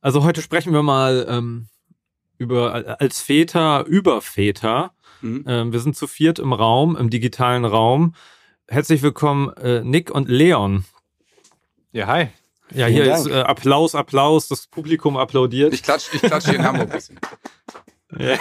Also 0.00 0.22
heute 0.22 0.42
sprechen 0.42 0.72
wir 0.72 0.82
mal 0.82 1.26
ähm, 1.28 1.68
über 2.36 3.00
als 3.00 3.20
Väter 3.20 3.84
über 3.86 4.20
Väter. 4.20 4.92
Mhm. 5.20 5.44
Ähm, 5.46 5.72
wir 5.72 5.80
sind 5.80 5.96
zu 5.96 6.06
viert 6.06 6.38
im 6.38 6.52
Raum, 6.52 6.96
im 6.96 7.10
digitalen 7.10 7.64
Raum. 7.64 8.14
Herzlich 8.68 9.02
willkommen, 9.02 9.52
äh, 9.54 9.82
Nick 9.82 10.10
und 10.10 10.28
Leon. 10.28 10.84
Ja, 11.90 12.06
hi. 12.06 12.28
Ja, 12.72 12.86
Vielen 12.86 12.92
hier 12.92 13.04
Dank. 13.06 13.26
ist 13.26 13.32
äh, 13.32 13.40
Applaus, 13.40 13.94
Applaus, 13.94 14.46
das 14.46 14.66
Publikum 14.68 15.16
applaudiert. 15.16 15.72
Ich 15.72 15.82
klatsche 15.82 16.10
ich 16.12 16.22
klatsch 16.22 16.44
hier 16.44 16.56
in 16.56 16.64
Hamburg 16.64 16.90
ein 16.90 16.96
bisschen. 16.96 17.18
Ja. 18.18 18.38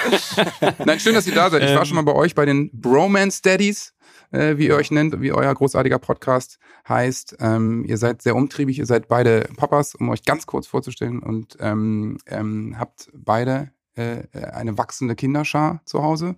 Nein, 0.85 0.97
schön, 1.01 1.13
dass 1.13 1.27
ihr 1.27 1.35
da 1.35 1.49
seid. 1.49 1.61
Ich 1.61 1.71
war 1.71 1.79
ähm. 1.79 1.85
schon 1.85 1.95
mal 1.95 2.03
bei 2.03 2.15
euch 2.15 2.33
bei 2.33 2.45
den 2.45 2.71
Bromance 2.71 3.41
Daddies, 3.41 3.93
äh, 4.31 4.57
wie 4.57 4.67
ihr 4.67 4.75
euch 4.75 4.91
nennt, 4.91 5.21
wie 5.21 5.31
euer 5.31 5.53
großartiger 5.53 5.99
Podcast 5.99 6.59
heißt. 6.87 7.37
Ähm, 7.39 7.85
ihr 7.85 7.97
seid 7.97 8.21
sehr 8.21 8.35
umtriebig, 8.35 8.79
ihr 8.79 8.85
seid 8.85 9.07
beide 9.07 9.47
Papas, 9.55 9.95
um 9.95 10.09
euch 10.09 10.23
ganz 10.23 10.45
kurz 10.45 10.67
vorzustellen 10.67 11.19
und 11.19 11.57
ähm, 11.59 12.17
ähm, 12.27 12.75
habt 12.77 13.09
beide 13.13 13.71
äh, 13.95 14.23
eine 14.33 14.77
wachsende 14.77 15.15
Kinderschar 15.15 15.81
zu 15.85 16.03
Hause. 16.03 16.35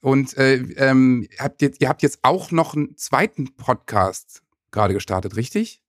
Und 0.00 0.36
äh, 0.36 0.56
ähm, 0.76 1.26
habt 1.38 1.62
ihr, 1.62 1.72
ihr 1.78 1.88
habt 1.88 2.02
jetzt 2.02 2.18
auch 2.22 2.50
noch 2.50 2.74
einen 2.74 2.96
zweiten 2.96 3.56
Podcast 3.56 4.42
gerade 4.70 4.92
gestartet, 4.92 5.36
richtig? 5.36 5.80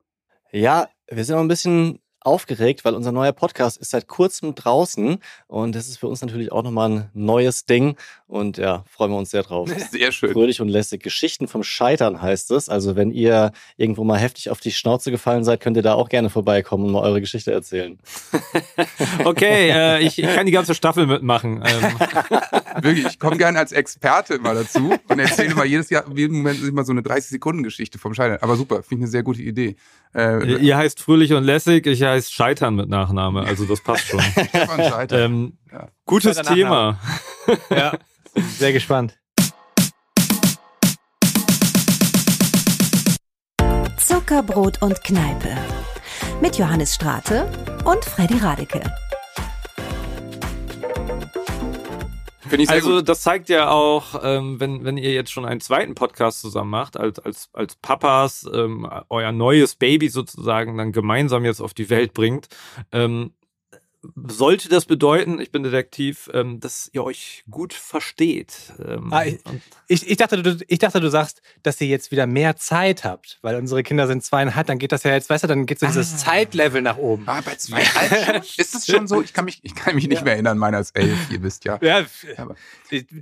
Ja, 0.51 0.87
wir 1.09 1.25
sind 1.25 1.35
noch 1.35 1.41
ein 1.41 1.49
bisschen 1.49 1.99
aufgeregt, 2.25 2.85
weil 2.85 2.93
unser 2.93 3.11
neuer 3.11 3.31
Podcast 3.31 3.77
ist 3.77 3.91
seit 3.91 4.07
kurzem 4.07 4.55
draußen 4.55 5.17
und 5.47 5.75
das 5.75 5.87
ist 5.87 5.97
für 5.97 6.07
uns 6.07 6.21
natürlich 6.21 6.51
auch 6.51 6.63
nochmal 6.63 6.89
ein 6.89 7.09
neues 7.13 7.65
Ding 7.65 7.95
und 8.27 8.57
ja, 8.57 8.83
freuen 8.89 9.11
wir 9.11 9.17
uns 9.17 9.31
sehr 9.31 9.43
drauf. 9.43 9.69
Sehr 9.91 10.11
schön. 10.11 10.33
Fröhlich 10.33 10.61
und 10.61 10.67
lässig. 10.67 11.03
Geschichten 11.03 11.47
vom 11.47 11.63
Scheitern 11.63 12.21
heißt 12.21 12.51
es. 12.51 12.69
Also 12.69 12.95
wenn 12.95 13.11
ihr 13.11 13.51
irgendwo 13.77 14.03
mal 14.03 14.17
heftig 14.17 14.49
auf 14.49 14.59
die 14.59 14.71
Schnauze 14.71 15.11
gefallen 15.11 15.43
seid, 15.43 15.59
könnt 15.59 15.77
ihr 15.77 15.83
da 15.83 15.93
auch 15.93 16.09
gerne 16.09 16.29
vorbeikommen 16.29 16.85
und 16.85 16.91
mal 16.91 17.01
eure 17.01 17.21
Geschichte 17.21 17.51
erzählen. 17.51 17.99
okay, 19.25 19.69
äh, 19.69 19.99
ich, 20.01 20.17
ich, 20.19 20.25
kann 20.35 20.45
die 20.45 20.51
ganze 20.51 20.73
Staffel 20.73 21.05
mitmachen. 21.05 21.63
Ähm. 21.65 21.97
Wirklich, 22.81 23.05
ich 23.05 23.19
komme 23.19 23.37
gerne 23.37 23.59
als 23.59 23.71
Experte 23.71 24.39
mal 24.39 24.55
dazu 24.55 24.93
und 25.07 25.19
erzähle 25.19 25.55
mal 25.55 25.65
jedes 25.65 25.89
Jahr, 25.89 26.05
jeden 26.13 26.37
Moment 26.37 26.63
immer 26.63 26.83
so 26.83 26.91
eine 26.91 27.01
30-Sekunden-Geschichte 27.01 27.99
vom 27.99 28.13
Scheitern. 28.13 28.39
Aber 28.41 28.55
super, 28.55 28.83
finde 28.83 28.95
ich 28.95 28.99
eine 29.01 29.07
sehr 29.07 29.23
gute 29.23 29.41
Idee. 29.41 29.75
Äh, 30.13 30.55
ihr 30.57 30.77
heißt 30.77 30.99
fröhlich 30.99 31.33
und 31.33 31.43
lässig, 31.43 31.85
ich 31.87 32.03
heiße 32.03 32.31
Scheitern 32.31 32.75
mit 32.75 32.89
Nachname, 32.89 33.43
also 33.43 33.65
das 33.65 33.81
passt 33.81 34.07
schon. 34.07 34.21
ähm, 35.11 35.57
ja. 35.71 35.87
Gutes 36.05 36.37
Thema. 36.41 36.99
ja, 37.69 37.97
sehr 38.57 38.73
gespannt. 38.73 39.17
Zuckerbrot 43.97 44.81
und 44.81 45.03
Kneipe 45.03 45.57
mit 46.41 46.57
Johannes 46.57 46.95
Strate 46.95 47.49
und 47.85 48.03
Freddy 48.03 48.37
Radeke. 48.37 48.81
Also 52.67 52.95
gut. 52.97 53.09
das 53.09 53.21
zeigt 53.21 53.49
ja 53.49 53.69
auch, 53.69 54.19
ähm, 54.23 54.59
wenn, 54.59 54.83
wenn 54.83 54.97
ihr 54.97 55.13
jetzt 55.13 55.31
schon 55.31 55.45
einen 55.45 55.61
zweiten 55.61 55.95
Podcast 55.95 56.41
zusammen 56.41 56.69
macht, 56.69 56.97
als, 56.97 57.19
als, 57.19 57.49
als 57.53 57.75
Papas 57.75 58.47
ähm, 58.53 58.89
euer 59.09 59.31
neues 59.31 59.75
Baby 59.75 60.09
sozusagen 60.09 60.77
dann 60.77 60.91
gemeinsam 60.91 61.45
jetzt 61.45 61.61
auf 61.61 61.73
die 61.73 61.89
Welt 61.89 62.13
bringt, 62.13 62.47
ähm, 62.91 63.33
sollte 64.27 64.69
das 64.69 64.85
bedeuten, 64.85 65.39
ich 65.39 65.51
bin 65.51 65.63
Detektiv, 65.63 66.29
ähm, 66.33 66.59
dass 66.59 66.89
ihr 66.93 67.03
euch 67.03 67.43
gut 67.49 67.73
versteht. 67.73 68.73
Ähm, 68.85 69.11
ah, 69.11 69.23
ich, 69.87 70.09
ich, 70.09 70.17
dachte, 70.17 70.41
du, 70.41 70.57
ich 70.67 70.79
dachte, 70.79 70.99
du 70.99 71.09
sagst, 71.09 71.41
dass 71.63 71.79
ihr 71.81 71.87
jetzt 71.87 72.11
wieder 72.11 72.27
mehr 72.27 72.55
Zeit 72.55 73.03
habt, 73.03 73.39
weil 73.41 73.55
unsere 73.55 73.83
Kinder 73.83 74.07
sind 74.07 74.23
zweieinhalb, 74.23 74.67
dann 74.67 74.79
geht 74.79 74.91
das 74.91 75.03
ja 75.03 75.11
jetzt, 75.11 75.29
weißt 75.29 75.43
du, 75.43 75.47
dann 75.47 75.65
geht 75.65 75.79
so 75.79 75.85
dieses 75.85 76.13
ah. 76.13 76.17
Zeitlevel 76.17 76.81
nach 76.81 76.97
oben. 76.97 77.23
Ah, 77.27 77.41
bei 77.41 77.55
zweieinhalb 77.55 78.43
ist 78.57 78.75
es 78.75 78.85
schon 78.85 79.07
so? 79.07 79.21
Ich 79.21 79.33
kann 79.33 79.45
mich, 79.45 79.59
ich 79.63 79.75
kann 79.75 79.95
mich 79.95 80.07
nicht 80.07 80.19
ja. 80.19 80.23
mehr 80.23 80.33
erinnern, 80.33 80.57
meiner 80.57 80.79
ist 80.79 80.95
elf, 80.95 81.31
ihr 81.31 81.41
wisst 81.43 81.65
ja. 81.65 81.79
Ja, 81.81 82.05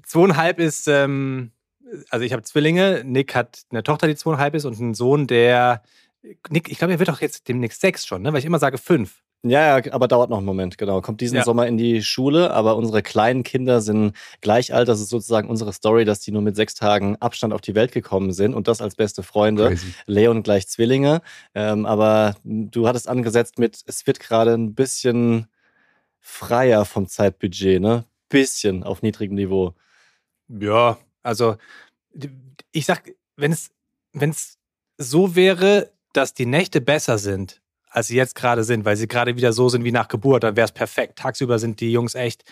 zweieinhalb 0.06 0.59
ist, 0.59 0.88
ähm, 0.88 1.52
also 2.09 2.25
ich 2.25 2.34
habe 2.34 2.44
Zwillinge, 2.44 3.03
Nick 3.06 3.36
hat 3.36 3.63
eine 3.69 3.84
Tochter, 3.84 4.07
die 4.07 4.16
zweieinhalb 4.16 4.56
ist 4.56 4.66
und 4.66 4.80
einen 4.80 4.94
Sohn, 4.94 5.28
der 5.28 5.84
Nick, 6.50 6.69
ich 6.69 6.78
glaube, 6.78 6.94
er 6.94 7.00
wird 7.00 7.09
doch 7.09 7.22
jetzt 7.22 7.47
demnächst 7.47 7.81
sechs 7.81 8.06
schon, 8.06 8.22
ne? 8.22 8.31
weil 8.31 8.40
ich 8.40 8.46
immer 8.46 8.59
sage 8.59 8.78
fünf. 8.78 9.24
Ja, 9.46 9.78
ja, 9.78 9.94
aber 9.94 10.08
dauert 10.08 10.30
noch 10.30 10.38
einen 10.38 10.46
Moment, 10.46 10.78
genau. 10.78 11.02
Kommt 11.02 11.20
diesen 11.20 11.36
ja. 11.36 11.44
Sommer 11.44 11.68
in 11.68 11.76
die 11.76 12.02
Schule, 12.02 12.52
aber 12.52 12.78
unsere 12.78 13.04
kleinen 13.04 13.44
Kinder 13.44 13.81
sind 13.81 14.14
gleich 14.40 14.74
alt. 14.74 14.88
Das 14.88 15.02
ist 15.02 15.09
sozusagen 15.09 15.50
unsere 15.50 15.74
Story, 15.74 16.06
dass 16.06 16.22
die 16.22 16.31
nur 16.31 16.42
mit 16.42 16.56
sechs 16.56 16.76
Tagen 16.76 17.18
Abstand 17.18 17.54
auf 17.54 17.59
die 17.59 17.76
Welt 17.76 17.92
gekommen 17.92 18.31
sind 18.31 18.54
und 18.54 18.70
das 18.70 18.81
als 18.81 18.96
beste 18.96 19.22
Freunde. 19.22 19.68
Crazy. 19.68 19.94
Leon 20.06 20.44
gleich 20.44 20.70
Zwillinge. 20.70 21.22
Ähm, 21.54 21.86
aber 21.86 22.36
du 22.46 22.88
hattest 22.88 23.09
angesetzt 23.09 23.59
mit, 23.59 23.81
es 23.86 24.08
wird 24.08 24.22
gerade 24.22 24.54
ein 24.54 24.76
bisschen 24.76 25.48
freier 26.22 26.86
vom 26.86 27.08
Zeitbudget, 27.08 27.81
ne? 27.81 28.06
Bisschen 28.30 28.84
auf 28.84 29.02
niedrigem 29.02 29.36
Niveau. 29.36 29.74
Ja, 30.48 30.98
also 31.22 31.58
ich 32.72 32.86
sag, 32.86 33.12
wenn 33.36 33.52
es, 33.52 33.72
wenn 34.14 34.30
es 34.30 34.58
so 34.98 35.36
wäre, 35.36 35.92
dass 36.14 36.34
die 36.34 36.46
Nächte 36.46 36.80
besser 36.80 37.18
sind, 37.18 37.62
als 37.94 38.08
sie 38.08 38.16
jetzt 38.16 38.36
gerade 38.36 38.64
sind, 38.64 38.86
weil 38.86 38.98
sie 38.98 39.08
gerade 39.08 39.36
wieder 39.36 39.54
so 39.54 39.70
sind 39.70 39.84
wie 39.84 39.92
nach 39.92 40.08
Geburt, 40.08 40.44
dann 40.44 40.56
wäre 40.56 40.66
es 40.66 40.72
perfekt. 40.72 41.20
Tagsüber 41.20 41.59
sind 41.59 41.80
die 41.80 41.92
Jungs 41.92 42.16
echt 42.16 42.44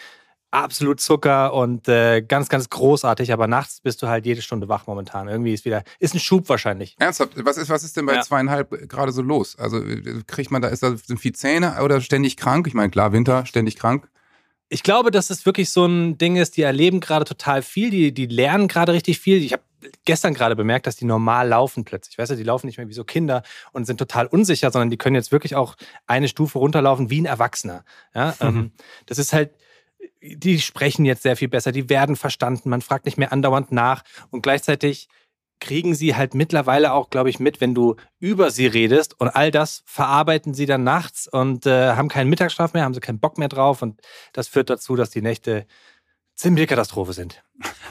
absolut 0.52 1.00
Zucker 1.00 1.53
und 1.53 1.88
äh, 1.88 2.22
ganz, 2.22 2.50
ganz 2.50 2.69
großartig, 2.69 3.34
aber 3.34 3.47
nachts 3.47 3.79
bist 3.79 4.03
du 4.03 4.07
halt 4.07 4.25
jede 4.25 4.41
Stunde 4.41 4.68
wach 4.69 4.85
momentan. 4.85 5.28
Irgendwie 5.28 5.53
ist 5.53 5.66
wieder, 5.66 5.84
ist 6.00 6.13
ein 6.13 6.19
Schub 6.19 6.47
wahrscheinlich. 6.50 6.96
Ernsthaft, 7.00 7.34
was 7.44 7.57
ist, 7.57 7.69
was 7.69 7.84
ist 7.84 7.97
denn 7.97 8.06
bei 8.06 8.16
ja. 8.16 8.22
zweieinhalb 8.22 8.90
gerade 8.90 9.12
so 9.13 9.22
los? 9.22 9.57
Also 9.57 9.81
kriegt 10.28 10.52
man 10.52 10.62
da, 10.62 10.68
ist 10.68 10.84
da 10.84 10.96
sind 10.96 11.19
viel 11.19 11.34
Zähne 11.34 11.81
oder 11.81 12.02
ständig 12.02 12.38
krank? 12.38 12.68
Ich 12.68 12.73
meine, 12.73 12.91
klar, 12.91 13.13
Winter, 13.13 13.46
ständig 13.46 13.78
krank. 13.78 14.09
Ich 14.69 14.84
glaube, 14.84 15.12
dass 15.12 15.29
es 15.29 15.46
wirklich 15.46 15.69
so 15.69 15.85
ein 15.85 16.18
Ding 16.18 16.35
ist, 16.35 16.56
die 16.56 16.62
erleben 16.62 17.00
gerade 17.00 17.25
total 17.25 17.62
viel, 17.62 17.90
die, 17.90 18.13
die 18.13 18.28
lernen 18.28 18.68
gerade 18.68 18.94
richtig 18.94 19.19
viel. 19.19 19.41
Ich 19.44 19.53
habe 19.53 19.63
gestern 20.05 20.33
gerade 20.33 20.55
bemerkt, 20.55 20.87
dass 20.87 20.95
die 20.95 21.05
normal 21.05 21.47
laufen 21.47 21.83
plötzlich. 21.83 22.17
Weißt 22.17 22.31
du, 22.31 22.35
die 22.35 22.43
laufen 22.43 22.67
nicht 22.67 22.77
mehr 22.77 22.87
wie 22.87 22.93
so 22.93 23.03
Kinder 23.03 23.43
und 23.71 23.85
sind 23.85 23.97
total 23.97 24.27
unsicher, 24.27 24.71
sondern 24.71 24.89
die 24.89 24.97
können 24.97 25.15
jetzt 25.15 25.31
wirklich 25.31 25.55
auch 25.55 25.75
eine 26.07 26.27
Stufe 26.27 26.59
runterlaufen 26.59 27.09
wie 27.09 27.21
ein 27.21 27.25
Erwachsener. 27.25 27.83
Ja, 28.13 28.35
mhm. 28.39 28.47
ähm, 28.47 28.71
das 29.05 29.17
ist 29.17 29.33
halt, 29.33 29.51
die 30.21 30.59
sprechen 30.59 31.05
jetzt 31.05 31.23
sehr 31.23 31.35
viel 31.35 31.47
besser, 31.47 31.71
die 31.71 31.89
werden 31.89 32.15
verstanden, 32.15 32.69
man 32.69 32.81
fragt 32.81 33.05
nicht 33.05 33.17
mehr 33.17 33.31
andauernd 33.31 33.71
nach 33.71 34.03
und 34.29 34.41
gleichzeitig 34.41 35.09
kriegen 35.59 35.93
sie 35.93 36.15
halt 36.15 36.33
mittlerweile 36.33 36.91
auch, 36.91 37.09
glaube 37.09 37.29
ich, 37.29 37.39
mit, 37.39 37.61
wenn 37.61 37.75
du 37.75 37.95
über 38.19 38.49
sie 38.49 38.65
redest 38.65 39.19
und 39.19 39.29
all 39.29 39.51
das 39.51 39.83
verarbeiten 39.85 40.53
sie 40.53 40.65
dann 40.65 40.83
nachts 40.83 41.27
und 41.27 41.65
äh, 41.67 41.91
haben 41.91 42.09
keinen 42.09 42.29
Mittagsschlaf 42.29 42.73
mehr, 42.73 42.83
haben 42.83 42.95
sie 42.95 42.99
keinen 42.99 43.19
Bock 43.19 43.37
mehr 43.37 43.47
drauf 43.47 43.81
und 43.81 44.01
das 44.33 44.47
führt 44.47 44.69
dazu, 44.69 44.95
dass 44.95 45.11
die 45.11 45.21
Nächte 45.21 45.67
ziemlich 46.35 46.67
Katastrophe 46.67 47.13
sind. 47.13 47.43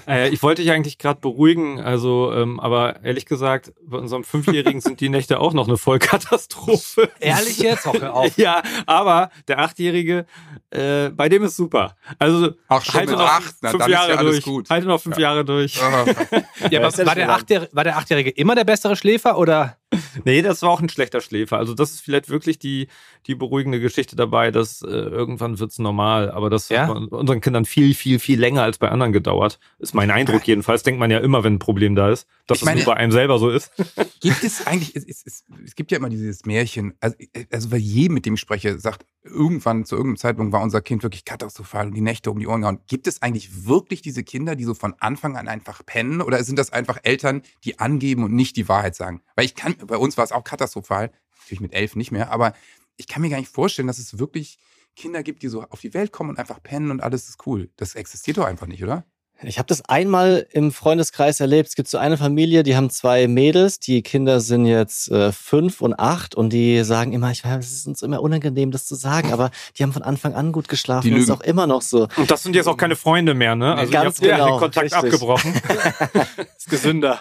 Äh, 0.06 0.30
ich 0.30 0.42
wollte 0.42 0.62
dich 0.62 0.70
eigentlich 0.70 0.98
gerade 0.98 1.20
beruhigen, 1.20 1.80
also, 1.80 2.32
ähm, 2.32 2.58
aber 2.58 3.02
ehrlich 3.04 3.26
gesagt, 3.26 3.72
bei 3.82 3.98
unserem 3.98 4.24
Fünfjährigen 4.24 4.80
sind 4.80 5.00
die 5.00 5.08
Nächte 5.08 5.40
auch 5.40 5.52
noch 5.52 5.68
eine 5.68 5.76
Vollkatastrophe. 5.76 7.10
Ehrlich 7.20 7.58
jetzt? 7.58 7.86
Auch 7.86 8.02
auf. 8.02 8.30
Ja, 8.40 8.62
aber 8.86 9.30
der 9.48 9.58
Achtjährige, 9.58 10.24
äh, 10.70 11.10
bei 11.10 11.28
dem 11.28 11.42
ist 11.42 11.56
super. 11.56 11.96
Also 12.18 12.52
Ach, 12.68 12.82
schon 12.82 13.00
halte 13.00 13.12
noch 13.12 13.20
acht, 13.20 13.54
na, 13.60 13.70
fünf 13.70 13.88
Jahre 13.88 14.12
ja 14.12 14.22
durch. 14.22 14.42
Gut. 14.42 14.70
Halte 14.70 14.86
noch 14.86 15.00
fünf 15.00 15.16
ja. 15.16 15.22
Jahre 15.22 15.44
durch. 15.44 15.76
ja, 16.70 16.80
aber 16.80 17.06
war 17.06 17.14
der, 17.14 17.30
Achtjährige, 17.30 17.70
war 17.74 17.84
der 17.84 17.98
Achtjährige 17.98 18.30
immer 18.30 18.54
der 18.54 18.64
bessere 18.64 18.96
Schläfer 18.96 19.36
oder? 19.36 19.76
nee, 20.24 20.42
das 20.42 20.62
war 20.62 20.70
auch 20.70 20.80
ein 20.80 20.88
schlechter 20.88 21.20
Schläfer. 21.20 21.58
Also 21.58 21.74
das 21.74 21.90
ist 21.90 22.00
vielleicht 22.00 22.28
wirklich 22.28 22.58
die, 22.58 22.88
die 23.26 23.34
beruhigende 23.34 23.80
Geschichte 23.80 24.16
dabei, 24.16 24.50
dass 24.50 24.82
äh, 24.82 24.86
irgendwann 24.88 25.58
wird's 25.58 25.78
normal. 25.78 26.30
Aber 26.30 26.50
das 26.50 26.68
ja? 26.68 26.86
hat 26.86 27.10
bei 27.10 27.16
unseren 27.16 27.40
Kindern 27.40 27.64
viel, 27.64 27.94
viel, 27.94 28.18
viel 28.18 28.38
länger 28.38 28.62
als 28.62 28.78
bei 28.78 28.88
anderen 28.88 29.12
gedauert. 29.12 29.58
Ist 29.78 29.94
mein 29.94 30.10
Eindruck 30.10 30.46
jedenfalls. 30.46 30.82
Denkt 30.82 31.00
man 31.00 31.10
ja 31.10 31.18
immer, 31.18 31.44
wenn 31.44 31.54
ein 31.54 31.58
Problem 31.58 31.94
da 31.94 32.10
ist, 32.10 32.26
dass 32.46 32.58
ich 32.58 32.64
meine, 32.64 32.80
es 32.80 32.86
nur 32.86 32.94
bei 32.94 33.00
einem 33.00 33.12
selber 33.12 33.38
so 33.38 33.50
ist. 33.50 33.70
Gibt 34.20 34.44
es 34.44 34.66
eigentlich, 34.66 34.94
es, 34.94 35.04
es, 35.04 35.22
es, 35.24 35.44
es 35.64 35.74
gibt 35.74 35.90
ja 35.90 35.98
immer 35.98 36.08
dieses 36.10 36.44
Märchen, 36.44 36.94
also, 37.00 37.16
also 37.50 37.70
weil 37.70 37.78
jedem, 37.78 38.14
mit 38.14 38.26
dem 38.26 38.34
ich 38.34 38.40
spreche, 38.40 38.78
sagt, 38.78 39.06
irgendwann 39.22 39.84
zu 39.84 39.96
irgendeinem 39.96 40.18
Zeitpunkt 40.18 40.52
war 40.52 40.62
unser 40.62 40.82
Kind 40.82 41.02
wirklich 41.02 41.24
katastrophal 41.24 41.86
und 41.86 41.94
die 41.94 42.00
Nächte 42.00 42.30
um 42.30 42.38
die 42.38 42.46
Ohren 42.46 42.60
gehauen. 42.62 42.80
Gibt 42.86 43.06
es 43.06 43.22
eigentlich 43.22 43.66
wirklich 43.66 44.02
diese 44.02 44.24
Kinder, 44.24 44.56
die 44.56 44.64
so 44.64 44.74
von 44.74 44.94
Anfang 44.98 45.36
an 45.36 45.48
einfach 45.48 45.84
pennen? 45.84 46.20
Oder 46.20 46.44
sind 46.44 46.58
das 46.58 46.72
einfach 46.72 46.98
Eltern, 47.02 47.42
die 47.64 47.78
angeben 47.78 48.24
und 48.24 48.34
nicht 48.34 48.56
die 48.56 48.68
Wahrheit 48.68 48.94
sagen? 48.94 49.22
Weil 49.36 49.46
ich 49.46 49.54
kann, 49.54 49.76
bei 49.86 49.96
uns 49.96 50.16
war 50.16 50.24
es 50.24 50.32
auch 50.32 50.44
katastrophal, 50.44 51.10
natürlich 51.40 51.60
mit 51.60 51.74
elf 51.74 51.96
nicht 51.96 52.12
mehr, 52.12 52.30
aber 52.30 52.52
ich 52.96 53.08
kann 53.08 53.22
mir 53.22 53.30
gar 53.30 53.38
nicht 53.38 53.52
vorstellen, 53.52 53.88
dass 53.88 53.98
es 53.98 54.18
wirklich 54.18 54.58
Kinder 54.96 55.22
gibt, 55.22 55.42
die 55.42 55.48
so 55.48 55.62
auf 55.62 55.80
die 55.80 55.94
Welt 55.94 56.12
kommen 56.12 56.30
und 56.30 56.38
einfach 56.38 56.62
pennen 56.62 56.90
und 56.90 57.02
alles 57.02 57.28
ist 57.28 57.46
cool. 57.46 57.70
Das 57.76 57.94
existiert 57.94 58.38
doch 58.38 58.44
einfach 58.44 58.66
nicht, 58.66 58.82
oder? 58.82 59.04
Ich 59.42 59.58
habe 59.58 59.66
das 59.66 59.82
einmal 59.86 60.46
im 60.52 60.70
Freundeskreis 60.70 61.40
erlebt. 61.40 61.70
Es 61.70 61.74
gibt 61.74 61.88
so 61.88 61.96
eine 61.96 62.18
Familie, 62.18 62.62
die 62.62 62.76
haben 62.76 62.90
zwei 62.90 63.26
Mädels. 63.26 63.78
Die 63.78 64.02
Kinder 64.02 64.40
sind 64.40 64.66
jetzt 64.66 65.10
äh, 65.10 65.32
fünf 65.32 65.80
und 65.80 65.98
acht 65.98 66.34
und 66.34 66.52
die 66.52 66.84
sagen 66.84 67.12
immer, 67.12 67.30
ich 67.30 67.44
weiß, 67.44 67.64
es 67.64 67.72
ist 67.72 67.86
uns 67.86 68.02
immer 68.02 68.20
unangenehm, 68.20 68.70
das 68.70 68.86
zu 68.86 68.94
sagen, 68.94 69.32
aber 69.32 69.50
die 69.78 69.82
haben 69.82 69.92
von 69.92 70.02
Anfang 70.02 70.34
an 70.34 70.52
gut 70.52 70.68
geschlafen. 70.68 71.08
Die 71.08 71.16
ist 71.16 71.30
auch 71.30 71.40
immer 71.40 71.66
noch 71.66 71.82
so. 71.82 72.08
Und 72.16 72.30
das 72.30 72.42
sind 72.42 72.54
jetzt 72.54 72.66
auch 72.66 72.76
keine 72.76 72.96
Freunde 72.96 73.32
mehr, 73.34 73.56
ne? 73.56 73.74
Also 73.74 73.92
Ganz 73.92 74.20
genau, 74.20 74.50
den 74.50 74.58
Kontakt 74.58 74.92
richtig. 74.92 75.12
abgebrochen. 75.12 75.54
ist 76.56 76.68
gesünder. 76.68 77.20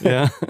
ja. 0.00 0.30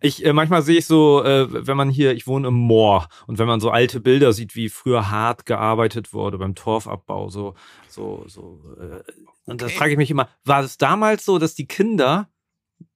Ich 0.00 0.24
äh, 0.24 0.32
manchmal 0.32 0.62
sehe 0.62 0.78
ich 0.78 0.86
so, 0.86 1.24
äh, 1.24 1.46
wenn 1.66 1.76
man 1.76 1.90
hier, 1.90 2.12
ich 2.12 2.26
wohne 2.26 2.48
im 2.48 2.54
Moor 2.54 3.08
und 3.26 3.38
wenn 3.38 3.46
man 3.46 3.60
so 3.60 3.70
alte 3.70 4.00
Bilder 4.00 4.32
sieht, 4.32 4.54
wie 4.54 4.68
früher 4.68 5.10
hart 5.10 5.46
gearbeitet 5.46 6.12
wurde 6.12 6.38
beim 6.38 6.54
Torfabbau, 6.54 7.30
so, 7.30 7.54
so, 7.98 8.24
so. 8.28 8.60
Äh, 8.80 9.02
und 9.46 9.60
das 9.60 9.72
frage 9.72 9.92
ich 9.92 9.98
mich 9.98 10.10
immer, 10.10 10.28
war 10.44 10.62
es 10.62 10.78
damals 10.78 11.24
so, 11.24 11.38
dass 11.38 11.54
die 11.54 11.66
Kinder 11.66 12.28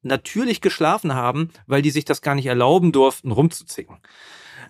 natürlich 0.02 0.60
geschlafen 0.60 1.14
haben, 1.14 1.50
weil 1.66 1.82
die 1.82 1.90
sich 1.90 2.04
das 2.04 2.22
gar 2.22 2.34
nicht 2.36 2.46
erlauben 2.46 2.92
durften, 2.92 3.32
rumzuzicken? 3.32 3.98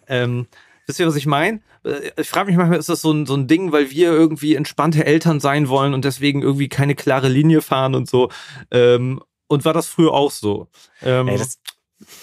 Ähm, 0.07 0.47
wisst 0.87 1.01
ihr, 1.01 1.07
was 1.07 1.17
ich 1.17 1.27
meine? 1.27 1.61
Äh, 1.85 2.13
ich 2.17 2.29
frage 2.29 2.47
mich 2.47 2.57
manchmal, 2.57 2.79
ist 2.79 2.89
das 2.89 3.03
so 3.03 3.13
ein, 3.13 3.27
so 3.27 3.35
ein 3.35 3.47
Ding, 3.47 3.73
weil 3.73 3.91
wir 3.91 4.11
irgendwie 4.11 4.55
entspannte 4.55 5.05
Eltern 5.05 5.39
sein 5.39 5.69
wollen 5.69 5.93
und 5.93 6.05
deswegen 6.05 6.41
irgendwie 6.41 6.69
keine 6.69 6.95
klare 6.95 7.29
Linie 7.29 7.61
fahren 7.61 7.95
und 7.95 8.09
so. 8.09 8.31
Ähm, 8.71 9.21
und 9.49 9.67
war 9.67 9.75
das 9.75 9.87
früher 9.87 10.13
auch 10.13 10.31
so? 10.31 10.69
Ähm, 11.03 11.29
Ey, 11.29 11.37
das, 11.37 11.59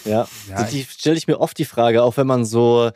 ja, 0.04 0.28
ja 0.50 0.64
die 0.64 0.84
stelle 0.84 1.18
ich 1.18 1.28
mir 1.28 1.40
oft 1.40 1.58
die 1.60 1.66
Frage, 1.66 2.02
auch 2.02 2.18
wenn 2.18 2.26
man 2.26 2.44
so 2.44 2.90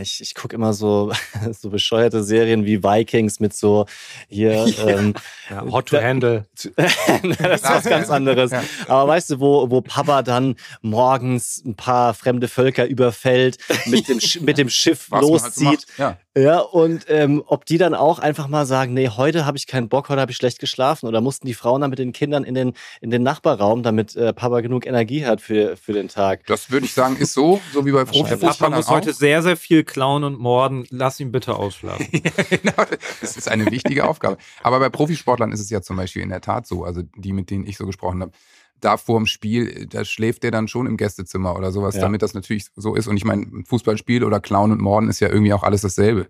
ich, 0.00 0.20
ich 0.20 0.34
gucke 0.34 0.54
immer 0.54 0.72
so, 0.72 1.12
so 1.52 1.70
bescheuerte 1.70 2.22
Serien 2.22 2.64
wie 2.64 2.82
Vikings 2.82 3.40
mit 3.40 3.54
so 3.54 3.86
hier 4.28 4.66
ähm, 4.86 5.14
ja, 5.50 5.62
Hot 5.70 5.86
to 5.86 6.00
Handle. 6.00 6.46
das 6.76 7.62
ist 7.62 7.64
was 7.64 7.84
ganz 7.84 8.10
anderes. 8.10 8.50
Ja. 8.50 8.62
Aber 8.88 9.08
weißt 9.08 9.30
du, 9.30 9.40
wo, 9.40 9.70
wo 9.70 9.80
Papa 9.80 10.22
dann 10.22 10.56
morgens 10.82 11.62
ein 11.64 11.74
paar 11.74 12.14
fremde 12.14 12.48
Völker 12.48 12.86
überfällt, 12.86 13.58
mit 13.86 14.08
dem, 14.08 14.18
mit 14.44 14.58
dem 14.58 14.68
Schiff 14.68 15.10
was 15.10 15.20
halt 15.20 15.30
loszieht. 15.30 15.86
Halt 15.98 16.18
ja. 16.36 16.60
und 16.60 17.06
ähm, 17.08 17.42
ob 17.46 17.66
die 17.66 17.78
dann 17.78 17.94
auch 17.94 18.18
einfach 18.18 18.48
mal 18.48 18.66
sagen, 18.66 18.94
nee, 18.94 19.08
heute 19.08 19.46
habe 19.46 19.58
ich 19.58 19.66
keinen 19.66 19.88
Bock, 19.88 20.08
heute 20.08 20.20
habe 20.20 20.32
ich 20.32 20.36
schlecht 20.36 20.58
geschlafen. 20.58 21.06
Oder 21.06 21.20
mussten 21.20 21.46
die 21.46 21.54
Frauen 21.54 21.82
dann 21.82 21.90
mit 21.90 21.98
den 21.98 22.12
Kindern 22.12 22.44
in 22.44 22.54
den, 22.54 22.72
in 23.00 23.10
den 23.10 23.22
Nachbarraum, 23.22 23.82
damit 23.82 24.16
äh, 24.16 24.32
Papa 24.32 24.60
genug 24.62 24.86
Energie 24.86 25.26
hat 25.26 25.40
für, 25.40 25.76
für 25.76 25.92
den 25.92 26.08
Tag. 26.08 26.46
Das 26.46 26.70
würde 26.70 26.86
ich 26.86 26.94
sagen, 26.94 27.16
ist 27.16 27.34
so, 27.34 27.60
so 27.72 27.84
wie 27.86 27.92
bei 27.92 28.04
Profi. 28.04 28.36
Papa 28.36 28.70
muss 28.70 28.88
heute 28.88 29.12
sehr, 29.12 29.42
sehr 29.42 29.56
viel 29.56 29.66
viel 29.76 29.84
klauen 29.84 30.24
und 30.24 30.38
morden. 30.38 30.86
Lass 30.90 31.18
ihn 31.20 31.32
bitte 31.32 31.56
ausschlafen. 31.56 32.06
genau, 32.50 32.84
das 33.20 33.36
ist 33.36 33.48
eine 33.48 33.66
wichtige 33.66 34.06
Aufgabe. 34.06 34.38
Aber 34.62 34.78
bei 34.78 34.88
Profisportlern 34.88 35.52
ist 35.52 35.60
es 35.60 35.70
ja 35.70 35.82
zum 35.82 35.96
Beispiel 35.96 36.22
in 36.22 36.28
der 36.28 36.40
Tat 36.40 36.66
so, 36.66 36.84
also 36.84 37.02
die, 37.16 37.32
mit 37.32 37.50
denen 37.50 37.66
ich 37.66 37.76
so 37.76 37.84
gesprochen 37.84 38.22
habe, 38.22 38.32
da 38.80 38.96
vor 38.96 39.18
dem 39.18 39.26
Spiel, 39.26 39.86
da 39.86 40.04
schläft 40.04 40.42
der 40.42 40.50
dann 40.50 40.68
schon 40.68 40.86
im 40.86 40.96
Gästezimmer 40.96 41.56
oder 41.56 41.72
sowas, 41.72 41.96
ja. 41.96 42.02
damit 42.02 42.22
das 42.22 42.34
natürlich 42.34 42.66
so 42.76 42.94
ist. 42.94 43.06
Und 43.06 43.16
ich 43.16 43.24
meine, 43.24 43.42
ein 43.42 43.64
Fußballspiel 43.64 44.24
oder 44.24 44.40
Klauen 44.40 44.72
und 44.72 44.80
Morden 44.80 45.08
ist 45.08 45.20
ja 45.20 45.28
irgendwie 45.28 45.52
auch 45.52 45.62
alles 45.62 45.82
dasselbe. 45.82 46.28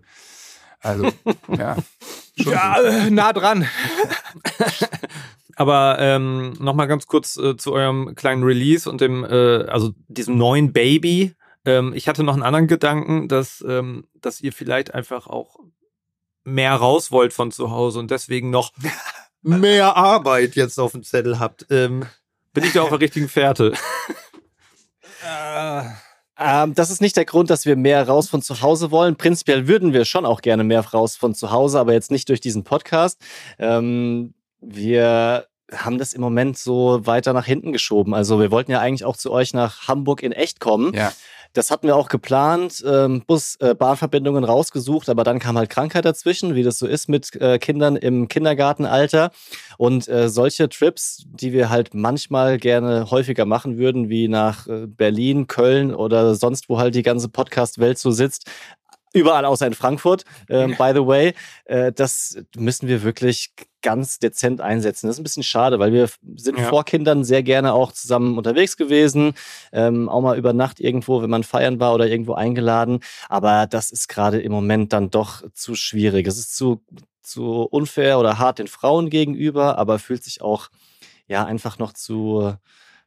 Also, 0.79 1.11
ja. 1.57 1.77
ja, 2.35 2.81
äh, 2.81 3.09
nah 3.09 3.33
dran. 3.33 3.67
Aber 5.55 5.97
ähm, 5.99 6.53
nochmal 6.59 6.87
ganz 6.87 7.07
kurz 7.07 7.35
äh, 7.37 7.57
zu 7.57 7.73
eurem 7.73 8.13
kleinen 8.15 8.43
Release 8.43 8.89
und 8.89 9.01
dem, 9.01 9.23
äh, 9.23 9.63
also 9.65 9.91
diesem 10.07 10.37
neuen 10.37 10.71
Baby, 10.71 11.33
ähm, 11.65 11.93
ich 11.95 12.07
hatte 12.07 12.23
noch 12.23 12.33
einen 12.33 12.43
anderen 12.43 12.67
Gedanken, 12.67 13.27
dass, 13.27 13.63
ähm, 13.67 14.07
dass 14.21 14.39
ihr 14.39 14.53
vielleicht 14.53 14.93
einfach 14.93 15.27
auch 15.27 15.59
mehr 16.45 16.73
raus 16.73 17.11
wollt 17.11 17.33
von 17.33 17.51
zu 17.51 17.71
Hause 17.71 17.99
und 17.99 18.09
deswegen 18.09 18.49
noch 18.49 18.71
mehr 19.41 19.97
Arbeit 19.97 20.55
jetzt 20.55 20.79
auf 20.79 20.93
dem 20.93 21.03
Zettel 21.03 21.39
habt. 21.39 21.65
Ähm, 21.69 22.05
bin 22.57 22.65
ich 22.65 22.73
da 22.73 22.81
auf 22.81 22.89
der 22.89 22.99
richtigen 22.99 23.29
Fährte? 23.29 23.73
äh. 25.23 25.83
Ähm, 26.39 26.75
das 26.75 26.91
ist 26.91 27.01
nicht 27.01 27.17
der 27.17 27.25
Grund, 27.25 27.49
dass 27.49 27.65
wir 27.65 27.75
mehr 27.75 28.07
raus 28.07 28.29
von 28.29 28.43
zu 28.43 28.61
Hause 28.61 28.91
wollen. 28.91 29.15
Prinzipiell 29.15 29.67
würden 29.67 29.91
wir 29.91 30.05
schon 30.05 30.23
auch 30.23 30.41
gerne 30.41 30.63
mehr 30.63 30.81
raus 30.81 31.15
von 31.15 31.33
zu 31.33 31.49
Hause, 31.49 31.79
aber 31.79 31.93
jetzt 31.93 32.11
nicht 32.11 32.29
durch 32.29 32.39
diesen 32.39 32.63
Podcast. 32.63 33.19
Ähm, 33.57 34.35
wir 34.61 35.47
haben 35.73 35.97
das 35.97 36.13
im 36.13 36.21
Moment 36.21 36.55
so 36.55 37.07
weiter 37.07 37.33
nach 37.33 37.47
hinten 37.47 37.73
geschoben. 37.73 38.13
Also 38.13 38.39
wir 38.39 38.51
wollten 38.51 38.69
ja 38.69 38.79
eigentlich 38.79 39.03
auch 39.03 39.17
zu 39.17 39.31
euch 39.31 39.55
nach 39.55 39.87
Hamburg 39.87 40.21
in 40.21 40.31
echt 40.31 40.59
kommen. 40.59 40.93
Ja. 40.93 41.11
Das 41.53 41.71
hatten 41.71 41.87
wir 41.87 41.95
auch 41.95 42.09
geplant, 42.09 42.83
ähm, 42.85 43.23
Bus, 43.25 43.55
äh, 43.59 43.75
rausgesucht, 43.77 45.09
aber 45.09 45.23
dann 45.23 45.39
kam 45.39 45.57
halt 45.57 45.69
Krankheit 45.69 46.05
dazwischen, 46.05 46.55
wie 46.55 46.63
das 46.63 46.79
so 46.79 46.87
ist 46.87 47.09
mit 47.09 47.35
äh, 47.35 47.57
Kindern 47.59 47.95
im 47.95 48.27
Kindergartenalter. 48.27 49.31
Und 49.77 50.07
äh, 50.07 50.29
solche 50.29 50.69
Trips, 50.69 51.25
die 51.27 51.53
wir 51.53 51.69
halt 51.69 51.93
manchmal 51.93 52.57
gerne 52.57 53.09
häufiger 53.11 53.45
machen 53.45 53.77
würden, 53.77 54.09
wie 54.09 54.27
nach 54.27 54.67
äh, 54.67 54.87
Berlin, 54.87 55.47
Köln 55.47 55.93
oder 55.93 56.35
sonst, 56.35 56.69
wo 56.69 56.79
halt 56.79 56.95
die 56.95 57.03
ganze 57.03 57.29
Podcast-Welt 57.29 57.97
so 57.97 58.11
sitzt, 58.11 58.49
überall 59.13 59.45
außer 59.45 59.67
in 59.67 59.73
Frankfurt, 59.73 60.25
ähm, 60.49 60.75
by 60.77 60.91
the 60.93 61.05
way. 61.05 61.33
Äh, 61.65 61.91
das 61.91 62.37
müssen 62.55 62.87
wir 62.87 63.03
wirklich 63.03 63.53
ganz 63.81 64.19
dezent 64.19 64.59
einsetzen. 64.59 65.07
Das 65.07 65.15
ist 65.15 65.19
ein 65.19 65.23
bisschen 65.23 65.43
schade, 65.43 65.79
weil 65.79 65.93
wir 65.93 66.09
sind 66.35 66.57
ja. 66.57 66.65
vor 66.65 66.83
Kindern 66.83 67.23
sehr 67.23 67.43
gerne 67.43 67.73
auch 67.73 67.91
zusammen 67.91 68.37
unterwegs 68.37 68.75
gewesen, 68.75 69.33
ähm, 69.71 70.09
auch 70.09 70.21
mal 70.21 70.37
über 70.37 70.53
Nacht 70.53 70.79
irgendwo, 70.79 71.21
wenn 71.21 71.29
man 71.29 71.43
feiern 71.43 71.79
war 71.79 71.93
oder 71.93 72.07
irgendwo 72.07 72.33
eingeladen. 72.33 72.99
Aber 73.29 73.67
das 73.67 73.91
ist 73.91 74.07
gerade 74.09 74.41
im 74.41 74.51
Moment 74.51 74.93
dann 74.93 75.09
doch 75.09 75.43
zu 75.53 75.75
schwierig. 75.75 76.27
Es 76.27 76.37
ist 76.37 76.55
zu, 76.55 76.83
zu 77.21 77.61
unfair 77.61 78.19
oder 78.19 78.39
hart 78.39 78.59
den 78.59 78.67
Frauen 78.67 79.09
gegenüber, 79.09 79.77
aber 79.77 79.99
fühlt 79.99 80.23
sich 80.23 80.41
auch 80.41 80.69
ja 81.27 81.45
einfach 81.45 81.77
noch 81.77 81.93
zu, 81.93 82.53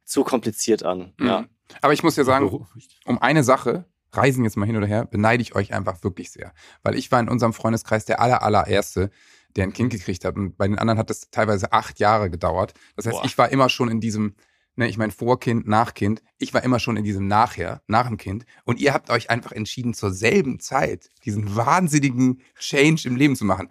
zu 0.05 0.25
kompliziert 0.25 0.83
an. 0.83 1.13
Mhm. 1.19 1.27
Ja. 1.27 1.45
Aber 1.83 1.93
ich 1.93 2.03
muss 2.03 2.17
ja 2.17 2.25
sagen, 2.25 2.67
um 3.05 3.19
eine 3.21 3.45
Sache 3.45 3.85
Reisen 4.13 4.45
jetzt 4.45 4.57
mal 4.57 4.67
hin 4.67 4.77
oder 4.77 4.87
her, 4.87 5.07
beneide 5.07 5.43
ich 5.43 5.55
euch 5.55 5.73
einfach 5.73 6.03
wirklich 6.03 6.31
sehr. 6.31 6.53
Weil 6.83 6.97
ich 6.97 7.11
war 7.13 7.21
in 7.21 7.29
unserem 7.29 7.53
Freundeskreis 7.53 8.05
der 8.05 8.21
aller, 8.21 8.43
allererste, 8.43 9.11
der 9.57 9.65
ein 9.65 9.73
Kind 9.73 9.91
gekriegt 9.91 10.25
hat. 10.25 10.37
Und 10.37 10.57
bei 10.57 10.67
den 10.67 10.79
anderen 10.79 10.99
hat 10.99 11.11
das 11.11 11.31
teilweise 11.31 11.73
acht 11.73 11.99
Jahre 11.99 12.31
gedauert. 12.31 12.75
Das 12.97 13.07
heißt, 13.07 13.19
Boah. 13.19 13.25
ich 13.25 13.39
war 13.39 13.51
immer 13.51 13.69
schon 13.69 13.89
in 13.89 14.01
diesem, 14.01 14.35
ne, 14.77 14.89
ich 14.89 14.99
meine 14.99 15.13
Vorkind, 15.13 15.67
Nachkind. 15.67 16.23
Ich 16.39 16.55
war 16.55 16.63
immer 16.63 16.79
schon 16.79 16.97
in 16.97 17.05
diesem 17.05 17.27
Nachher, 17.27 17.83
nach 17.87 18.07
dem 18.07 18.17
Kind. 18.17 18.45
Und 18.65 18.81
ihr 18.81 18.93
habt 18.93 19.11
euch 19.11 19.31
einfach 19.31 19.53
entschieden, 19.53 19.95
zur 19.95 20.13
selben 20.13 20.61
Zeit 20.61 21.09
diesen 21.25 21.57
wahnsinnigen 21.57 22.43
Change 22.59 23.09
im 23.09 23.17
Leben 23.17 23.37
zu 23.37 23.45
machen. 23.45 23.69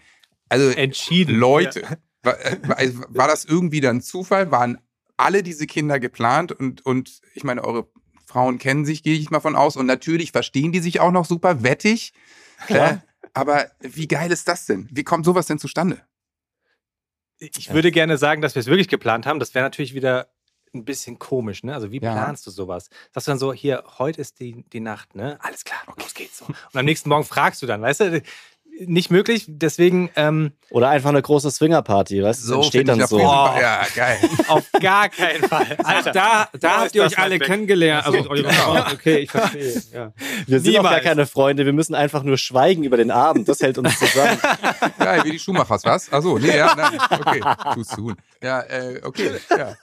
Also, 0.50 0.70
entschieden. 0.70 1.36
Leute, 1.36 1.82
ja. 1.82 1.98
war, 2.24 2.40
äh, 2.40 2.58
also, 2.76 3.04
war 3.10 3.28
das 3.28 3.46
irgendwie 3.46 3.82
dann 3.82 4.02
Zufall? 4.02 4.52
Waren 4.52 4.80
alle 5.18 5.44
diese 5.44 5.68
Kinder 5.68 6.00
geplant 6.00 6.54
und, 6.54 6.86
und 6.86 7.22
ich 7.34 7.44
meine, 7.44 7.64
eure 7.64 7.90
Frauen 8.30 8.60
kennen 8.60 8.86
sich, 8.86 9.02
gehe 9.02 9.18
ich 9.18 9.32
mal 9.32 9.40
von 9.40 9.56
aus. 9.56 9.76
Und 9.76 9.88
natürlich 9.88 10.32
verstehen 10.32 10.72
die 10.72 10.80
sich 10.80 11.00
auch 11.00 11.12
noch 11.12 11.26
super, 11.26 11.64
wettig. 11.64 12.14
Äh, 12.68 12.98
aber 13.34 13.72
wie 13.80 14.08
geil 14.08 14.32
ist 14.32 14.48
das 14.48 14.66
denn? 14.66 14.88
Wie 14.92 15.04
kommt 15.04 15.26
sowas 15.26 15.48
denn 15.48 15.60
zustande? 15.60 16.02
Ich 17.40 17.74
würde 17.74 17.92
gerne 17.92 18.18
sagen, 18.18 18.42
dass 18.42 18.54
wir 18.54 18.60
es 18.60 18.68
wirklich 18.68 18.88
geplant 18.88 19.26
haben. 19.26 19.40
Das 19.40 19.56
wäre 19.56 19.66
natürlich 19.66 19.94
wieder 19.94 20.30
ein 20.74 20.86
bisschen 20.86 21.18
komisch, 21.18 21.64
ne? 21.64 21.74
Also 21.74 21.92
wie 21.92 22.00
planst 22.00 22.46
ja. 22.46 22.52
du 22.52 22.56
sowas? 22.56 22.90
Sagst 23.12 23.28
du 23.28 23.32
dann 23.32 23.40
so, 23.40 23.54
hier, 23.54 23.84
heute 23.98 24.22
ist 24.22 24.40
die, 24.40 24.64
die 24.72 24.82
Nacht, 24.82 25.16
ne? 25.16 25.40
Alles 25.42 25.64
klar, 25.64 25.80
okay. 25.88 26.02
los 26.04 26.14
geht's 26.14 26.38
so. 26.38 26.46
Und 26.46 26.76
am 26.76 26.86
nächsten 26.86 27.10
Morgen 27.10 27.24
fragst 27.24 27.62
du 27.62 27.66
dann, 27.66 27.82
weißt 27.82 28.02
du, 28.02 28.22
nicht 28.86 29.12
möglich. 29.12 29.46
Deswegen. 29.48 30.10
Ähm, 30.16 30.52
Oder 30.70 30.90
einfach 30.90 31.10
eine 31.10 31.22
große 31.22 31.52
Swingerparty, 31.52 32.24
weißt 32.24 32.44
du? 32.44 32.48
So 32.48 32.64
steht 32.64 32.88
dann 32.88 33.06
so. 33.06 33.18
Oh, 33.18 33.22
ja, 33.22 33.86
geil. 33.96 34.18
Auf 34.48 34.66
gar 34.80 35.10
keinen 35.10 35.44
Fall. 35.44 35.78
Alter, 35.84 36.12
da, 36.12 36.50
da 36.60 36.82
habt 36.82 36.96
ihr 36.96 37.04
euch 37.04 37.18
alle 37.18 37.36
weg. 37.36 37.44
kennengelernt. 37.44 38.06
Also 38.06 38.24
genau. 38.24 38.86
Okay, 38.94 39.20
ich 39.20 39.32
verstehe. 39.32 39.82
Ja. 39.94 40.14
Wir 40.48 40.60
sind 40.60 40.72
Niemals. 40.72 40.88
auch 40.88 40.92
gar 40.92 41.00
keine 41.02 41.26
Freunde. 41.26 41.66
Wir 41.66 41.74
müssen 41.74 41.96
einfach 41.96 42.24
nur 42.24 42.38
schweigen 42.38 42.84
über 42.84 42.98
den 42.98 43.12
Abend. 43.12 43.48
Das 43.50 43.62
hält 43.62 43.78
uns 43.78 43.98
zusammen. 44.00 44.40
Geil, 45.00 45.22
wie 45.24 45.32
die 45.32 45.40
Schumachers, 45.40 45.84
was? 45.84 46.12
Achso, 46.12 46.38
nee, 46.38 46.56
ja, 46.56 46.74
nein. 46.76 47.00
Okay, 47.10 47.42
too 47.74 47.84
soon. 47.84 48.16
Ja, 48.42 48.62
äh, 48.62 49.02
okay, 49.04 49.32
ja. 49.50 49.76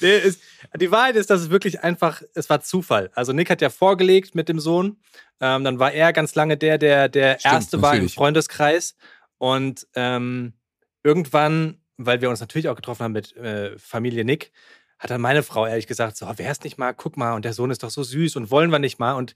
Nee, 0.00 0.18
ist, 0.18 0.40
die 0.76 0.90
Wahrheit 0.90 1.16
ist, 1.16 1.30
dass 1.30 1.40
es 1.40 1.50
wirklich 1.50 1.82
einfach, 1.82 2.22
es 2.34 2.48
war 2.50 2.60
Zufall. 2.60 3.10
Also 3.14 3.32
Nick 3.32 3.50
hat 3.50 3.60
ja 3.60 3.70
vorgelegt 3.70 4.34
mit 4.34 4.48
dem 4.48 4.60
Sohn. 4.60 4.96
Ähm, 5.40 5.64
dann 5.64 5.78
war 5.78 5.92
er 5.92 6.12
ganz 6.12 6.34
lange 6.34 6.56
der, 6.56 6.78
der 6.78 7.08
der 7.08 7.38
Stimmt, 7.38 7.54
Erste 7.54 7.82
war 7.82 7.96
im 7.96 8.08
Freundeskreis. 8.08 8.96
Und 9.38 9.86
ähm, 9.94 10.54
irgendwann, 11.02 11.78
weil 11.96 12.20
wir 12.20 12.30
uns 12.30 12.40
natürlich 12.40 12.68
auch 12.68 12.76
getroffen 12.76 13.04
haben 13.04 13.12
mit 13.12 13.36
äh, 13.36 13.78
Familie 13.78 14.24
Nick, 14.24 14.52
hat 14.98 15.10
dann 15.10 15.20
meine 15.20 15.42
Frau 15.42 15.66
ehrlich 15.66 15.86
gesagt 15.86 16.16
so, 16.16 16.26
oh, 16.26 16.32
wer 16.36 16.50
ist 16.50 16.64
nicht 16.64 16.78
mal, 16.78 16.94
guck 16.94 17.16
mal, 17.16 17.34
und 17.34 17.44
der 17.44 17.52
Sohn 17.52 17.70
ist 17.70 17.82
doch 17.82 17.90
so 17.90 18.02
süß 18.02 18.36
und 18.36 18.50
wollen 18.50 18.70
wir 18.70 18.78
nicht 18.78 18.98
mal. 18.98 19.12
Und 19.12 19.34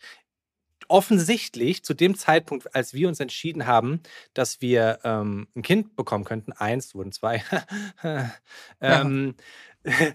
offensichtlich 0.88 1.84
zu 1.84 1.94
dem 1.94 2.16
Zeitpunkt, 2.16 2.74
als 2.74 2.94
wir 2.94 3.08
uns 3.08 3.20
entschieden 3.20 3.66
haben, 3.66 4.00
dass 4.34 4.60
wir 4.60 4.98
ähm, 5.04 5.48
ein 5.54 5.62
Kind 5.62 5.96
bekommen 5.96 6.24
könnten, 6.24 6.52
eins, 6.52 6.94
wurden 6.94 7.12
zwei, 7.12 7.44
ähm, 8.80 9.34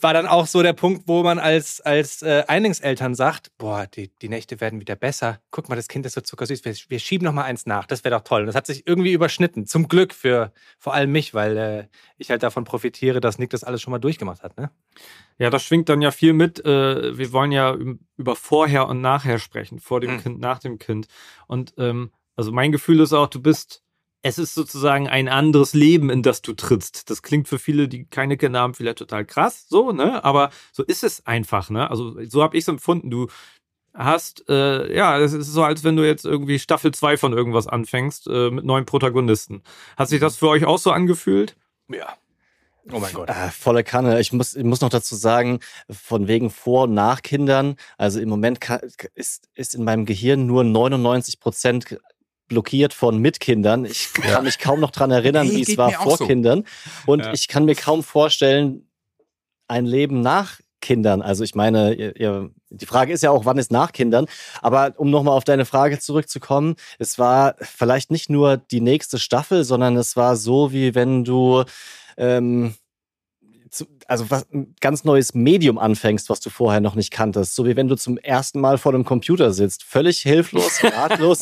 war 0.00 0.12
dann 0.14 0.26
auch 0.26 0.46
so 0.46 0.62
der 0.62 0.72
Punkt, 0.72 1.04
wo 1.06 1.22
man 1.22 1.38
als, 1.38 1.80
als 1.80 2.22
äh, 2.22 2.44
Einlingseltern 2.46 3.14
sagt, 3.14 3.50
boah, 3.58 3.86
die, 3.86 4.08
die 4.20 4.28
Nächte 4.28 4.60
werden 4.60 4.80
wieder 4.80 4.96
besser. 4.96 5.40
Guck 5.50 5.68
mal, 5.68 5.76
das 5.76 5.88
Kind 5.88 6.04
ist 6.06 6.12
so 6.12 6.20
zuckersüß. 6.20 6.64
Wir, 6.64 6.74
wir 6.88 6.98
schieben 6.98 7.24
noch 7.24 7.32
mal 7.32 7.44
eins 7.44 7.66
nach. 7.66 7.86
Das 7.86 8.04
wäre 8.04 8.14
doch 8.14 8.24
toll. 8.24 8.42
Und 8.42 8.46
das 8.46 8.54
hat 8.54 8.66
sich 8.66 8.86
irgendwie 8.86 9.12
überschnitten. 9.12 9.66
Zum 9.66 9.88
Glück 9.88 10.12
für 10.12 10.52
vor 10.78 10.94
allem 10.94 11.12
mich, 11.12 11.34
weil 11.34 11.56
äh, 11.56 11.86
ich 12.18 12.30
halt 12.30 12.42
davon 12.42 12.64
profitiere, 12.64 13.20
dass 13.20 13.38
Nick 13.38 13.50
das 13.50 13.64
alles 13.64 13.82
schon 13.82 13.92
mal 13.92 13.98
durchgemacht 13.98 14.42
hat. 14.42 14.56
Ne? 14.56 14.70
Ja, 15.38 15.50
das 15.50 15.62
schwingt 15.62 15.88
dann 15.88 16.02
ja 16.02 16.10
viel 16.10 16.32
mit. 16.32 16.64
Äh, 16.64 17.16
wir 17.16 17.32
wollen 17.32 17.52
ja 17.52 17.76
über 18.16 18.36
Vorher 18.36 18.88
und 18.88 19.00
Nachher 19.00 19.38
sprechen. 19.38 19.78
Vor 19.78 20.00
dem 20.00 20.14
mhm. 20.14 20.20
Kind, 20.20 20.40
nach 20.40 20.58
dem 20.58 20.78
Kind. 20.78 21.06
Und 21.46 21.74
ähm, 21.78 22.10
also 22.36 22.52
mein 22.52 22.72
Gefühl 22.72 23.00
ist 23.00 23.12
auch, 23.12 23.28
du 23.28 23.40
bist 23.40 23.82
es 24.22 24.38
ist 24.38 24.54
sozusagen 24.54 25.08
ein 25.08 25.28
anderes 25.28 25.74
Leben, 25.74 26.08
in 26.08 26.22
das 26.22 26.42
du 26.42 26.52
trittst. 26.54 27.10
Das 27.10 27.22
klingt 27.22 27.48
für 27.48 27.58
viele, 27.58 27.88
die 27.88 28.04
keine 28.06 28.36
Kinder 28.36 28.60
haben, 28.60 28.74
vielleicht 28.74 28.98
total 28.98 29.24
krass, 29.24 29.66
so, 29.68 29.92
ne? 29.92 30.24
Aber 30.24 30.50
so 30.72 30.84
ist 30.84 31.02
es 31.02 31.26
einfach, 31.26 31.70
ne? 31.70 31.90
Also 31.90 32.16
so 32.26 32.42
habe 32.42 32.56
ich 32.56 32.64
es 32.64 32.68
empfunden. 32.68 33.10
Du 33.10 33.26
hast, 33.94 34.48
äh, 34.48 34.94
ja, 34.96 35.18
es 35.18 35.32
ist 35.32 35.48
so, 35.48 35.64
als 35.64 35.84
wenn 35.84 35.96
du 35.96 36.06
jetzt 36.06 36.24
irgendwie 36.24 36.58
Staffel 36.58 36.92
2 36.94 37.16
von 37.16 37.32
irgendwas 37.32 37.66
anfängst 37.66 38.28
äh, 38.28 38.50
mit 38.50 38.64
neuen 38.64 38.86
Protagonisten. 38.86 39.62
Hat 39.96 40.08
sich 40.08 40.20
das 40.20 40.36
für 40.36 40.48
euch 40.48 40.64
auch 40.64 40.78
so 40.78 40.92
angefühlt? 40.92 41.56
Ja. 41.88 42.16
Oh 42.90 42.98
mein 42.98 43.12
Gott. 43.12 43.28
Äh, 43.28 43.50
volle 43.50 43.84
Kanne. 43.84 44.20
Ich 44.20 44.32
muss, 44.32 44.56
ich 44.56 44.64
muss 44.64 44.80
noch 44.80 44.88
dazu 44.88 45.14
sagen, 45.14 45.60
von 45.88 46.26
wegen 46.26 46.50
Vor- 46.50 46.84
und 46.84 46.94
Nachkindern. 46.94 47.76
Also 47.96 48.18
im 48.18 48.28
Moment 48.28 48.60
kann, 48.60 48.80
ist, 49.14 49.48
ist 49.54 49.74
in 49.74 49.84
meinem 49.84 50.04
Gehirn 50.04 50.46
nur 50.46 50.64
99 50.64 51.38
Prozent 51.38 51.96
blockiert 52.52 52.92
von 52.92 53.18
Mitkindern. 53.18 53.86
Ich 53.86 54.12
kann 54.14 54.30
ja. 54.30 54.40
mich 54.42 54.58
kaum 54.58 54.78
noch 54.78 54.90
dran 54.90 55.10
erinnern, 55.10 55.46
hey, 55.46 55.56
wie 55.56 55.62
es 55.62 55.78
war 55.78 55.90
vor 55.90 56.18
so. 56.18 56.26
Kindern. 56.26 56.64
Und 57.06 57.24
ja. 57.24 57.32
ich 57.32 57.48
kann 57.48 57.64
mir 57.64 57.74
kaum 57.74 58.02
vorstellen, 58.02 58.86
ein 59.68 59.86
Leben 59.86 60.20
nach 60.20 60.60
Kindern. 60.82 61.22
Also 61.22 61.44
ich 61.44 61.54
meine, 61.54 61.94
ihr, 61.94 62.14
ihr, 62.20 62.50
die 62.68 62.86
Frage 62.86 63.12
ist 63.14 63.22
ja 63.22 63.30
auch, 63.30 63.46
wann 63.46 63.56
ist 63.56 63.70
nach 63.70 63.92
Kindern? 63.92 64.26
Aber 64.60 64.92
um 64.98 65.10
nochmal 65.10 65.34
auf 65.34 65.44
deine 65.44 65.64
Frage 65.64 65.98
zurückzukommen, 65.98 66.74
es 66.98 67.18
war 67.18 67.54
vielleicht 67.60 68.10
nicht 68.10 68.28
nur 68.28 68.58
die 68.58 68.82
nächste 68.82 69.18
Staffel, 69.18 69.64
sondern 69.64 69.96
es 69.96 70.16
war 70.16 70.36
so, 70.36 70.72
wie 70.72 70.94
wenn 70.94 71.24
du 71.24 71.64
ähm, 72.18 72.74
also 74.06 74.30
was, 74.30 74.46
ein 74.52 74.74
ganz 74.80 75.04
neues 75.04 75.34
Medium 75.34 75.78
anfängst, 75.78 76.28
was 76.28 76.40
du 76.40 76.50
vorher 76.50 76.80
noch 76.80 76.94
nicht 76.94 77.10
kanntest. 77.10 77.54
So 77.54 77.66
wie 77.66 77.76
wenn 77.76 77.88
du 77.88 77.96
zum 77.96 78.18
ersten 78.18 78.60
Mal 78.60 78.78
vor 78.78 78.92
einem 78.92 79.04
Computer 79.04 79.52
sitzt. 79.52 79.82
Völlig 79.84 80.20
hilflos, 80.20 80.82
ratlos. 80.84 81.40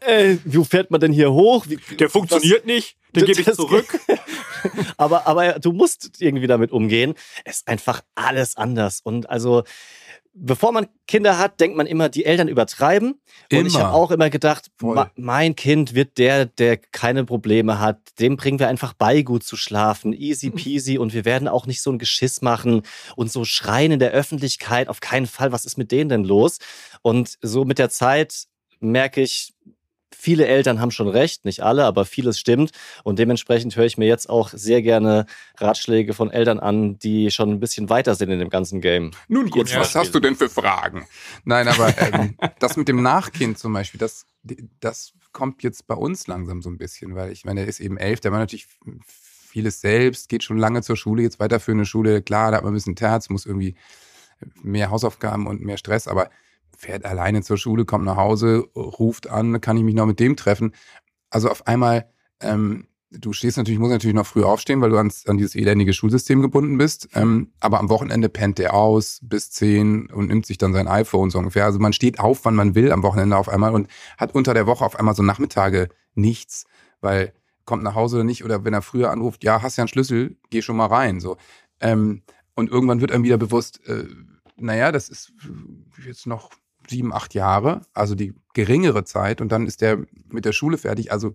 Äh, 0.00 0.36
wie 0.44 0.64
fährt 0.64 0.90
man 0.90 1.00
denn 1.00 1.12
hier 1.12 1.32
hoch? 1.32 1.66
Wie, 1.68 1.76
Der 1.96 2.08
funktioniert 2.08 2.60
was, 2.60 2.66
nicht. 2.66 2.96
Den 3.14 3.26
gebe 3.26 3.40
ich 3.40 3.52
zurück. 3.52 4.00
aber, 4.96 5.26
aber 5.26 5.58
du 5.58 5.72
musst 5.72 6.20
irgendwie 6.20 6.46
damit 6.46 6.72
umgehen. 6.72 7.14
Es 7.44 7.56
ist 7.56 7.68
einfach 7.68 8.02
alles 8.14 8.56
anders. 8.56 9.00
Und 9.02 9.28
also 9.30 9.62
bevor 10.34 10.72
man 10.72 10.88
Kinder 11.06 11.38
hat, 11.38 11.60
denkt 11.60 11.76
man 11.76 11.86
immer, 11.86 12.08
die 12.08 12.24
Eltern 12.24 12.48
übertreiben. 12.48 13.20
Immer. 13.48 13.60
Und 13.60 13.66
ich 13.66 13.76
habe 13.76 13.92
auch 13.92 14.10
immer 14.10 14.30
gedacht, 14.30 14.70
mein 15.14 15.54
Kind 15.54 15.94
wird 15.94 16.18
der, 16.18 16.46
der 16.46 16.76
keine 16.76 17.24
Probleme 17.24 17.78
hat. 17.78 18.00
Dem 18.18 18.36
bringen 18.36 18.58
wir 18.58 18.68
einfach 18.68 18.94
bei, 18.94 19.22
gut 19.22 19.44
zu 19.44 19.56
schlafen. 19.56 20.12
Easy 20.12 20.50
peasy. 20.50 20.98
Und 20.98 21.14
wir 21.14 21.24
werden 21.24 21.46
auch 21.46 21.66
nicht 21.66 21.82
so 21.82 21.92
ein 21.92 21.98
Geschiss 21.98 22.42
machen 22.42 22.82
und 23.16 23.30
so 23.30 23.44
schreien 23.44 23.92
in 23.92 23.98
der 24.00 24.10
Öffentlichkeit. 24.10 24.88
Auf 24.88 25.00
keinen 25.00 25.26
Fall. 25.26 25.52
Was 25.52 25.64
ist 25.64 25.78
mit 25.78 25.92
denen 25.92 26.08
denn 26.08 26.24
los? 26.24 26.58
Und 27.02 27.38
so 27.40 27.64
mit 27.64 27.78
der 27.78 27.90
Zeit 27.90 28.46
merke 28.80 29.22
ich, 29.22 29.54
viele 30.24 30.46
Eltern 30.46 30.80
haben 30.80 30.90
schon 30.90 31.08
recht, 31.08 31.44
nicht 31.44 31.62
alle, 31.62 31.84
aber 31.84 32.06
vieles 32.06 32.38
stimmt. 32.40 32.70
Und 33.04 33.18
dementsprechend 33.18 33.76
höre 33.76 33.84
ich 33.84 33.98
mir 33.98 34.08
jetzt 34.08 34.30
auch 34.30 34.48
sehr 34.48 34.80
gerne 34.80 35.26
Ratschläge 35.58 36.14
von 36.14 36.30
Eltern 36.30 36.58
an, 36.58 36.98
die 36.98 37.30
schon 37.30 37.50
ein 37.50 37.60
bisschen 37.60 37.90
weiter 37.90 38.14
sind 38.14 38.30
in 38.30 38.38
dem 38.38 38.48
ganzen 38.48 38.80
Game. 38.80 39.10
Nun 39.28 39.50
gut, 39.50 39.74
was 39.76 39.94
hast 39.94 40.14
du 40.14 40.20
denn 40.20 40.34
für 40.34 40.48
Fragen? 40.48 41.06
Nein, 41.44 41.68
aber 41.68 41.94
ähm, 41.98 42.36
das 42.58 42.76
mit 42.76 42.88
dem 42.88 43.02
Nachkind 43.02 43.58
zum 43.58 43.74
Beispiel, 43.74 43.98
das, 43.98 44.24
das 44.80 45.12
kommt 45.32 45.62
jetzt 45.62 45.86
bei 45.86 45.94
uns 45.94 46.26
langsam 46.26 46.62
so 46.62 46.70
ein 46.70 46.78
bisschen, 46.78 47.14
weil 47.14 47.30
ich 47.30 47.44
meine, 47.44 47.60
er 47.60 47.68
ist 47.68 47.80
eben 47.80 47.98
elf, 47.98 48.20
der 48.20 48.32
war 48.32 48.38
natürlich 48.38 48.66
vieles 49.06 49.82
selbst, 49.82 50.30
geht 50.30 50.42
schon 50.42 50.56
lange 50.56 50.80
zur 50.80 50.96
Schule, 50.96 51.22
jetzt 51.22 51.38
weiter 51.38 51.60
für 51.60 51.72
eine 51.72 51.84
Schule. 51.84 52.22
Klar, 52.22 52.50
da 52.50 52.56
hat 52.56 52.64
man 52.64 52.72
ein 52.72 52.76
bisschen 52.76 52.96
Terz, 52.96 53.28
muss 53.28 53.44
irgendwie 53.44 53.76
mehr 54.62 54.90
Hausaufgaben 54.90 55.46
und 55.46 55.60
mehr 55.60 55.76
Stress, 55.76 56.08
aber 56.08 56.30
fährt 56.76 57.04
alleine 57.04 57.42
zur 57.42 57.56
Schule, 57.56 57.84
kommt 57.84 58.04
nach 58.04 58.16
Hause, 58.16 58.64
ruft 58.74 59.28
an, 59.28 59.60
kann 59.60 59.76
ich 59.76 59.84
mich 59.84 59.94
noch 59.94 60.06
mit 60.06 60.20
dem 60.20 60.36
treffen. 60.36 60.72
Also 61.30 61.50
auf 61.50 61.66
einmal, 61.66 62.08
ähm, 62.40 62.86
du 63.10 63.32
stehst 63.32 63.56
natürlich, 63.56 63.78
musst 63.78 63.92
natürlich 63.92 64.16
noch 64.16 64.26
früh 64.26 64.44
aufstehen, 64.44 64.80
weil 64.80 64.90
du 64.90 64.96
ans, 64.96 65.26
an 65.26 65.36
dieses 65.36 65.54
elendige 65.54 65.92
Schulsystem 65.92 66.42
gebunden 66.42 66.78
bist. 66.78 67.08
Ähm, 67.14 67.52
aber 67.60 67.80
am 67.80 67.88
Wochenende 67.88 68.28
pennt 68.28 68.58
der 68.58 68.74
aus 68.74 69.20
bis 69.22 69.50
zehn 69.50 70.10
und 70.10 70.28
nimmt 70.28 70.46
sich 70.46 70.58
dann 70.58 70.72
sein 70.72 70.88
iPhone 70.88 71.30
so 71.30 71.38
ungefähr. 71.38 71.64
Also 71.64 71.78
man 71.78 71.92
steht 71.92 72.18
auf, 72.20 72.44
wann 72.44 72.54
man 72.54 72.74
will 72.74 72.92
am 72.92 73.02
Wochenende 73.02 73.36
auf 73.36 73.48
einmal 73.48 73.72
und 73.72 73.88
hat 74.18 74.34
unter 74.34 74.54
der 74.54 74.66
Woche 74.66 74.84
auf 74.84 74.96
einmal 74.96 75.14
so 75.14 75.22
Nachmittage 75.22 75.88
nichts, 76.14 76.64
weil 77.00 77.32
kommt 77.64 77.82
nach 77.82 77.94
Hause 77.94 78.16
oder 78.16 78.24
nicht 78.24 78.44
oder 78.44 78.64
wenn 78.64 78.74
er 78.74 78.82
früher 78.82 79.10
anruft, 79.10 79.42
ja, 79.44 79.62
hast 79.62 79.76
ja 79.76 79.82
einen 79.82 79.88
Schlüssel, 79.88 80.36
geh 80.50 80.62
schon 80.62 80.76
mal 80.76 80.86
rein. 80.86 81.20
So. 81.20 81.36
Ähm, 81.80 82.22
und 82.54 82.70
irgendwann 82.70 83.00
wird 83.00 83.12
einem 83.12 83.24
wieder 83.24 83.38
bewusst, 83.38 83.86
äh, 83.88 84.06
naja, 84.56 84.92
das 84.92 85.08
ist 85.08 85.32
jetzt 86.06 86.26
noch 86.26 86.50
sieben, 86.88 87.12
acht 87.12 87.34
Jahre, 87.34 87.82
also 87.92 88.14
die 88.14 88.34
geringere 88.54 89.04
Zeit 89.04 89.40
und 89.40 89.50
dann 89.50 89.66
ist 89.66 89.80
der 89.80 90.04
mit 90.28 90.44
der 90.44 90.52
Schule 90.52 90.78
fertig. 90.78 91.12
Also 91.12 91.34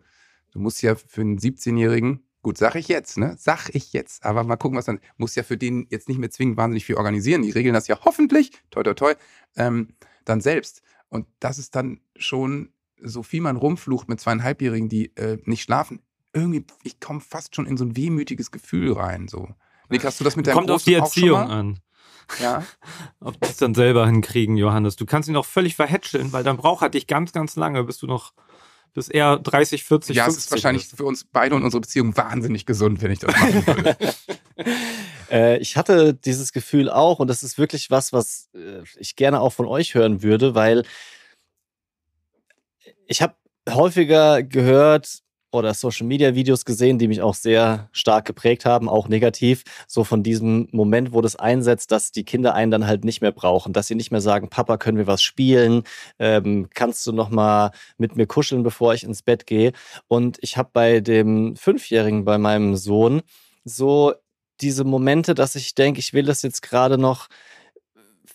du 0.52 0.60
musst 0.60 0.82
ja 0.82 0.96
für 0.96 1.22
einen 1.22 1.38
17-Jährigen, 1.38 2.24
gut, 2.42 2.58
sag 2.58 2.76
ich 2.76 2.88
jetzt, 2.88 3.18
ne? 3.18 3.36
Sag 3.38 3.70
ich 3.74 3.94
jetzt, 3.94 4.26
aber 4.26 4.44
mal 4.44 4.56
gucken, 4.58 4.78
was 4.78 4.86
dann, 4.86 5.00
muss 5.18 5.36
ja 5.36 5.44
für 5.44 5.58
den 5.58 5.88
jetzt 5.90 6.08
nicht 6.08 6.18
mehr 6.18 6.32
zwingend 6.32 6.58
wahnsinnig 6.58 6.86
viel 6.86 6.96
organisieren. 6.96 7.42
Die 7.42 7.52
regeln 7.52 7.74
das 7.74 7.88
ja 7.88 8.00
hoffentlich, 8.04 8.52
toi, 8.72 8.84
toi, 8.84 8.94
toi, 8.94 9.14
ähm, 9.56 9.96
dann 10.26 10.42
selbst. 10.42 10.82
Und 11.10 11.28
das 11.40 11.58
ist 11.58 11.76
dann 11.76 12.00
schon, 12.16 12.74
so 13.02 13.24
viel 13.24 13.42
man 13.42 13.58
rumflucht 13.58 14.10
mit 14.10 14.20
zweieinhalbjährigen, 14.20 14.90
die 14.90 15.16
äh, 15.16 15.38
nicht 15.46 15.64
schlafen, 15.64 16.02
irgendwie, 16.34 16.66
ich 16.84 17.00
komme 17.00 17.22
fast 17.22 17.56
schon 17.56 17.66
in 17.66 17.78
so 17.78 17.86
ein 17.86 17.96
wehmütiges 17.96 18.52
Gefühl 18.52 18.94
rein, 18.94 19.28
so. 19.28 19.50
Nick, 19.90 20.04
hast 20.04 20.20
du 20.20 20.24
das 20.24 20.36
mit 20.36 20.46
deinem 20.46 20.56
Kommt 20.56 20.72
auf 20.72 20.84
die 20.84 20.94
Erziehung 20.94 21.40
an. 21.40 21.80
Ja. 22.42 22.64
Ob 23.20 23.40
die 23.42 23.50
es 23.50 23.58
dann 23.58 23.74
selber 23.76 24.06
hinkriegen, 24.06 24.58
Johannes. 24.58 24.96
Du 24.96 25.06
kannst 25.06 25.30
ihn 25.30 25.36
auch 25.36 25.46
völlig 25.46 25.76
verhätscheln, 25.76 26.32
weil 26.32 26.44
dann 26.44 26.58
braucht 26.58 26.82
er 26.84 26.90
dich 26.90 27.08
ganz, 27.08 27.32
ganz 27.32 27.56
lange, 27.56 27.84
bis 27.84 27.98
du 27.98 28.08
noch, 28.08 28.34
bis 28.94 29.10
er 29.10 29.38
30, 29.38 29.84
40, 29.84 30.16
ja, 30.16 30.24
50 30.26 30.26
Ja, 30.26 30.28
es 30.28 30.38
ist 30.46 30.52
wahrscheinlich 30.52 30.84
ist. 30.84 30.98
für 30.98 31.06
uns 31.06 31.26
beide 31.26 31.56
und 31.56 31.64
unsere 31.64 31.82
Beziehung 31.82 32.16
wahnsinnig 32.16 32.66
gesund, 32.66 33.02
wenn 33.02 33.12
ich 33.12 33.20
das 33.20 33.34
machen 33.34 33.68
würde. 33.68 33.98
äh, 35.32 35.58
ich 35.60 35.78
hatte 35.78 36.14
dieses 36.14 36.54
Gefühl 36.54 36.90
auch 36.90 37.20
und 37.20 37.28
das 37.28 37.44
ist 37.44 37.58
wirklich 37.58 37.90
was, 37.92 38.14
was 38.14 38.50
äh, 38.54 38.84
ich 38.98 39.16
gerne 39.16 39.42
auch 39.42 39.54
von 39.54 39.66
euch 39.66 39.96
hören 39.96 40.24
würde, 40.24 40.56
weil 40.56 40.84
ich 43.08 43.22
habe 43.22 43.36
häufiger 43.70 44.44
gehört, 44.44 45.20
oder 45.52 45.74
Social 45.74 46.06
Media 46.06 46.36
Videos 46.36 46.66
gesehen, 46.66 47.00
die 47.00 47.08
mich 47.08 47.22
auch 47.22 47.34
sehr 47.34 47.90
stark 47.92 48.26
geprägt 48.26 48.66
haben, 48.66 48.88
auch 48.90 49.08
negativ. 49.08 49.64
So 49.88 50.04
von 50.04 50.24
diesem 50.24 50.68
Moment, 50.72 51.14
wo 51.14 51.22
das 51.22 51.36
einsetzt, 51.36 51.92
dass 51.92 52.12
die 52.12 52.24
Kinder 52.24 52.54
einen 52.54 52.72
dann 52.72 52.88
halt 52.88 53.04
nicht 53.04 53.22
mehr 53.22 53.32
brauchen, 53.32 53.74
dass 53.74 53.88
sie 53.88 53.96
nicht 53.96 54.12
mehr 54.12 54.22
sagen, 54.22 54.50
Papa, 54.50 54.78
können 54.78 54.98
wir 54.98 55.08
was 55.08 55.24
spielen? 55.24 55.84
Ähm, 56.20 56.70
kannst 56.74 57.06
du 57.08 57.12
noch 57.12 57.30
mal 57.30 57.72
mit 57.98 58.16
mir 58.16 58.28
kuscheln, 58.28 58.64
bevor 58.64 58.94
ich 58.94 59.04
ins 59.04 59.22
Bett 59.22 59.46
gehe? 59.48 59.74
Und 60.08 60.38
ich 60.42 60.58
habe 60.58 60.70
bei 60.74 61.00
dem 61.00 61.56
Fünfjährigen, 61.56 62.26
bei 62.26 62.38
meinem 62.38 62.76
Sohn, 62.76 63.22
so 63.64 64.14
diese 64.62 64.84
Momente, 64.84 65.36
dass 65.36 65.56
ich 65.56 65.76
denke, 65.76 66.00
ich 66.00 66.14
will 66.14 66.26
das 66.26 66.42
jetzt 66.42 66.62
gerade 66.62 66.98
noch 66.98 67.28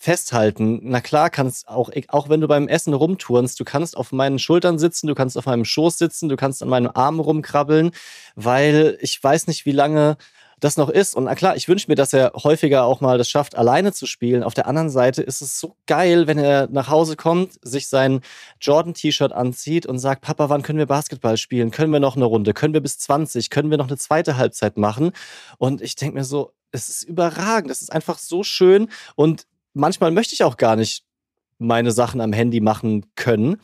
festhalten. 0.05 0.79
Na 0.83 1.01
klar, 1.01 1.31
kannst 1.31 1.67
auch, 1.67 1.89
auch 2.09 2.29
wenn 2.29 2.39
du 2.39 2.47
beim 2.47 2.67
Essen 2.67 2.93
rumturnst, 2.93 3.59
du 3.59 3.65
kannst 3.65 3.97
auf 3.97 4.11
meinen 4.11 4.37
Schultern 4.37 4.77
sitzen, 4.77 5.07
du 5.07 5.15
kannst 5.15 5.35
auf 5.35 5.47
meinem 5.47 5.65
Schoß 5.65 5.97
sitzen, 5.97 6.29
du 6.29 6.35
kannst 6.35 6.61
an 6.61 6.69
meinem 6.69 6.91
Arm 6.93 7.19
rumkrabbeln, 7.19 7.91
weil 8.35 8.97
ich 9.01 9.21
weiß 9.21 9.47
nicht, 9.47 9.65
wie 9.65 9.71
lange 9.71 10.17
das 10.59 10.77
noch 10.77 10.89
ist. 10.89 11.15
Und 11.15 11.25
na 11.25 11.33
klar, 11.33 11.55
ich 11.55 11.67
wünsche 11.67 11.89
mir, 11.89 11.95
dass 11.95 12.13
er 12.13 12.33
häufiger 12.35 12.85
auch 12.85 13.01
mal 13.01 13.17
das 13.17 13.29
schafft, 13.29 13.55
alleine 13.55 13.93
zu 13.93 14.05
spielen. 14.05 14.43
Auf 14.43 14.53
der 14.53 14.67
anderen 14.67 14.91
Seite 14.91 15.23
ist 15.23 15.41
es 15.41 15.59
so 15.59 15.75
geil, 15.87 16.27
wenn 16.27 16.37
er 16.37 16.67
nach 16.71 16.87
Hause 16.87 17.15
kommt, 17.15 17.53
sich 17.63 17.87
sein 17.87 18.21
Jordan-T-Shirt 18.61 19.33
anzieht 19.33 19.87
und 19.87 19.97
sagt, 19.97 20.21
Papa, 20.21 20.49
wann 20.49 20.61
können 20.61 20.79
wir 20.79 20.85
Basketball 20.85 21.37
spielen? 21.37 21.71
Können 21.71 21.91
wir 21.91 21.99
noch 21.99 22.15
eine 22.15 22.25
Runde? 22.25 22.53
Können 22.53 22.75
wir 22.75 22.81
bis 22.81 22.99
20? 22.99 23.49
Können 23.49 23.71
wir 23.71 23.77
noch 23.79 23.87
eine 23.87 23.97
zweite 23.97 24.37
Halbzeit 24.37 24.77
machen? 24.77 25.11
Und 25.57 25.81
ich 25.81 25.95
denke 25.95 26.15
mir 26.15 26.23
so, 26.23 26.53
es 26.71 26.89
ist 26.89 27.03
überragend. 27.03 27.71
Es 27.71 27.81
ist 27.81 27.91
einfach 27.91 28.19
so 28.19 28.43
schön. 28.43 28.89
Und 29.15 29.47
manchmal 29.75 30.11
möchte 30.11 30.33
ich 30.33 30.43
auch 30.43 30.57
gar 30.57 30.75
nicht 30.75 31.03
meine 31.59 31.91
Sachen 31.91 32.21
am 32.21 32.33
Handy 32.33 32.59
machen 32.59 33.05
können. 33.15 33.57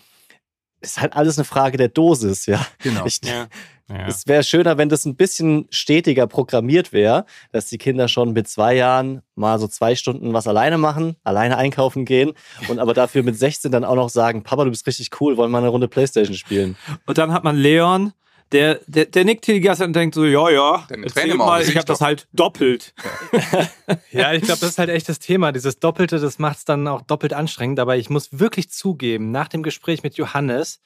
Ist 0.80 1.02
halt 1.02 1.14
alles 1.14 1.38
eine 1.38 1.46
Frage 1.46 1.78
der 1.78 1.90
Dosis, 1.90 2.46
ja. 2.46 2.66
Genau. 2.80 3.06
Ich, 3.06 3.20
ja. 3.24 3.48
Ja. 3.92 4.08
Es 4.08 4.26
wäre 4.26 4.44
schöner, 4.44 4.78
wenn 4.78 4.90
das 4.90 5.06
ein 5.06 5.16
bisschen 5.16 5.68
stetiger 5.70 6.26
programmiert 6.26 6.94
wäre, 6.94 7.26
dass 7.52 7.68
die 7.68 7.78
Kinder 7.78 8.08
schon 8.08 8.32
mit 8.32 8.48
zwei 8.48 8.76
Jahren 8.76 9.22
mal 9.36 9.60
so 9.60 9.68
zwei 9.68 9.96
Stunden 9.96 10.34
was 10.34 10.48
alleine 10.48 10.78
machen, 10.78 11.18
alleine 11.24 11.58
einkaufen 11.58 12.06
gehen 12.06 12.32
und 12.70 12.80
aber 12.80 12.94
dafür 12.94 13.24
mit 13.24 13.38
16 13.38 13.72
dann 13.72 13.84
auch 13.84 13.96
noch 13.96 14.10
sagen, 14.10 14.44
Papa, 14.44 14.64
du 14.64 14.70
bist 14.70 14.88
richtig 14.88 15.10
cool, 15.20 15.36
wollen 15.36 15.52
wir 15.52 15.58
eine 15.58 15.68
Runde 15.68 15.90
Playstation 15.90 16.38
spielen. 16.38 16.78
Und 17.06 17.18
dann 17.18 17.34
hat 17.34 17.44
man 17.44 17.58
Leon, 17.58 18.14
der, 18.52 18.80
der, 18.88 19.06
der 19.06 19.26
nickt 19.26 19.46
hier 19.46 19.56
die 19.56 19.62
ganze 19.62 19.80
Zeit 19.80 19.88
und 19.88 19.96
denkt 19.96 20.16
so, 20.16 20.26
ja, 20.26 20.50
ja, 20.50 20.88
erzähl 20.90 21.34
mal, 21.36 21.62
ich 21.62 21.76
habe 21.76 21.86
das 21.86 22.02
halt 22.02 22.28
doppelt. 22.34 22.94
Ja, 23.32 23.70
ja 24.12 24.34
ich 24.34 24.44
glaube, 24.44 24.60
das 24.60 24.72
ist 24.72 24.78
halt 24.78 24.90
echt 24.90 25.08
das 25.08 25.20
Thema. 25.20 25.52
Dieses 25.52 25.80
Doppelte, 25.80 26.20
das 26.20 26.38
macht 26.38 26.58
es 26.58 26.66
dann 26.66 26.88
auch 26.88 27.02
doppelt 27.02 27.34
anstrengend. 27.34 27.80
Aber 27.80 27.96
ich 27.96 28.10
muss 28.10 28.40
wirklich 28.40 28.70
zugeben, 28.70 29.32
nach 29.32 29.48
dem 29.48 29.64
Gespräch 29.64 30.04
mit 30.04 30.16
Johannes 30.16 30.82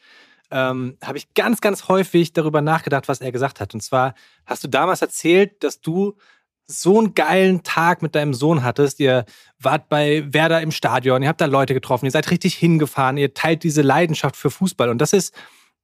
ähm, 0.52 0.98
habe 1.04 1.18
ich 1.18 1.34
ganz, 1.34 1.60
ganz 1.60 1.88
häufig 1.88 2.34
darüber 2.34 2.62
nachgedacht, 2.62 3.08
was 3.08 3.22
er 3.22 3.32
gesagt 3.32 3.60
hat. 3.60 3.74
Und 3.74 3.82
zwar 3.82 4.14
hast 4.46 4.64
du 4.64 4.68
damals 4.68 5.02
erzählt, 5.02 5.64
dass 5.64 5.82
du 5.82 6.16
so 6.68 7.00
einen 7.00 7.14
geilen 7.14 7.64
Tag 7.64 8.02
mit 8.02 8.16
deinem 8.16 8.34
Sohn 8.34 8.64
hattest. 8.64 9.00
Ihr 9.00 9.26
wart 9.60 9.90
bei 9.90 10.24
Werder 10.32 10.62
im 10.62 10.72
Stadion, 10.72 11.22
ihr 11.22 11.30
habt 11.30 11.42
da 11.42 11.46
Leute 11.46 11.74
getroffen, 11.74 12.06
ihr 12.06 12.12
seid 12.12 12.32
richtig 12.32 12.56
hingefahren, 12.56 13.18
ihr 13.18 13.34
teilt 13.34 13.64
diese 13.64 13.82
Leidenschaft 13.82 14.36
für 14.36 14.50
Fußball. 14.50 14.90
Und 14.90 15.00
das 15.00 15.14
ist 15.14 15.34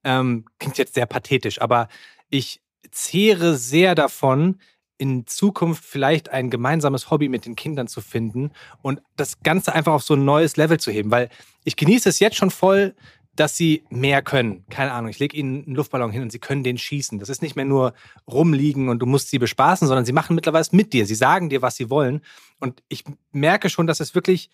Ähm, 0.04 0.46
klingt 0.60 0.78
jetzt 0.78 0.96
sehr 0.96 1.06
pathetisch, 1.06 1.62
aber 1.62 1.88
ich 2.30 2.62
zehre 2.92 3.56
sehr 3.56 3.96
davon, 3.96 4.60
in 4.98 5.26
Zukunft 5.26 5.84
vielleicht 5.84 6.30
ein 6.30 6.52
gemeinsames 6.52 7.10
Hobby 7.10 7.28
mit 7.28 7.48
den 7.48 7.56
Kindern 7.56 7.88
zu 7.88 8.02
finden 8.02 8.52
und 8.84 9.02
das 9.16 9.42
Ganze 9.42 9.74
einfach 9.74 9.94
auf 9.94 10.04
so 10.04 10.14
ein 10.14 10.26
neues 10.26 10.58
Level 10.58 10.80
zu 10.80 10.92
heben, 10.92 11.10
weil 11.10 11.30
ich 11.64 11.76
genieße 11.76 12.08
es 12.08 12.20
jetzt 12.20 12.36
schon 12.36 12.52
voll, 12.52 12.94
dass 13.36 13.58
sie 13.58 13.84
mehr 13.90 14.22
können. 14.22 14.64
Keine 14.70 14.92
Ahnung, 14.92 15.10
ich 15.10 15.18
lege 15.18 15.36
ihnen 15.36 15.66
einen 15.66 15.76
Luftballon 15.76 16.12
hin 16.12 16.22
und 16.22 16.32
sie 16.32 16.38
können 16.38 16.64
den 16.64 16.78
schießen. 16.78 17.18
Das 17.18 17.30
ist 17.30 17.42
nicht 17.42 17.56
mehr 17.56 17.66
nur 17.66 17.94
rumliegen 18.30 18.90
und 18.90 19.00
du 19.00 19.08
musst 19.08 19.30
sie 19.30 19.40
bespaßen, 19.40 19.88
sondern 19.88 20.06
sie 20.06 20.12
machen 20.12 20.36
mittlerweile 20.36 20.66
mit 20.72 20.94
dir. 20.94 21.08
Sie 21.08 21.16
sagen 21.16 21.50
dir, 21.50 21.64
was 21.64 21.78
sie 21.78 21.90
wollen. 21.90 22.22
Und 22.60 22.84
ich 22.90 23.04
merke 23.32 23.70
schon, 23.70 23.88
dass 23.88 24.02
es 24.02 24.14
wirklich, 24.14 24.52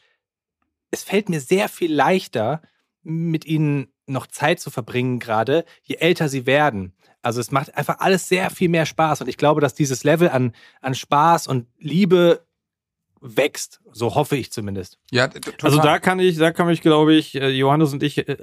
es 0.91 1.03
fällt 1.03 1.27
mir 1.27 1.41
sehr 1.41 1.67
viel 1.67 1.93
leichter, 1.93 2.61
mit 3.03 3.45
ihnen 3.45 3.87
noch 4.07 4.27
Zeit 4.27 4.59
zu 4.59 4.69
verbringen, 4.69 5.19
gerade 5.19 5.65
je 5.83 5.95
älter 5.95 6.29
sie 6.29 6.45
werden. 6.45 6.93
Also 7.21 7.41
es 7.41 7.51
macht 7.51 7.75
einfach 7.75 7.99
alles 7.99 8.27
sehr 8.27 8.49
viel 8.49 8.69
mehr 8.69 8.85
Spaß. 8.85 9.21
Und 9.21 9.27
ich 9.27 9.37
glaube, 9.37 9.61
dass 9.61 9.73
dieses 9.73 10.03
Level 10.03 10.29
an, 10.29 10.53
an 10.81 10.95
Spaß 10.95 11.47
und 11.47 11.67
Liebe 11.77 12.47
wächst. 13.19 13.81
So 13.91 14.15
hoffe 14.15 14.37
ich 14.37 14.51
zumindest. 14.51 14.99
Ja, 15.11 15.27
total. 15.27 15.71
Also 15.71 15.81
da 15.81 15.99
kann 15.99 16.19
ich, 16.19 16.37
da 16.37 16.51
kann 16.51 16.69
ich, 16.69 16.81
glaube 16.81 17.15
ich, 17.15 17.35
äh, 17.35 17.49
Johannes 17.49 17.93
und 17.93 18.03
ich 18.03 18.17
äh, 18.17 18.37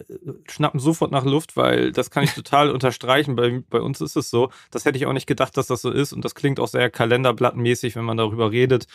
schnappen 0.51 0.81
sofort 0.81 1.13
nach 1.13 1.25
Luft, 1.25 1.57
weil 1.57 1.93
das 1.93 2.11
kann 2.11 2.25
ich 2.25 2.33
total 2.35 2.71
unterstreichen. 2.71 3.37
Bei, 3.37 3.63
bei 3.71 3.81
uns 3.81 4.01
ist 4.01 4.17
es 4.17 4.31
so. 4.31 4.51
Das 4.71 4.85
hätte 4.85 4.99
ich 4.99 5.07
auch 5.07 5.13
nicht 5.13 5.27
gedacht, 5.27 5.57
dass 5.57 5.69
das 5.69 5.83
so 5.83 5.91
ist. 5.91 6.13
Und 6.13 6.25
das 6.25 6.35
klingt 6.35 6.61
auch 6.61 6.69
sehr 6.69 6.91
kalenderblattmäßig, 6.91 7.97
wenn 7.97 8.05
man 8.05 8.17
darüber 8.17 8.51
redet, 8.51 8.87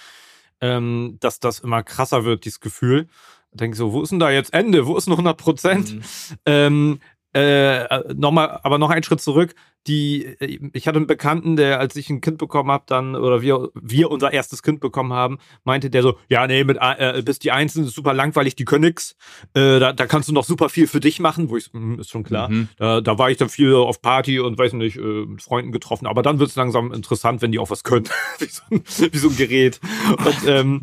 ähm, 0.61 1.17
dass 1.19 1.39
das 1.39 1.59
immer 1.59 1.83
krasser 1.83 2.25
wird, 2.25 2.45
dieses 2.45 2.59
Gefühl. 2.59 3.07
Denke 3.51 3.77
so, 3.77 3.93
wo 3.93 4.01
ist 4.01 4.11
denn 4.11 4.19
da 4.19 4.29
jetzt 4.29 4.53
Ende? 4.53 4.85
Wo 4.85 4.95
ist 4.97 5.07
denn 5.07 5.13
100 5.13 5.37
Prozent? 5.37 5.95
Mhm. 5.95 6.01
Ähm, 6.45 6.99
äh, 7.35 7.83
äh, 7.83 8.13
nochmal, 8.15 8.59
aber 8.63 8.79
noch 8.79 8.89
einen 8.89 9.03
Schritt 9.03 9.21
zurück. 9.21 9.53
Die, 9.85 10.25
äh, 10.25 10.59
ich 10.73 10.87
hatte 10.87 10.97
einen 10.97 11.05
Bekannten, 11.05 11.57
der, 11.57 11.79
als 11.79 11.95
ich 11.95 12.09
ein 12.09 12.21
Kind 12.21 12.39
bekommen 12.39 12.71
habe, 12.71 12.85
dann, 12.87 13.15
oder 13.15 13.43
wir, 13.43 13.69
wir 13.79 14.09
unser 14.09 14.33
erstes 14.33 14.63
Kind 14.63 14.79
bekommen 14.79 15.13
haben, 15.13 15.37
meinte 15.63 15.91
der 15.91 16.01
so, 16.01 16.17
ja, 16.27 16.47
nee, 16.47 16.63
mit, 16.63 16.77
äh, 16.81 17.21
bis 17.23 17.37
die 17.37 17.51
Einzelnen 17.51 17.87
ist 17.87 17.93
super 17.93 18.15
langweilig, 18.15 18.55
die 18.55 18.65
können 18.65 18.85
nix. 18.85 19.15
Äh, 19.53 19.79
da, 19.79 19.93
da 19.93 20.07
kannst 20.07 20.27
du 20.27 20.33
noch 20.33 20.43
super 20.43 20.69
viel 20.69 20.87
für 20.87 20.99
dich 20.99 21.19
machen, 21.19 21.51
wo 21.51 21.57
ich, 21.57 21.71
mh, 21.71 21.79
hm, 21.79 21.99
ist 21.99 22.09
schon 22.09 22.23
klar. 22.23 22.49
Mhm. 22.49 22.69
Da, 22.77 22.99
da 22.99 23.19
war 23.19 23.29
ich 23.29 23.37
dann 23.37 23.49
viel 23.49 23.75
auf 23.75 24.01
Party 24.01 24.39
und 24.39 24.57
weiß 24.57 24.73
nicht, 24.73 24.97
äh, 24.97 25.25
mit 25.27 25.43
Freunden 25.43 25.71
getroffen. 25.71 26.07
Aber 26.07 26.23
dann 26.23 26.39
wird 26.39 26.49
es 26.49 26.55
langsam 26.55 26.91
interessant, 26.91 27.43
wenn 27.43 27.51
die 27.51 27.59
auch 27.59 27.69
was 27.69 27.83
können. 27.83 28.09
wie, 28.39 28.45
so 28.45 28.63
ein, 28.71 28.83
wie 29.13 29.17
so 29.17 29.29
ein 29.29 29.37
Gerät. 29.37 29.79
Und, 30.17 30.47
ähm, 30.47 30.81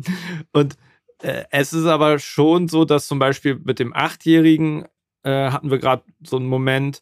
und 0.53 0.77
äh, 1.21 1.45
es 1.51 1.73
ist 1.73 1.85
aber 1.85 2.19
schon 2.19 2.67
so, 2.67 2.85
dass 2.85 3.07
zum 3.07 3.19
Beispiel 3.19 3.59
mit 3.63 3.79
dem 3.79 3.93
Achtjährigen 3.93 4.85
äh, 5.23 5.51
hatten 5.51 5.71
wir 5.71 5.79
gerade 5.79 6.03
so 6.23 6.37
einen 6.37 6.47
Moment, 6.47 7.01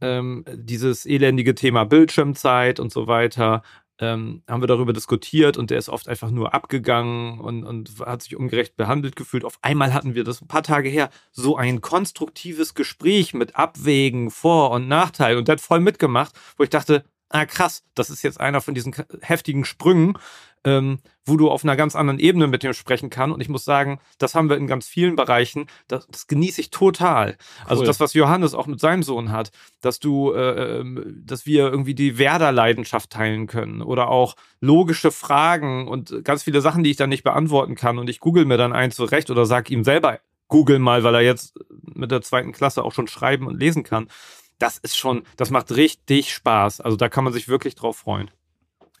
ähm, 0.00 0.44
dieses 0.52 1.06
elendige 1.06 1.54
Thema 1.54 1.84
Bildschirmzeit 1.84 2.80
und 2.80 2.92
so 2.92 3.06
weiter. 3.06 3.62
Ähm, 3.98 4.42
haben 4.46 4.62
wir 4.62 4.66
darüber 4.66 4.92
diskutiert 4.92 5.56
und 5.56 5.70
der 5.70 5.78
ist 5.78 5.88
oft 5.88 6.06
einfach 6.06 6.30
nur 6.30 6.52
abgegangen 6.52 7.40
und, 7.40 7.64
und 7.64 7.90
hat 8.04 8.22
sich 8.22 8.36
ungerecht 8.36 8.76
behandelt 8.76 9.16
gefühlt. 9.16 9.42
Auf 9.42 9.58
einmal 9.62 9.94
hatten 9.94 10.14
wir 10.14 10.22
das 10.22 10.42
ein 10.42 10.48
paar 10.48 10.62
Tage 10.62 10.90
her, 10.90 11.08
so 11.32 11.56
ein 11.56 11.80
konstruktives 11.80 12.74
Gespräch 12.74 13.32
mit 13.32 13.56
Abwägen, 13.56 14.30
Vor- 14.30 14.70
und 14.72 14.86
Nachteil 14.86 15.38
und 15.38 15.48
der 15.48 15.54
hat 15.54 15.62
voll 15.62 15.80
mitgemacht, 15.80 16.38
wo 16.58 16.64
ich 16.64 16.68
dachte, 16.68 17.04
ah 17.28 17.46
krass, 17.46 17.84
das 17.94 18.10
ist 18.10 18.22
jetzt 18.22 18.40
einer 18.40 18.60
von 18.60 18.74
diesen 18.74 18.94
heftigen 19.20 19.64
Sprüngen, 19.64 20.18
ähm, 20.64 20.98
wo 21.24 21.36
du 21.36 21.50
auf 21.50 21.64
einer 21.64 21.76
ganz 21.76 21.94
anderen 21.94 22.18
Ebene 22.18 22.48
mit 22.48 22.62
dem 22.62 22.72
sprechen 22.72 23.08
kannst. 23.08 23.34
Und 23.34 23.40
ich 23.40 23.48
muss 23.48 23.64
sagen, 23.64 24.00
das 24.18 24.34
haben 24.34 24.50
wir 24.50 24.56
in 24.56 24.66
ganz 24.66 24.86
vielen 24.86 25.16
Bereichen. 25.16 25.66
Das, 25.86 26.06
das 26.08 26.26
genieße 26.26 26.60
ich 26.60 26.70
total. 26.70 27.36
Also 27.64 27.84
das, 27.84 28.00
was 28.00 28.14
Johannes 28.14 28.54
auch 28.54 28.66
mit 28.66 28.80
seinem 28.80 29.02
Sohn 29.02 29.30
hat, 29.30 29.50
dass 29.80 30.00
du, 30.00 30.32
äh, 30.32 30.80
ähm, 30.80 31.22
dass 31.24 31.46
wir 31.46 31.66
irgendwie 31.66 31.94
die 31.94 32.18
Werder-Leidenschaft 32.18 33.10
teilen 33.10 33.46
können 33.46 33.80
oder 33.80 34.08
auch 34.08 34.34
logische 34.60 35.12
Fragen 35.12 35.86
und 35.88 36.24
ganz 36.24 36.42
viele 36.42 36.60
Sachen, 36.60 36.82
die 36.82 36.90
ich 36.90 36.96
dann 36.96 37.10
nicht 37.10 37.24
beantworten 37.24 37.76
kann. 37.76 37.98
Und 37.98 38.10
ich 38.10 38.20
google 38.20 38.44
mir 38.44 38.56
dann 38.56 38.72
eins 38.72 38.96
zurecht 38.96 39.30
oder 39.30 39.46
sag 39.46 39.70
ihm 39.70 39.84
selber, 39.84 40.18
google 40.48 40.78
mal, 40.78 41.04
weil 41.04 41.14
er 41.14 41.22
jetzt 41.22 41.58
mit 41.94 42.10
der 42.10 42.22
zweiten 42.22 42.52
Klasse 42.52 42.84
auch 42.84 42.92
schon 42.92 43.08
schreiben 43.08 43.46
und 43.46 43.58
lesen 43.58 43.84
kann. 43.84 44.08
Das 44.58 44.78
ist 44.78 44.96
schon, 44.96 45.22
das 45.36 45.50
macht 45.50 45.72
richtig 45.72 46.32
Spaß. 46.32 46.80
Also 46.80 46.96
da 46.96 47.08
kann 47.08 47.24
man 47.24 47.32
sich 47.32 47.48
wirklich 47.48 47.74
drauf 47.74 47.98
freuen. 47.98 48.30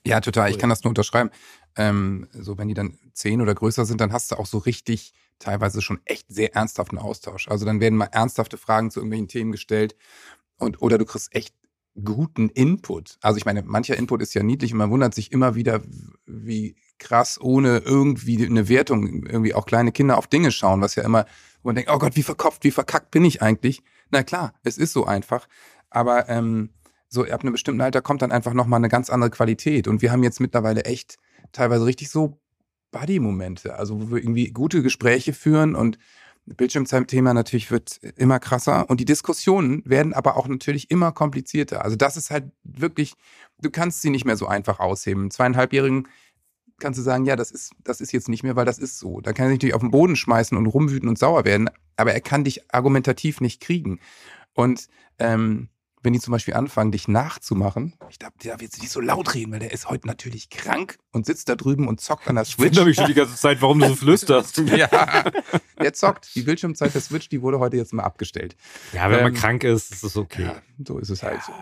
Ja, 0.04 0.20
total. 0.20 0.50
Ich 0.50 0.58
kann 0.58 0.70
das 0.70 0.84
nur 0.84 0.90
unterschreiben. 0.90 1.30
Ähm, 1.76 2.28
so, 2.32 2.58
wenn 2.58 2.68
die 2.68 2.74
dann 2.74 2.98
zehn 3.12 3.40
oder 3.40 3.54
größer 3.54 3.84
sind, 3.84 4.00
dann 4.00 4.12
hast 4.12 4.30
du 4.30 4.36
auch 4.36 4.46
so 4.46 4.58
richtig 4.58 5.12
teilweise 5.38 5.82
schon 5.82 6.00
echt 6.04 6.26
sehr 6.28 6.54
ernsthaften 6.54 6.98
Austausch. 6.98 7.48
Also 7.48 7.66
dann 7.66 7.80
werden 7.80 7.96
mal 7.96 8.06
ernsthafte 8.06 8.56
Fragen 8.56 8.90
zu 8.90 9.00
irgendwelchen 9.00 9.28
Themen 9.28 9.52
gestellt 9.52 9.96
und 10.58 10.80
oder 10.80 10.96
du 10.96 11.04
kriegst 11.04 11.34
echt 11.34 11.54
guten 12.02 12.48
Input. 12.50 13.18
Also 13.20 13.38
ich 13.38 13.44
meine, 13.44 13.62
mancher 13.62 13.96
Input 13.96 14.22
ist 14.22 14.34
ja 14.34 14.42
niedlich 14.42 14.72
und 14.72 14.78
man 14.78 14.90
wundert 14.90 15.14
sich 15.14 15.32
immer 15.32 15.54
wieder, 15.54 15.82
wie 16.26 16.76
krass 16.98 17.40
ohne 17.40 17.78
irgendwie 17.78 18.44
eine 18.44 18.68
Wertung 18.68 19.24
irgendwie 19.24 19.54
auch 19.54 19.66
kleine 19.66 19.92
Kinder 19.92 20.18
auf 20.18 20.26
Dinge 20.26 20.52
schauen, 20.52 20.80
was 20.80 20.94
ja 20.94 21.04
immer, 21.04 21.26
wo 21.62 21.68
man 21.68 21.74
denkt, 21.74 21.90
oh 21.90 21.98
Gott, 21.98 22.16
wie 22.16 22.22
verkopft, 22.22 22.64
wie 22.64 22.70
verkackt 22.70 23.10
bin 23.10 23.24
ich 23.24 23.42
eigentlich? 23.42 23.82
Na 24.10 24.22
klar, 24.22 24.54
es 24.62 24.78
ist 24.78 24.92
so 24.92 25.04
einfach. 25.04 25.48
Aber 25.90 26.28
ähm, 26.28 26.70
so 27.08 27.24
ab 27.24 27.42
einem 27.42 27.52
bestimmten 27.52 27.80
Alter 27.80 28.02
kommt 28.02 28.22
dann 28.22 28.32
einfach 28.32 28.52
nochmal 28.52 28.78
eine 28.78 28.88
ganz 28.88 29.10
andere 29.10 29.30
Qualität. 29.30 29.88
Und 29.88 30.02
wir 30.02 30.12
haben 30.12 30.22
jetzt 30.22 30.40
mittlerweile 30.40 30.84
echt 30.84 31.16
teilweise 31.52 31.86
richtig 31.86 32.10
so 32.10 32.38
Buddy-Momente, 32.92 33.76
also 33.76 34.00
wo 34.00 34.10
wir 34.10 34.22
irgendwie 34.22 34.50
gute 34.50 34.82
Gespräche 34.82 35.32
führen 35.32 35.74
und 35.74 35.98
Bildschirmzeitthema 36.46 37.34
natürlich 37.34 37.70
wird 37.72 37.98
immer 38.16 38.38
krasser 38.38 38.88
und 38.88 39.00
die 39.00 39.04
Diskussionen 39.04 39.82
werden 39.84 40.14
aber 40.14 40.36
auch 40.36 40.46
natürlich 40.46 40.90
immer 40.92 41.10
komplizierter. 41.10 41.84
Also 41.84 41.96
das 41.96 42.16
ist 42.16 42.30
halt 42.30 42.52
wirklich, 42.62 43.14
du 43.60 43.70
kannst 43.70 44.02
sie 44.02 44.10
nicht 44.10 44.24
mehr 44.24 44.36
so 44.36 44.46
einfach 44.46 44.78
ausheben. 44.78 45.32
Zweieinhalbjährigen 45.32 46.06
kannst 46.78 46.98
du 46.98 47.02
sagen, 47.02 47.24
ja, 47.24 47.36
das 47.36 47.50
ist, 47.50 47.72
das 47.84 48.00
ist 48.00 48.12
jetzt 48.12 48.28
nicht 48.28 48.42
mehr, 48.42 48.56
weil 48.56 48.64
das 48.64 48.78
ist 48.78 48.98
so. 48.98 49.20
Da 49.20 49.32
kann 49.32 49.46
er 49.46 49.48
sich 49.50 49.56
natürlich 49.58 49.74
auf 49.74 49.80
den 49.80 49.90
Boden 49.90 50.16
schmeißen 50.16 50.56
und 50.56 50.66
rumwüten 50.66 51.08
und 51.08 51.18
sauer 51.18 51.44
werden, 51.44 51.70
aber 51.96 52.12
er 52.12 52.20
kann 52.20 52.44
dich 52.44 52.72
argumentativ 52.72 53.40
nicht 53.40 53.60
kriegen. 53.60 54.00
Und 54.52 54.88
ähm, 55.18 55.68
wenn 56.02 56.12
die 56.12 56.20
zum 56.20 56.30
Beispiel 56.30 56.54
anfangen, 56.54 56.92
dich 56.92 57.08
nachzumachen, 57.08 57.94
ich 58.08 58.18
darf, 58.18 58.32
der 58.42 58.52
darf 58.52 58.62
jetzt 58.62 58.80
nicht 58.80 58.92
so 58.92 59.00
laut 59.00 59.34
reden, 59.34 59.50
weil 59.52 59.58
der 59.58 59.72
ist 59.72 59.88
heute 59.88 60.06
natürlich 60.06 60.50
krank 60.50 60.98
und 61.10 61.26
sitzt 61.26 61.48
da 61.48 61.56
drüben 61.56 61.88
und 61.88 62.00
zockt 62.00 62.28
an 62.28 62.36
der 62.36 62.44
Switch. 62.44 62.58
Ich 62.58 62.64
wundere 62.66 62.84
mich 62.84 62.96
schon 62.96 63.06
die 63.06 63.14
ganze 63.14 63.34
Zeit, 63.34 63.60
warum 63.60 63.80
du 63.80 63.88
so 63.88 63.96
flüsterst. 63.96 64.58
ja, 64.76 65.24
der 65.80 65.92
zockt. 65.94 66.32
Die 66.36 66.42
Bildschirmzeit 66.42 66.94
der 66.94 67.00
Switch, 67.00 67.28
die 67.28 67.42
wurde 67.42 67.58
heute 67.58 67.76
jetzt 67.76 67.92
mal 67.92 68.04
abgestellt. 68.04 68.54
Ja, 68.92 69.10
wenn 69.10 69.18
ähm, 69.18 69.24
man 69.24 69.34
krank 69.34 69.64
ist, 69.64 69.92
ist 69.92 70.04
es 70.04 70.16
okay. 70.16 70.44
Ja, 70.44 70.62
so 70.86 70.98
ist 70.98 71.10
es 71.10 71.24
halt 71.24 71.42
so. 71.42 71.52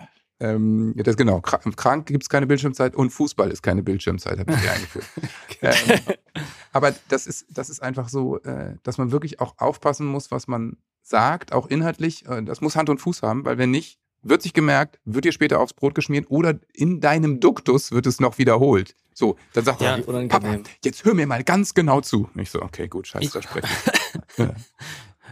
Ähm, 0.44 0.94
das 0.96 1.16
genau. 1.16 1.40
Krank 1.40 2.06
gibt 2.06 2.22
es 2.22 2.28
keine 2.28 2.46
Bildschirmzeit 2.46 2.94
und 2.94 3.10
Fußball 3.10 3.50
ist 3.50 3.62
keine 3.62 3.82
Bildschirmzeit, 3.82 4.38
habe 4.38 4.52
ich 4.52 4.60
hier 4.60 4.72
eingeführt. 4.72 5.06
ähm, 5.62 6.16
aber 6.72 6.94
das 7.08 7.26
ist, 7.26 7.46
das 7.50 7.70
ist 7.70 7.82
einfach 7.82 8.08
so, 8.08 8.40
äh, 8.42 8.76
dass 8.82 8.98
man 8.98 9.10
wirklich 9.10 9.40
auch 9.40 9.54
aufpassen 9.58 10.06
muss, 10.06 10.30
was 10.30 10.46
man 10.46 10.76
sagt, 11.02 11.52
auch 11.52 11.66
inhaltlich. 11.68 12.26
Äh, 12.26 12.42
das 12.42 12.60
muss 12.60 12.76
Hand 12.76 12.90
und 12.90 12.98
Fuß 12.98 13.22
haben, 13.22 13.44
weil 13.44 13.58
wenn 13.58 13.70
nicht, 13.70 13.98
wird 14.22 14.42
sich 14.42 14.54
gemerkt, 14.54 14.98
wird 15.04 15.26
dir 15.26 15.32
später 15.32 15.60
aufs 15.60 15.74
Brot 15.74 15.94
geschmiert 15.94 16.26
oder 16.30 16.58
in 16.72 17.00
deinem 17.00 17.40
Duktus 17.40 17.92
wird 17.92 18.06
es 18.06 18.20
noch 18.20 18.38
wiederholt. 18.38 18.94
So, 19.12 19.36
dann 19.52 19.64
sagt 19.64 19.82
ja, 19.82 19.96
er, 19.98 20.28
Papa, 20.28 20.60
jetzt 20.82 21.04
hör 21.04 21.14
mir 21.14 21.26
mal 21.26 21.44
ganz 21.44 21.74
genau 21.74 22.00
zu. 22.00 22.28
ich 22.34 22.50
so, 22.50 22.62
okay, 22.62 22.88
gut, 22.88 23.06
scheiße, 23.06 23.30
da 23.32 23.42
spreche 23.42 23.68
ich. 24.38 24.48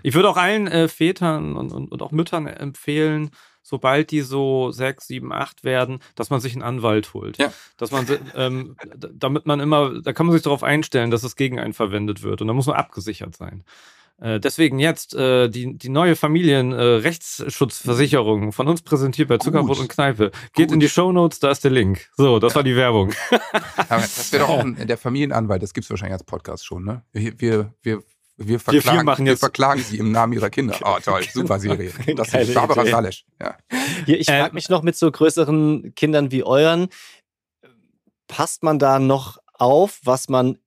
Ich 0.02 0.14
würde 0.14 0.28
auch 0.28 0.36
allen 0.36 0.66
äh, 0.66 0.88
Vätern 0.88 1.56
und, 1.56 1.72
und, 1.72 1.92
und 1.92 2.02
auch 2.02 2.10
Müttern 2.10 2.46
empfehlen, 2.46 3.30
sobald 3.62 4.10
die 4.10 4.20
so 4.20 4.70
sechs, 4.70 5.06
sieben, 5.06 5.32
acht 5.32 5.64
werden, 5.64 6.00
dass 6.14 6.30
man 6.30 6.40
sich 6.40 6.52
einen 6.52 6.62
Anwalt 6.62 7.14
holt. 7.14 7.38
Ja. 7.38 7.52
Dass 7.76 7.90
man, 7.90 8.06
ähm, 8.34 8.76
damit 9.12 9.46
man 9.46 9.60
immer, 9.60 10.00
da 10.02 10.12
kann 10.12 10.26
man 10.26 10.34
sich 10.34 10.42
darauf 10.42 10.62
einstellen, 10.62 11.10
dass 11.10 11.22
es 11.22 11.36
gegen 11.36 11.58
einen 11.58 11.72
verwendet 11.72 12.22
wird. 12.22 12.40
Und 12.40 12.48
da 12.48 12.54
muss 12.54 12.66
man 12.66 12.76
abgesichert 12.76 13.36
sein. 13.36 13.64
Äh, 14.22 14.40
deswegen 14.40 14.78
jetzt 14.78 15.14
äh, 15.14 15.48
die, 15.48 15.76
die 15.76 15.88
neue 15.88 16.14
Familienrechtsschutzversicherung 16.14 18.50
äh, 18.50 18.52
von 18.52 18.68
uns 18.68 18.82
präsentiert 18.82 19.26
bei 19.28 19.38
Zuckerbrot 19.38 19.80
und 19.80 19.88
Kneipe. 19.88 20.30
Geht 20.54 20.68
Gut. 20.68 20.74
in 20.74 20.80
die 20.80 20.88
Show 20.88 21.10
Notes, 21.10 21.40
da 21.40 21.50
ist 21.50 21.64
der 21.64 21.72
Link. 21.72 22.08
So, 22.16 22.38
das 22.38 22.52
ja. 22.52 22.56
war 22.56 22.62
die 22.62 22.76
Werbung. 22.76 23.12
Aber 23.76 24.00
das 24.00 24.32
wäre 24.32 24.44
doch 24.44 24.50
auch 24.50 24.60
ein, 24.60 24.86
der 24.86 24.96
Familienanwalt, 24.96 25.60
das 25.62 25.74
gibt 25.74 25.86
es 25.86 25.90
wahrscheinlich 25.90 26.14
als 26.14 26.22
Podcast 26.24 26.64
schon, 26.64 26.84
ne? 26.84 27.02
Wir, 27.12 27.40
wir, 27.40 27.74
wir 27.82 28.04
wir 28.36 28.58
verklagen, 28.58 29.06
wir, 29.06 29.24
wir 29.24 29.36
verklagen 29.36 29.82
sie 29.82 29.98
im 29.98 30.12
Namen 30.12 30.32
ihrer 30.32 30.50
Kinder. 30.50 30.78
Oh, 30.84 30.98
toll, 31.04 31.22
super 31.32 31.58
Serie. 31.58 31.92
Das 32.16 32.32
ist 32.34 32.54
Barbara 32.54 32.86
Salesch. 32.86 33.24
Ja. 33.40 33.56
Hier, 34.06 34.20
ich 34.20 34.26
frage 34.26 34.54
mich 34.54 34.68
noch 34.68 34.82
mit 34.82 34.96
so 34.96 35.10
größeren 35.10 35.94
Kindern 35.94 36.30
wie 36.30 36.44
euren, 36.44 36.88
passt 38.26 38.62
man 38.62 38.78
da 38.78 38.98
noch 38.98 39.38
auf, 39.52 40.00
was 40.04 40.28
man 40.28 40.58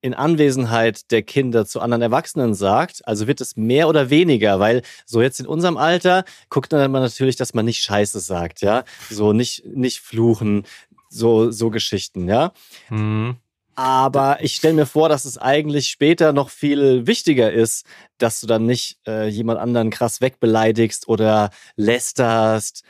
in 0.00 0.14
Anwesenheit 0.14 1.10
der 1.10 1.22
Kinder 1.22 1.66
zu 1.66 1.80
anderen 1.80 2.02
Erwachsenen 2.02 2.54
sagt? 2.54 3.06
Also 3.06 3.26
wird 3.26 3.40
es 3.40 3.56
mehr 3.56 3.88
oder 3.88 4.10
weniger? 4.10 4.60
Weil 4.60 4.82
so 5.04 5.20
jetzt 5.20 5.40
in 5.40 5.46
unserem 5.46 5.76
Alter 5.76 6.24
guckt 6.50 6.72
man 6.72 6.92
natürlich, 6.92 7.36
dass 7.36 7.54
man 7.54 7.64
nicht 7.64 7.82
Scheiße 7.82 8.20
sagt, 8.20 8.60
ja? 8.60 8.84
So 9.10 9.32
nicht, 9.32 9.66
nicht 9.66 10.00
fluchen, 10.00 10.64
so, 11.10 11.50
so 11.50 11.70
Geschichten, 11.70 12.28
ja? 12.28 12.52
Mhm. 12.90 13.36
Aber 13.78 14.42
ich 14.42 14.56
stelle 14.56 14.74
mir 14.74 14.86
vor, 14.86 15.08
dass 15.08 15.24
es 15.24 15.38
eigentlich 15.38 15.86
später 15.86 16.32
noch 16.32 16.50
viel 16.50 17.06
wichtiger 17.06 17.52
ist, 17.52 17.86
dass 18.18 18.40
du 18.40 18.48
dann 18.48 18.66
nicht 18.66 18.98
äh, 19.06 19.28
jemand 19.28 19.60
anderen 19.60 19.90
krass 19.90 20.20
wegbeleidigst 20.20 21.06
oder 21.06 21.50
lästerst, 21.76 22.82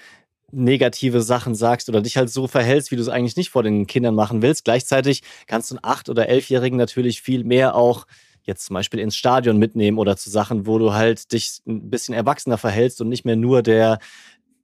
negative 0.51 1.21
Sachen 1.21 1.55
sagst 1.55 1.91
oder 1.91 2.01
dich 2.01 2.17
halt 2.17 2.31
so 2.31 2.47
verhältst, 2.47 2.91
wie 2.91 2.97
du 2.97 3.03
es 3.03 3.11
eigentlich 3.11 3.37
nicht 3.37 3.51
vor 3.51 3.63
den 3.63 3.87
Kindern 3.87 4.15
machen 4.15 4.41
willst. 4.41 4.65
Gleichzeitig 4.65 5.23
kannst 5.47 5.71
du 5.71 5.75
einen 5.75 5.85
acht- 5.85 6.09
oder 6.09 6.31
elfjährigen 6.31 6.79
natürlich 6.79 7.21
viel 7.21 7.45
mehr 7.45 7.75
auch 7.75 8.07
jetzt 8.45 8.65
zum 8.65 8.73
Beispiel 8.73 9.01
ins 9.01 9.15
Stadion 9.15 9.59
mitnehmen 9.59 9.99
oder 9.99 10.17
zu 10.17 10.31
Sachen, 10.31 10.67
wo 10.67 10.79
du 10.79 10.95
halt 10.95 11.33
dich 11.33 11.61
ein 11.67 11.91
bisschen 11.91 12.15
erwachsener 12.15 12.57
verhältst 12.57 13.03
und 13.03 13.11
nicht 13.11 13.27
mehr 13.27 13.37
nur 13.37 13.63
der 13.63 13.99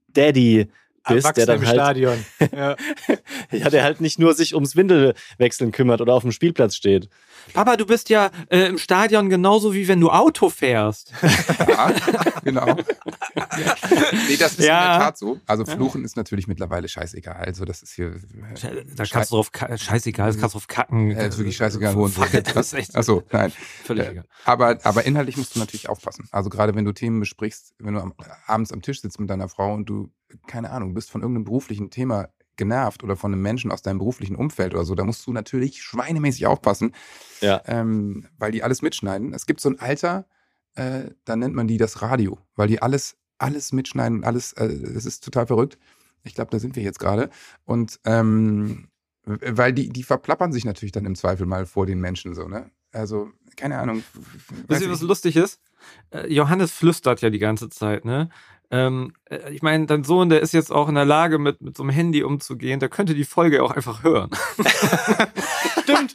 Daddy 0.08 0.68
bist, 1.08 1.36
der 1.36 1.46
dann 1.46 1.60
im 1.60 1.66
halt, 1.66 1.76
Stadion. 1.76 2.24
Ja. 2.54 2.76
ja, 3.50 3.70
der 3.70 3.82
halt 3.84 4.00
nicht 4.00 4.18
nur 4.18 4.34
sich 4.34 4.54
ums 4.54 4.76
Windelwechseln 4.76 5.72
kümmert 5.72 6.00
oder 6.00 6.14
auf 6.14 6.22
dem 6.22 6.32
Spielplatz 6.32 6.76
steht. 6.76 7.08
Papa, 7.52 7.76
du 7.76 7.84
bist 7.84 8.08
ja 8.08 8.30
äh, 8.48 8.66
im 8.66 8.78
Stadion 8.78 9.28
genauso 9.28 9.74
wie 9.74 9.86
wenn 9.88 10.00
du 10.00 10.10
Auto 10.10 10.48
fährst. 10.50 11.12
Ja, 11.68 11.92
genau. 12.44 12.66
Ja. 12.66 12.76
Nee, 14.28 14.36
das 14.36 14.52
ist 14.58 14.64
Ja. 14.64 14.84
in 14.84 14.90
der 14.92 15.06
Tat 15.06 15.18
so. 15.18 15.40
Also 15.46 15.64
Fluchen 15.64 16.04
ist 16.04 16.16
natürlich 16.16 16.46
mittlerweile 16.46 16.88
scheißegal. 16.88 17.36
Also 17.36 17.64
das 17.64 17.82
ist 17.82 17.94
hier. 17.94 18.14
Da 18.96 19.04
kannst 19.04 19.30
du 19.30 19.36
drauf, 19.36 19.50
scheißegal, 19.76 20.28
das 20.28 20.38
kannst 20.38 20.54
du 20.54 20.58
drauf 20.58 20.68
kacken. 20.68 21.10
Ja, 21.10 21.18
ist 21.22 21.38
wirklich 21.38 21.56
scheißegal, 21.56 21.94
it, 22.32 22.54
das 22.56 22.68
ist 22.68 22.74
echt 22.74 22.96
Achso, 22.96 23.22
nein. 23.32 23.52
völlig 23.84 24.06
Äh, 24.06 24.10
egal. 24.12 24.24
Aber, 24.44 24.78
aber 24.82 25.04
inhaltlich 25.04 25.36
musst 25.36 25.54
du 25.54 25.58
natürlich 25.58 25.88
aufpassen. 25.88 26.28
Also 26.30 26.50
gerade 26.50 26.74
wenn 26.74 26.84
du 26.84 26.92
Themen 26.92 27.20
besprichst, 27.20 27.74
wenn 27.78 27.94
du 27.94 28.00
am, 28.00 28.14
abends 28.46 28.72
am 28.72 28.82
Tisch 28.82 29.00
sitzt 29.00 29.18
mit 29.20 29.30
deiner 29.30 29.48
Frau 29.48 29.72
und 29.74 29.86
du, 29.88 30.10
keine 30.46 30.70
Ahnung, 30.70 30.94
bist 30.94 31.10
von 31.10 31.20
irgendeinem 31.22 31.44
beruflichen 31.44 31.90
Thema 31.90 32.28
genervt 32.56 33.02
oder 33.02 33.16
von 33.16 33.32
einem 33.32 33.42
Menschen 33.42 33.72
aus 33.72 33.82
deinem 33.82 33.98
beruflichen 33.98 34.36
Umfeld 34.36 34.74
oder 34.74 34.84
so, 34.84 34.94
da 34.94 35.04
musst 35.04 35.26
du 35.26 35.32
natürlich 35.32 35.82
schweinemäßig 35.82 36.46
aufpassen, 36.46 36.92
Ja. 37.40 37.60
ähm, 37.66 38.28
weil 38.38 38.52
die 38.52 38.62
alles 38.62 38.80
mitschneiden. 38.80 39.32
Es 39.34 39.46
gibt 39.46 39.60
so 39.60 39.68
ein 39.68 39.80
Alter, 39.80 40.26
äh, 40.76 41.10
da 41.24 41.34
nennt 41.36 41.54
man 41.54 41.66
die 41.66 41.78
das 41.78 42.00
Radio, 42.02 42.38
weil 42.54 42.68
die 42.68 42.80
alles, 42.80 43.16
alles 43.38 43.72
mitschneiden 43.72 44.18
und 44.18 44.24
alles, 44.24 44.52
äh, 44.52 44.66
es 44.66 45.04
ist 45.04 45.24
total 45.24 45.46
verrückt. 45.46 45.78
Ich 46.22 46.34
glaube, 46.34 46.50
da 46.52 46.58
sind 46.58 46.76
wir 46.76 46.82
jetzt 46.82 47.00
gerade. 47.00 47.28
Und 47.64 47.98
ähm, 48.04 48.88
weil 49.26 49.72
die, 49.72 49.88
die 49.88 50.02
verplappern 50.02 50.52
sich 50.52 50.64
natürlich 50.64 50.92
dann 50.92 51.06
im 51.06 51.14
Zweifel 51.16 51.46
mal 51.46 51.66
vor 51.66 51.86
den 51.86 52.00
Menschen 52.00 52.34
so, 52.34 52.46
ne? 52.46 52.70
Also, 52.92 53.30
keine 53.56 53.78
Ahnung. 53.78 54.04
Wisst 54.68 54.82
ihr, 54.82 54.90
was 54.90 55.02
lustig 55.02 55.36
ist? 55.36 55.60
Äh, 56.10 56.32
Johannes 56.32 56.70
flüstert 56.70 57.20
ja 57.22 57.30
die 57.30 57.38
ganze 57.40 57.68
Zeit, 57.68 58.04
ne? 58.04 58.28
Ähm, 58.76 59.12
äh, 59.26 59.52
ich 59.52 59.62
meine, 59.62 59.86
dein 59.86 60.02
Sohn, 60.02 60.28
der 60.30 60.40
ist 60.40 60.52
jetzt 60.52 60.72
auch 60.72 60.88
in 60.88 60.96
der 60.96 61.04
Lage, 61.04 61.38
mit, 61.38 61.60
mit 61.60 61.76
so 61.76 61.84
einem 61.84 61.90
Handy 61.90 62.24
umzugehen, 62.24 62.80
der 62.80 62.88
könnte 62.88 63.14
die 63.14 63.24
Folge 63.24 63.62
auch 63.62 63.70
einfach 63.70 64.02
hören. 64.02 64.30
Stimmt. 65.82 66.12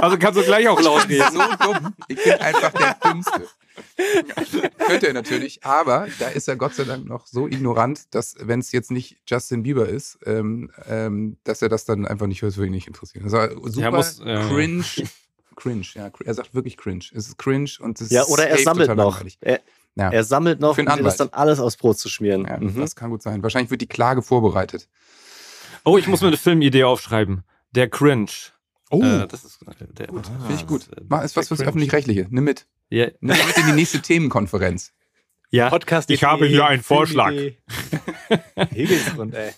Also 0.00 0.16
kannst 0.16 0.38
du 0.38 0.44
gleich 0.44 0.68
auch 0.68 0.80
laut 0.80 1.08
reden. 1.08 1.24
so 1.32 1.72
dumm. 1.72 1.94
Ich 2.08 2.22
bin 2.22 2.34
einfach 2.34 2.70
der 2.72 2.96
Dümmste. 3.04 3.48
Könnte 4.86 5.08
er 5.08 5.12
natürlich, 5.14 5.64
aber 5.64 6.06
da 6.20 6.28
ist 6.28 6.46
er 6.46 6.56
Gott 6.56 6.74
sei 6.74 6.84
Dank 6.84 7.06
noch 7.06 7.26
so 7.26 7.48
ignorant, 7.48 8.14
dass, 8.14 8.36
wenn 8.38 8.60
es 8.60 8.70
jetzt 8.70 8.90
nicht 8.92 9.16
Justin 9.26 9.62
Bieber 9.64 9.88
ist, 9.88 10.18
ähm, 10.26 10.70
ähm, 10.88 11.36
dass 11.44 11.62
er 11.62 11.68
das 11.68 11.84
dann 11.84 12.06
einfach 12.06 12.26
nicht 12.26 12.42
hört, 12.42 12.56
würde 12.56 12.66
ihn 12.68 12.72
nicht 12.74 12.86
interessieren. 12.86 13.24
Also 13.24 13.38
super 13.68 13.90
muss- 13.90 14.20
ja. 14.24 14.46
cringe. 14.48 14.84
Cringe, 15.56 15.84
ja. 15.94 16.10
Er 16.24 16.34
sagt 16.34 16.54
wirklich 16.54 16.76
cringe. 16.76 17.04
Es 17.12 17.26
ist 17.28 17.36
cringe 17.38 17.70
und 17.80 18.00
es 18.00 18.06
ist 18.06 18.12
Ja, 18.12 18.24
oder 18.26 18.48
er 18.48 18.58
sammelt 18.58 18.94
noch. 18.96 19.20
Er, 19.40 19.60
Ja. 19.96 20.10
er 20.10 20.24
sammelt 20.24 20.60
noch, 20.60 20.78
um 20.78 20.84
das 21.02 21.16
dann 21.16 21.28
alles 21.32 21.58
aufs 21.60 21.76
Brot 21.76 21.98
zu 21.98 22.08
schmieren. 22.08 22.46
Ja, 22.46 22.58
Mhm. 22.58 22.78
Das 22.80 22.94
kann 22.96 23.10
gut 23.10 23.22
sein. 23.22 23.42
Wahrscheinlich 23.42 23.70
wird 23.70 23.80
die 23.80 23.86
Klage 23.88 24.22
vorbereitet. 24.22 24.88
Oh, 25.84 25.98
ich 25.98 26.06
muss 26.06 26.20
mir 26.20 26.28
eine 26.28 26.36
Filmidee 26.36 26.84
aufschreiben. 26.84 27.42
Der 27.72 27.88
Cringe. 27.88 28.28
Oh, 28.90 29.02
Äh, 29.02 29.26
das 29.28 29.44
ist 29.44 29.60
der, 29.98 30.06
finde 30.08 30.54
ich 30.54 30.66
gut. 30.66 30.82
das, 30.90 30.98
äh, 30.98 31.04
Mach, 31.08 31.22
ist 31.24 31.36
was 31.36 31.48
fürs. 31.48 31.60
Öffentlich-Rechtliche. 31.60 32.26
Nimm 32.30 32.44
mit. 32.44 32.66
Ja, 32.88 33.06
Nimm 33.20 33.36
mit 33.46 33.56
in 33.58 33.66
die 33.66 33.72
nächste 33.72 34.00
Themenkonferenz. 34.02 34.92
ja. 35.50 35.68
Podcast 35.70 36.10
Ich 36.10 36.24
habe 36.24 36.46
hier 36.46 36.66
einen 36.66 36.82
Vorschlag. 36.82 37.32
Hegelsgrund, 38.70 39.34
ey. 39.34 39.52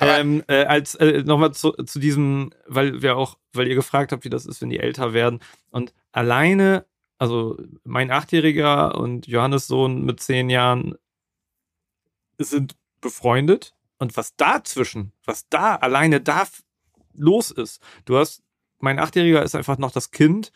ähm, 0.00 0.42
äh, 0.48 0.64
als 0.64 0.94
äh, 0.96 1.22
nochmal 1.24 1.52
zu, 1.52 1.72
zu 1.72 1.98
diesem, 1.98 2.50
weil 2.66 3.02
wir 3.02 3.16
auch, 3.16 3.38
weil 3.52 3.66
ihr 3.68 3.74
gefragt 3.74 4.12
habt, 4.12 4.24
wie 4.24 4.30
das 4.30 4.46
ist, 4.46 4.60
wenn 4.60 4.70
die 4.70 4.78
älter 4.80 5.12
werden. 5.12 5.40
Und 5.70 5.92
alleine, 6.12 6.84
also 7.18 7.56
mein 7.84 8.10
Achtjähriger 8.10 8.96
und 8.96 9.26
Johannes 9.26 9.66
Sohn 9.66 10.04
mit 10.04 10.20
zehn 10.20 10.50
Jahren 10.50 10.94
sind 12.38 12.76
befreundet. 13.00 13.74
Und 13.98 14.16
was 14.16 14.36
dazwischen, 14.36 15.12
was 15.24 15.48
da 15.48 15.74
alleine 15.74 16.20
da 16.20 16.46
los 17.14 17.50
ist, 17.50 17.82
du 18.04 18.16
hast, 18.16 18.42
mein 18.78 19.00
Achtjähriger 19.00 19.42
ist 19.42 19.56
einfach 19.56 19.76
noch 19.78 19.90
das 19.90 20.12
Kind 20.12 20.52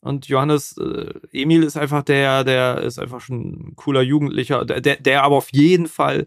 und 0.00 0.28
Johannes, 0.28 0.76
äh, 0.76 1.14
Emil 1.32 1.62
ist 1.62 1.78
einfach 1.78 2.02
der, 2.02 2.44
der 2.44 2.82
ist 2.82 2.98
einfach 2.98 3.22
schon 3.22 3.70
ein 3.70 3.76
cooler 3.76 4.02
Jugendlicher, 4.02 4.66
der, 4.66 4.82
der, 4.82 4.96
der 4.96 5.22
aber 5.22 5.36
auf 5.36 5.50
jeden 5.50 5.86
Fall 5.86 6.26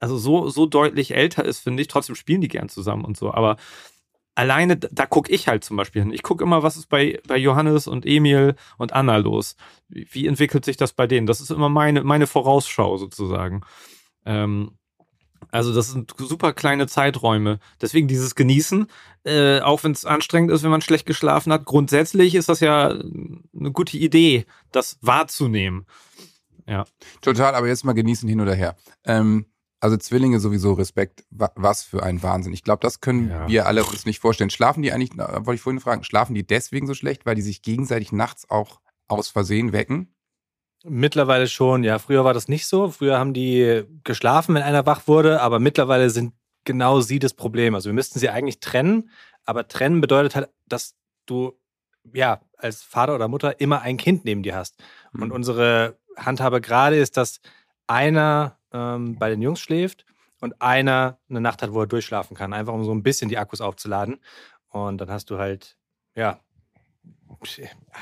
also 0.00 0.18
so, 0.18 0.50
so 0.50 0.66
deutlich 0.66 1.14
älter 1.14 1.46
ist, 1.46 1.60
finde 1.60 1.80
ich. 1.80 1.88
Trotzdem 1.88 2.14
spielen 2.14 2.42
die 2.42 2.48
gern 2.48 2.68
zusammen 2.68 3.06
und 3.06 3.16
so. 3.16 3.32
Aber 3.32 3.56
alleine, 4.34 4.76
da, 4.76 5.06
gucke 5.06 5.32
ich 5.32 5.48
halt 5.48 5.64
zum 5.64 5.76
Beispiel 5.76 6.02
hin. 6.02 6.12
Ich 6.12 6.22
gucke 6.22 6.44
immer, 6.44 6.62
was 6.62 6.76
ist 6.76 6.88
bei, 6.88 7.20
bei 7.26 7.36
Johannes 7.36 7.86
und 7.86 8.06
Emil 8.06 8.56
und 8.78 8.92
Anna 8.92 9.16
los. 9.16 9.56
Wie, 9.88 10.06
wie 10.10 10.26
entwickelt 10.26 10.64
sich 10.64 10.76
das 10.76 10.92
bei 10.92 11.06
denen? 11.06 11.26
Das 11.26 11.40
ist 11.40 11.50
immer 11.50 11.68
meine, 11.68 12.02
meine 12.04 12.26
Vorausschau 12.26 12.96
sozusagen. 12.96 13.62
Ähm, 14.24 14.72
also 15.50 15.74
das 15.74 15.92
sind 15.92 16.12
super 16.18 16.52
kleine 16.52 16.86
Zeiträume. 16.86 17.60
Deswegen 17.80 18.08
dieses 18.08 18.34
Genießen, 18.34 18.88
äh, 19.24 19.60
auch 19.60 19.84
wenn 19.84 19.92
es 19.92 20.04
anstrengend 20.04 20.50
ist, 20.50 20.62
wenn 20.62 20.70
man 20.70 20.80
schlecht 20.80 21.06
geschlafen 21.06 21.52
hat. 21.52 21.64
Grundsätzlich 21.64 22.34
ist 22.34 22.48
das 22.48 22.60
ja 22.60 22.88
eine 22.88 23.72
gute 23.72 23.96
Idee, 23.96 24.46
das 24.72 24.98
wahrzunehmen. 25.00 25.86
Total, 27.20 27.54
aber 27.54 27.68
jetzt 27.68 27.84
mal 27.84 27.92
genießen 27.92 28.28
hin 28.28 28.40
oder 28.40 28.54
her. 28.54 28.76
Ähm, 29.04 29.46
also 29.84 29.96
Zwillinge 29.98 30.40
sowieso 30.40 30.72
Respekt. 30.72 31.24
Wa 31.30 31.50
was 31.56 31.82
für 31.82 32.02
ein 32.02 32.22
Wahnsinn. 32.22 32.52
Ich 32.54 32.62
glaube, 32.64 32.80
das 32.80 33.00
können 33.00 33.28
Ja. 33.30 33.46
wir 33.48 33.66
alle 33.66 33.84
uns 33.84 34.06
nicht 34.06 34.18
vorstellen. 34.18 34.50
Schlafen 34.50 34.82
die 34.82 34.92
eigentlich, 34.92 35.16
wollte 35.16 35.54
ich 35.54 35.60
vorhin 35.60 35.80
fragen, 35.80 36.04
schlafen 36.04 36.34
die 36.34 36.46
deswegen 36.46 36.86
so 36.86 36.94
schlecht, 36.94 37.26
weil 37.26 37.34
die 37.34 37.42
sich 37.42 37.62
gegenseitig 37.62 38.10
nachts 38.10 38.48
auch 38.48 38.80
aus 39.08 39.28
Versehen 39.28 39.72
wecken? 39.72 40.14
Mittlerweile 40.86 41.46
schon, 41.48 41.84
ja. 41.84 41.98
Früher 41.98 42.24
war 42.24 42.34
das 42.34 42.48
nicht 42.48 42.66
so. 42.66 42.90
Früher 42.90 43.18
haben 43.18 43.32
die 43.34 43.84
geschlafen, 44.04 44.54
wenn 44.54 44.62
einer 44.62 44.86
wach 44.86 45.06
wurde, 45.06 45.40
aber 45.40 45.58
mittlerweile 45.58 46.10
sind 46.10 46.34
genau 46.64 47.00
sie 47.00 47.18
das 47.18 47.34
Problem. 47.34 47.74
Also 47.74 47.88
wir 47.90 47.94
müssten 47.94 48.18
sie 48.18 48.28
eigentlich 48.30 48.60
trennen, 48.60 49.10
aber 49.44 49.68
trennen 49.68 50.00
bedeutet 50.00 50.34
halt, 50.34 50.48
dass 50.66 50.94
du 51.26 51.52
ja 52.12 52.40
als 52.58 52.82
Vater 52.82 53.14
oder 53.14 53.28
Mutter 53.28 53.60
immer 53.60 53.80
ein 53.82 53.96
Kind 53.96 54.24
neben 54.24 54.42
dir 54.42 54.56
hast. 54.56 54.82
Und 55.12 55.24
Mhm. 55.28 55.32
unsere 55.32 55.98
Handhabe 56.16 56.60
gerade 56.60 56.96
ist, 56.96 57.16
dass 57.16 57.40
einer 57.86 58.58
ähm, 58.74 59.16
bei 59.16 59.30
den 59.30 59.40
Jungs 59.40 59.60
schläft 59.60 60.04
und 60.40 60.60
einer 60.60 61.18
eine 61.30 61.40
Nacht 61.40 61.62
hat, 61.62 61.72
wo 61.72 61.80
er 61.80 61.86
durchschlafen 61.86 62.36
kann, 62.36 62.52
einfach 62.52 62.74
um 62.74 62.84
so 62.84 62.92
ein 62.92 63.02
bisschen 63.02 63.30
die 63.30 63.38
Akkus 63.38 63.62
aufzuladen. 63.62 64.20
Und 64.68 64.98
dann 64.98 65.10
hast 65.10 65.30
du 65.30 65.38
halt, 65.38 65.76
ja, 66.14 66.40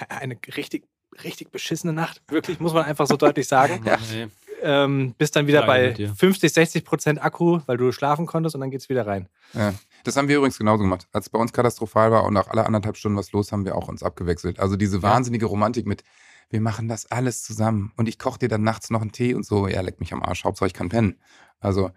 eine 0.08 0.37
richtig, 0.56 0.88
richtig 1.22 1.50
beschissene 1.50 1.92
Nacht. 1.92 2.22
Wirklich, 2.28 2.58
muss 2.58 2.72
man 2.72 2.85
einfach 2.85 3.06
so 3.06 3.16
deutlich 3.16 3.46
sagen. 3.46 3.85
Ja. 3.87 3.98
Nee. 4.11 4.28
Ähm, 4.64 5.16
bist 5.18 5.35
dann 5.35 5.48
wieder 5.48 5.66
Leide 5.66 5.72
bei 5.72 5.88
mit 5.88 5.98
dir. 5.98 6.14
50, 6.14 6.52
60 6.52 6.85
Prozent 6.85 7.22
Akku, 7.22 7.61
weil 7.66 7.76
du 7.76 7.90
schlafen 7.90 8.26
konntest 8.26 8.54
und 8.54 8.61
dann 8.61 8.70
geht's 8.70 8.88
wieder 8.88 9.04
rein. 9.04 9.28
Ja. 9.54 9.74
Das 10.04 10.16
haben 10.16 10.28
wir 10.28 10.37
übrigens 10.37 10.56
genauso 10.56 10.85
gemacht. 10.85 11.08
Als 11.11 11.26
es 11.26 11.30
bei 11.30 11.38
uns 11.40 11.52
katastrophal 11.52 12.12
war 12.12 12.22
und 12.22 12.35
nach 12.35 12.46
alle 12.46 12.64
anderthalb 12.64 12.96
Stunden 12.96 13.18
was 13.18 13.32
los, 13.32 13.50
haben 13.50 13.64
wir 13.64 13.74
auch 13.74 13.88
uns 13.88 14.04
abgewechselt. 14.04 14.61
Also 14.61 14.76
diese 14.76 15.02
wahnsinnige 15.02 15.46
Romantik 15.46 15.85
mit, 15.85 16.04
wir 16.52 16.60
machen 16.60 16.86
das 16.86 17.10
alles 17.10 17.42
zusammen 17.42 17.92
und 17.96 18.08
ich 18.08 18.18
koche 18.18 18.40
dir 18.40 18.48
dann 18.48 18.62
nachts 18.62 18.90
noch 18.90 19.00
einen 19.00 19.12
Tee 19.12 19.34
und 19.34 19.44
so. 19.44 19.66
Ja, 19.66 19.80
leck 19.80 20.00
mich 20.00 20.12
am 20.12 20.22
Arsch, 20.22 20.44
Hauptsache 20.44 20.66
ich 20.68 20.74
kann 20.74 20.90
pennen. 20.90 21.18
Also 21.60 21.90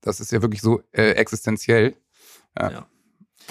das 0.00 0.20
ist 0.20 0.32
ja 0.32 0.42
wirklich 0.42 0.60
so 0.60 0.82
äh, 0.92 1.12
existenziell. 1.12 1.96
Ja, 2.58 2.86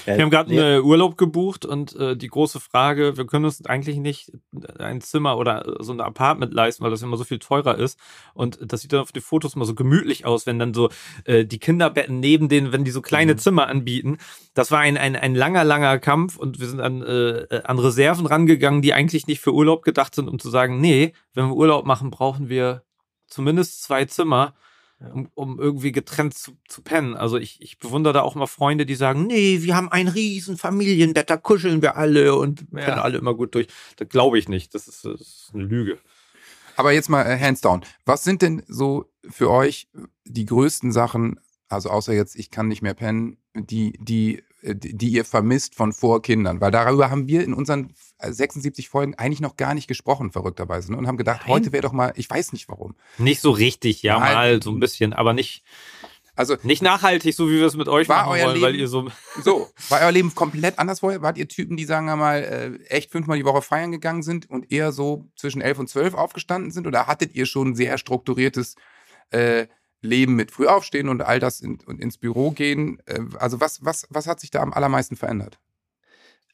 Wir 0.06 0.22
haben 0.22 0.30
gerade 0.30 0.52
einen 0.52 0.84
Urlaub 0.84 1.18
gebucht 1.18 1.66
und 1.66 1.96
äh, 1.96 2.16
die 2.16 2.28
große 2.28 2.60
Frage, 2.60 3.18
wir 3.18 3.26
können 3.26 3.46
uns 3.46 3.66
eigentlich 3.66 3.98
nicht 3.98 4.32
ein 4.78 5.02
Zimmer 5.02 5.38
oder 5.38 5.78
so 5.80 5.92
ein 5.92 6.02
Apartment 6.02 6.54
leisten, 6.54 6.84
weil 6.84 6.92
das 6.92 7.02
immer 7.02 7.18
so 7.18 7.24
viel 7.24 7.40
teurer 7.40 7.78
ist. 7.78 8.00
Und 8.34 8.60
das 8.62 8.82
sieht 8.82 8.94
dann 8.94 9.02
auf 9.02 9.12
den 9.12 9.22
Fotos 9.22 9.56
mal 9.56 9.66
so 9.66 9.76
gemütlich 9.76 10.26
aus, 10.26 10.46
wenn 10.46 10.60
dann 10.60 10.74
so 10.74 10.90
äh, 11.26 11.46
die 11.46 11.60
Kinderbetten 11.60 12.20
neben 12.20 12.50
denen, 12.50 12.72
wenn 12.72 12.86
die 12.86 12.92
so 12.92 13.02
kleine 13.02 13.36
Zimmer 13.36 13.68
anbieten. 13.68 14.18
Das 14.54 14.72
war 14.72 14.80
ein, 14.80 14.98
ein, 14.98 15.16
ein 15.16 15.36
langer, 15.36 15.64
langer 15.64 16.00
Kampf 16.00 16.38
und 16.38 16.60
wir 16.60 16.68
sind 16.68 16.80
an, 16.80 17.02
äh, 17.02 17.62
an 17.64 17.80
Reserven 17.80 18.26
rangegangen, 18.26 18.82
die 18.82 18.94
eigentlich 18.94 19.28
nicht 19.28 19.42
für 19.42 19.54
Urlaub 19.54 19.84
gedacht 19.84 20.16
sind, 20.16 20.28
um 20.28 20.40
zu 20.40 20.50
sagen, 20.50 20.80
nee, 20.80 21.14
wenn 21.34 21.48
wir 21.48 21.56
Urlaub 21.56 21.86
machen, 21.86 22.10
brauchen 22.10 22.50
wir 22.50 22.84
zumindest 23.28 23.84
zwei 23.84 24.06
Zimmer 24.06 24.54
um, 25.00 25.30
um 25.34 25.60
irgendwie 25.60 25.92
getrennt 25.92 26.34
zu, 26.34 26.58
zu 26.68 26.82
pennen. 26.82 27.16
Also 27.16 27.38
ich, 27.38 27.62
ich 27.62 27.80
bewundere 27.80 28.14
da 28.14 28.22
auch 28.22 28.36
mal 28.36 28.48
Freunde, 28.48 28.86
die 28.86 28.96
sagen, 28.96 29.28
nee, 29.28 29.62
wir 29.62 29.76
haben 29.76 29.90
ein 29.90 30.08
riesen 30.08 30.58
Familienbett, 30.58 31.30
da 31.30 31.38
kuscheln 31.38 31.82
wir 31.82 31.96
alle 31.96 32.36
und 32.36 32.70
pennen 32.72 33.00
alle 33.00 33.18
immer 33.18 33.34
gut 33.34 33.56
durch. 33.56 33.68
Das 33.98 34.10
glaube 34.10 34.38
ich 34.38 34.50
nicht. 34.50 34.76
Das 34.76 34.88
ist, 34.88 35.06
das 35.06 35.22
ist 35.22 35.52
eine 35.54 35.64
Lüge. 35.64 35.98
Aber 36.76 36.92
jetzt 36.92 37.10
mal 37.10 37.24
äh, 37.24 37.40
hands 37.40 37.62
down. 37.62 37.84
Was 38.06 38.24
sind 38.24 38.42
denn 38.42 38.64
so 38.68 39.12
für 39.30 39.50
euch 39.50 39.90
die 40.26 40.46
größten 40.46 40.92
Sachen, 40.92 41.40
also 41.68 41.90
außer 41.90 42.14
jetzt, 42.14 42.36
ich 42.36 42.52
kann 42.52 42.68
nicht 42.68 42.82
mehr 42.82 42.94
pennen, 42.94 43.38
die, 43.54 43.94
die 44.00 44.44
die 44.62 45.10
ihr 45.10 45.26
vermisst 45.26 45.76
von 45.76 45.94
vor 45.94 46.22
Kindern? 46.22 46.62
Weil 46.62 46.72
darüber 46.72 47.10
haben 47.10 47.28
wir 47.28 47.44
in 47.44 47.54
unseren 47.54 47.94
76 48.22 48.86
äh, 48.86 48.90
Folgen 48.90 49.16
eigentlich 49.16 49.42
noch 49.42 49.58
gar 49.58 49.74
nicht 49.74 49.88
gesprochen, 49.88 50.32
verrückterweise. 50.32 50.92
Ne? 50.92 50.98
Und 50.98 51.08
haben 51.08 51.18
gedacht, 51.18 51.42
Nein. 51.42 51.50
heute 51.50 51.72
wäre 51.72 51.84
doch 51.84 51.94
mal, 51.94 52.14
ich 52.16 52.30
weiß 52.30 52.54
nicht 52.54 52.68
warum. 52.70 52.96
Nicht 53.18 53.42
so 53.42 53.52
richtig, 53.52 54.04
ja, 54.04 54.20
Nein. 54.20 54.34
mal 54.34 54.64
so 54.64 54.72
ein 54.72 54.80
bisschen, 54.80 55.14
aber 55.14 55.34
nicht. 55.34 55.64
Also 56.36 56.56
nicht 56.64 56.82
nachhaltig, 56.82 57.36
so 57.36 57.50
wie 57.50 57.60
wir 57.60 57.66
es 57.66 57.76
mit 57.76 57.90
euch 57.90 58.08
machen 58.08 58.30
wollen, 58.30 58.48
Leben, 58.54 58.62
weil 58.62 58.76
ihr 58.76 58.88
so. 58.88 59.10
So, 59.44 59.70
war 59.90 60.00
euer 60.02 60.12
Leben 60.14 60.34
komplett 60.34 60.80
anders 60.80 61.02
vorher? 61.02 61.22
Wart 61.22 61.38
ihr 61.38 61.50
Typen, 61.50 61.76
die, 61.76 61.84
sagen 61.84 62.06
wir 62.06 62.16
mal, 62.16 62.38
äh, 62.38 62.86
echt 62.86 63.12
fünfmal 63.12 63.38
die 63.38 63.44
Woche 63.44 63.62
feiern 63.62 63.92
gegangen 63.92 64.24
sind 64.24 64.50
und 64.50 64.72
eher 64.72 64.94
so 64.94 65.28
zwischen 65.36 65.60
elf 65.60 65.80
und 65.80 65.90
zwölf 65.90 66.14
aufgestanden 66.14 66.72
sind? 66.72 66.88
Oder 66.88 67.08
hattet 67.08 67.36
ihr 67.36 67.46
schon 67.46 67.70
ein 67.70 67.76
sehr 67.76 67.98
strukturiertes 67.98 68.76
äh, 69.32 69.68
Leben 70.02 70.36
mit 70.36 70.52
früh 70.52 70.68
aufstehen 70.68 71.10
und 71.10 71.22
all 71.22 71.40
das 71.40 71.62
in, 71.62 71.80
und 71.86 72.00
ins 72.00 72.18
Büro 72.18 72.52
gehen? 72.52 73.02
Äh, 73.06 73.22
also 73.38 73.60
was, 73.60 73.84
was, 73.84 74.08
was 74.10 74.28
hat 74.28 74.40
sich 74.40 74.52
da 74.52 74.62
am 74.62 74.74
allermeisten 74.74 75.16
verändert? 75.16 75.60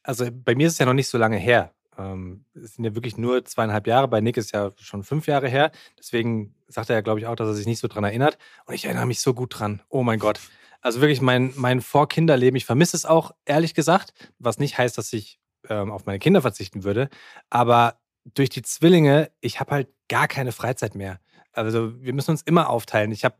Also 0.03 0.27
bei 0.31 0.55
mir 0.55 0.67
ist 0.67 0.73
es 0.73 0.79
ja 0.79 0.85
noch 0.85 0.93
nicht 0.93 1.09
so 1.09 1.17
lange 1.17 1.37
her. 1.37 1.73
Ähm, 1.97 2.45
es 2.53 2.75
sind 2.75 2.85
ja 2.85 2.95
wirklich 2.95 3.17
nur 3.17 3.45
zweieinhalb 3.45 3.87
Jahre. 3.87 4.07
Bei 4.07 4.21
Nick 4.21 4.37
ist 4.37 4.51
ja 4.51 4.71
schon 4.77 5.03
fünf 5.03 5.27
Jahre 5.27 5.47
her. 5.47 5.71
Deswegen 5.97 6.55
sagt 6.67 6.89
er 6.89 6.97
ja, 6.97 7.01
glaube 7.01 7.19
ich, 7.19 7.27
auch, 7.27 7.35
dass 7.35 7.47
er 7.47 7.53
sich 7.53 7.67
nicht 7.67 7.79
so 7.79 7.87
dran 7.87 8.03
erinnert. 8.03 8.37
Und 8.65 8.73
ich 8.73 8.85
erinnere 8.85 9.05
mich 9.05 9.21
so 9.21 9.33
gut 9.33 9.59
dran. 9.59 9.81
Oh 9.89 10.03
mein 10.03 10.19
Gott. 10.19 10.39
Also 10.81 11.01
wirklich 11.01 11.21
mein, 11.21 11.53
mein 11.55 11.81
Vorkinderleben. 11.81 12.57
Ich 12.57 12.65
vermisse 12.65 12.95
es 12.95 13.05
auch, 13.05 13.31
ehrlich 13.45 13.73
gesagt. 13.73 14.13
Was 14.37 14.59
nicht 14.59 14.77
heißt, 14.77 14.97
dass 14.97 15.13
ich 15.13 15.39
ähm, 15.69 15.91
auf 15.91 16.05
meine 16.05 16.19
Kinder 16.19 16.41
verzichten 16.41 16.83
würde. 16.83 17.09
Aber 17.49 17.99
durch 18.33 18.49
die 18.49 18.61
Zwillinge, 18.61 19.31
ich 19.41 19.59
habe 19.59 19.71
halt 19.71 19.89
gar 20.09 20.27
keine 20.27 20.51
Freizeit 20.51 20.95
mehr. 20.95 21.19
Also 21.57 22.01
wir 22.01 22.13
müssen 22.13 22.31
uns 22.31 22.41
immer 22.41 22.69
aufteilen. 22.69 23.11
Ich 23.11 23.25
habe 23.25 23.35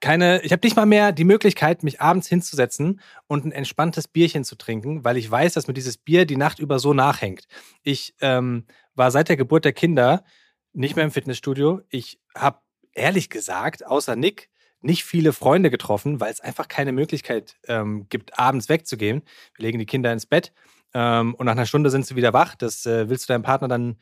keine, 0.00 0.42
ich 0.42 0.52
habe 0.52 0.66
nicht 0.66 0.76
mal 0.76 0.84
mehr 0.84 1.12
die 1.12 1.24
Möglichkeit, 1.24 1.84
mich 1.84 2.00
abends 2.00 2.28
hinzusetzen 2.28 3.00
und 3.28 3.44
ein 3.44 3.52
entspanntes 3.52 4.08
Bierchen 4.08 4.42
zu 4.42 4.56
trinken, 4.56 5.04
weil 5.04 5.16
ich 5.16 5.30
weiß, 5.30 5.54
dass 5.54 5.68
mir 5.68 5.74
dieses 5.74 5.96
Bier 5.96 6.26
die 6.26 6.36
Nacht 6.36 6.58
über 6.58 6.80
so 6.80 6.92
nachhängt. 6.92 7.46
Ich 7.82 8.14
ähm, 8.20 8.66
war 8.94 9.12
seit 9.12 9.28
der 9.28 9.36
Geburt 9.36 9.64
der 9.64 9.72
Kinder 9.72 10.24
nicht 10.72 10.96
mehr 10.96 11.04
im 11.04 11.12
Fitnessstudio. 11.12 11.82
Ich 11.88 12.18
habe 12.34 12.58
ehrlich 12.92 13.30
gesagt, 13.30 13.86
außer 13.86 14.16
Nick, 14.16 14.50
nicht 14.80 15.04
viele 15.04 15.32
Freunde 15.32 15.70
getroffen, 15.70 16.20
weil 16.20 16.32
es 16.32 16.40
einfach 16.40 16.66
keine 16.66 16.92
Möglichkeit 16.92 17.56
ähm, 17.68 18.06
gibt, 18.08 18.38
abends 18.38 18.68
wegzugehen. 18.68 19.22
Wir 19.54 19.66
legen 19.66 19.78
die 19.78 19.86
Kinder 19.86 20.12
ins 20.12 20.26
Bett 20.26 20.52
ähm, 20.94 21.34
und 21.34 21.46
nach 21.46 21.52
einer 21.52 21.66
Stunde 21.66 21.90
sind 21.90 22.06
sie 22.06 22.16
wieder 22.16 22.32
wach. 22.32 22.56
Das 22.56 22.84
äh, 22.86 23.08
willst 23.08 23.28
du 23.28 23.32
deinem 23.32 23.44
Partner 23.44 23.68
dann 23.68 23.96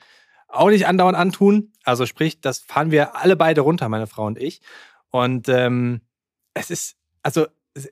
auch 0.52 0.70
nicht 0.70 0.86
andauernd 0.86 1.16
antun. 1.16 1.72
Also 1.84 2.06
sprich, 2.06 2.40
das 2.40 2.58
fahren 2.58 2.90
wir 2.90 3.16
alle 3.16 3.36
beide 3.36 3.60
runter, 3.60 3.88
meine 3.88 4.06
Frau 4.06 4.26
und 4.26 4.38
ich. 4.38 4.60
Und 5.10 5.48
ähm, 5.48 6.00
es 6.54 6.70
ist, 6.70 6.96
also 7.22 7.46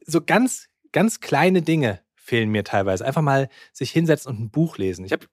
so 0.06 0.20
ganz, 0.22 0.68
ganz 0.92 1.20
kleine 1.20 1.62
Dinge 1.62 2.00
fehlen 2.14 2.50
mir 2.50 2.64
teilweise. 2.64 3.04
Einfach 3.04 3.22
mal 3.22 3.48
sich 3.72 3.90
hinsetzen 3.90 4.30
und 4.30 4.40
ein 4.40 4.50
Buch 4.50 4.78
lesen. 4.78 5.04
Ich 5.04 5.12
habe, 5.12 5.26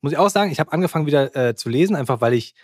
muss 0.00 0.12
ich 0.12 0.18
auch 0.18 0.30
sagen, 0.30 0.50
ich 0.50 0.60
habe 0.60 0.72
angefangen 0.72 1.06
wieder 1.06 1.34
äh, 1.36 1.54
zu 1.54 1.68
lesen, 1.68 1.96
einfach 1.96 2.20
weil 2.20 2.34
ich 2.34 2.54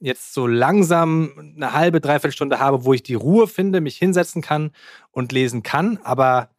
jetzt 0.00 0.34
so 0.34 0.46
langsam 0.46 1.54
eine 1.56 1.72
halbe, 1.72 2.00
dreiviertel 2.00 2.32
Stunde 2.32 2.58
habe, 2.58 2.84
wo 2.84 2.92
ich 2.92 3.02
die 3.02 3.14
Ruhe 3.14 3.48
finde, 3.48 3.80
mich 3.80 3.96
hinsetzen 3.96 4.42
kann 4.42 4.72
und 5.10 5.32
lesen 5.32 5.62
kann. 5.62 5.98
Aber 6.02 6.50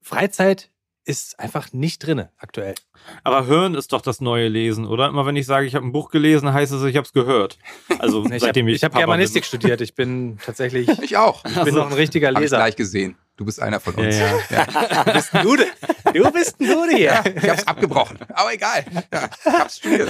Freizeit 0.00 0.70
ist 1.06 1.38
einfach 1.38 1.72
nicht 1.72 2.04
drin 2.04 2.24
aktuell. 2.36 2.74
Aber 3.22 3.46
hören 3.46 3.74
ist 3.74 3.92
doch 3.92 4.02
das 4.02 4.20
neue 4.20 4.48
Lesen, 4.48 4.86
oder? 4.86 5.08
Immer 5.08 5.24
wenn 5.24 5.36
ich 5.36 5.46
sage, 5.46 5.66
ich 5.66 5.74
habe 5.76 5.86
ein 5.86 5.92
Buch 5.92 6.10
gelesen, 6.10 6.52
heißt 6.52 6.72
es, 6.72 6.82
ich 6.82 6.96
habe 6.96 7.06
es 7.06 7.12
gehört. 7.12 7.58
Also 7.98 8.24
ich 8.30 8.42
seitdem 8.42 8.66
hab, 8.66 8.70
ich. 8.70 8.76
Ich 8.76 8.84
habe 8.84 8.98
Germanistik 8.98 9.42
bin. 9.42 9.46
studiert. 9.46 9.80
Ich 9.80 9.94
bin 9.94 10.38
tatsächlich. 10.44 10.88
Ich 11.06 11.16
auch. 11.16 11.44
Ich 11.44 11.52
bin 11.52 11.62
also, 11.62 11.78
noch 11.78 11.86
ein 11.86 11.92
richtiger 11.92 12.32
Leser. 12.32 12.58
Hab 12.58 12.66
ich 12.66 12.74
gleich 12.74 12.76
gesehen. 12.76 13.16
Du 13.36 13.44
bist 13.44 13.62
einer 13.62 13.78
von 13.78 13.94
uns. 13.94 14.16
Ja, 14.16 14.26
ja. 14.50 14.66
ja. 14.90 15.04
Du 15.04 15.12
bist 15.12 15.34
ein 15.34 15.46
Gude. 15.46 15.66
Du 16.12 16.32
bist 16.32 16.60
ein 16.60 16.66
Gude 16.66 16.96
hier. 16.96 17.04
Ja, 17.04 17.24
ich 17.24 17.48
hab's 17.48 17.66
abgebrochen. 17.66 18.18
Aber 18.32 18.52
egal. 18.52 18.84
Ja, 19.12 19.28
ich 19.44 19.52
hab's 19.52 19.76
studiert. 19.76 20.08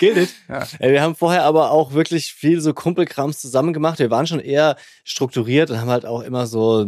Gilt 0.00 0.30
ja. 0.48 0.66
Wir 0.78 1.02
haben 1.02 1.14
vorher 1.14 1.44
aber 1.44 1.70
auch 1.70 1.92
wirklich 1.92 2.32
viel 2.32 2.62
so 2.62 2.72
Kumpelkrams 2.72 3.38
zusammen 3.38 3.74
gemacht. 3.74 3.98
Wir 3.98 4.10
waren 4.10 4.26
schon 4.26 4.40
eher 4.40 4.76
strukturiert 5.04 5.70
und 5.70 5.78
haben 5.78 5.90
halt 5.90 6.06
auch 6.06 6.22
immer 6.22 6.46
so 6.46 6.86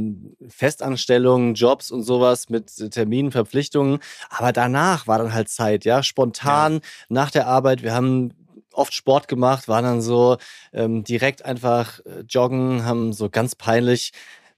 Festanstellungen, 0.48 1.52
Jobs 1.52 1.90
und 1.90 2.04
sowas 2.04 2.48
mit 2.48 2.90
Terminen, 2.90 3.30
Verpflichtungen. 3.30 3.98
Aber 4.30 4.52
danach 4.52 5.06
war 5.06 5.18
dann 5.18 5.34
halt 5.34 5.50
Zeit, 5.50 5.84
ja, 5.84 6.02
spontan 6.02 6.74
ja. 6.74 6.80
nach 7.10 7.30
der 7.30 7.46
Arbeit. 7.46 7.82
Wir 7.82 7.92
haben 7.92 8.32
oft 8.72 8.94
Sport 8.94 9.28
gemacht, 9.28 9.68
waren 9.68 9.84
dann 9.84 10.00
so 10.00 10.38
ähm, 10.72 11.04
direkt 11.04 11.44
einfach 11.44 12.00
äh, 12.06 12.20
joggen, 12.26 12.86
haben 12.86 13.12
so 13.12 13.28
ganz 13.28 13.54
peinlich 13.54 14.12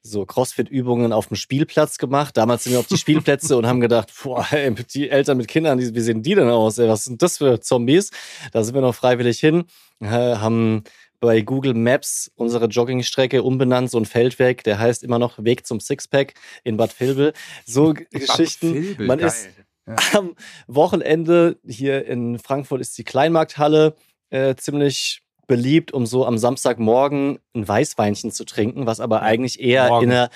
so 0.05 0.27
Crossfit-Übungen 0.27 1.13
auf 1.13 1.29
dem 1.29 1.37
Spielplatz 1.37 1.97
gemacht. 1.99 2.37
Damals 2.37 2.65
sind 2.65 2.75
wir 2.75 2.81
auf 2.81 2.87
die 2.87 2.99
Spielplätze 2.99 3.57
und 3.57 3.67
haben 3.67 3.81
gedacht, 3.81 4.13
boah, 4.23 4.47
ey, 4.51 4.73
die 4.95 5.09
Eltern 5.09 5.39
mit 5.39 5.49
Kindern, 5.49 5.79
wie 5.81 6.01
sehen 6.01 6.23
die 6.23 6.35
denn 6.35 6.51
aus? 6.51 6.79
Ey, 6.79 6.89
was 6.89 7.05
sind 7.05 7.23
das 7.23 7.39
für 7.39 7.61
Zombies? 7.61 8.11
Da 8.53 8.63
sind 8.63 8.75
wir 8.75 8.83
noch 8.83 8.95
freiwillig 8.95 9.41
hin, 9.41 9.65
äh, 10.01 10.07
haben 10.07 10.85
bei 11.21 11.41
Google 11.41 11.73
Maps 11.73 12.31
unsere 12.35 12.67
Joggingstrecke 12.67 13.43
umbenannt, 13.43 13.91
so 13.91 13.99
ein 13.99 14.05
Feldweg, 14.05 14.63
der 14.65 14.79
heißt 14.79 15.03
immer 15.03 15.19
noch 15.19 15.43
Weg 15.43 15.67
zum 15.67 15.81
Sixpack 15.81 16.35
in 16.65 16.77
Bad 16.77 17.01
Vilbel. 17.01 17.33
So 17.65 17.95
Bad 17.95 18.11
Geschichten. 18.11 18.75
Vilbel, 18.75 19.07
Man 19.07 19.19
geil. 19.19 19.29
ist 19.29 19.49
ja. 19.87 19.97
am 20.19 20.35
Wochenende 20.67 21.57
hier 21.67 22.05
in 22.07 22.39
Frankfurt 22.39 22.83
ist 22.83 22.99
die 22.99 23.05
Kleinmarkthalle 23.05 23.97
äh, 24.29 24.55
ziemlich 24.57 25.24
beliebt, 25.47 25.93
um 25.93 26.07
so 26.07 26.27
am 26.27 26.39
Samstagmorgen 26.39 27.39
ein 27.55 27.67
Weißweinchen 27.67 28.31
zu 28.31 28.45
trinken, 28.45 28.87
was 28.87 29.01
aber 29.01 29.23
eigentlich 29.23 29.61
eher 29.61 29.87
in, 29.87 30.11
einer, 30.11 30.31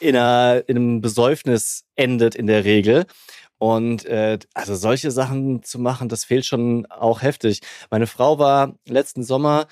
in, 0.00 0.16
einer, 0.16 0.62
in 0.66 0.76
einem 0.76 1.00
Besäufnis 1.00 1.84
endet 1.96 2.34
in 2.34 2.46
der 2.46 2.64
Regel. 2.64 3.06
Und 3.58 4.04
äh, 4.04 4.38
also 4.52 4.74
solche 4.74 5.10
Sachen 5.10 5.62
zu 5.62 5.78
machen, 5.78 6.08
das 6.08 6.24
fehlt 6.24 6.44
schon 6.44 6.86
auch 6.86 7.22
heftig. 7.22 7.60
Meine 7.90 8.06
Frau 8.06 8.38
war 8.38 8.74
letzten 8.86 9.22
Sommer 9.22 9.66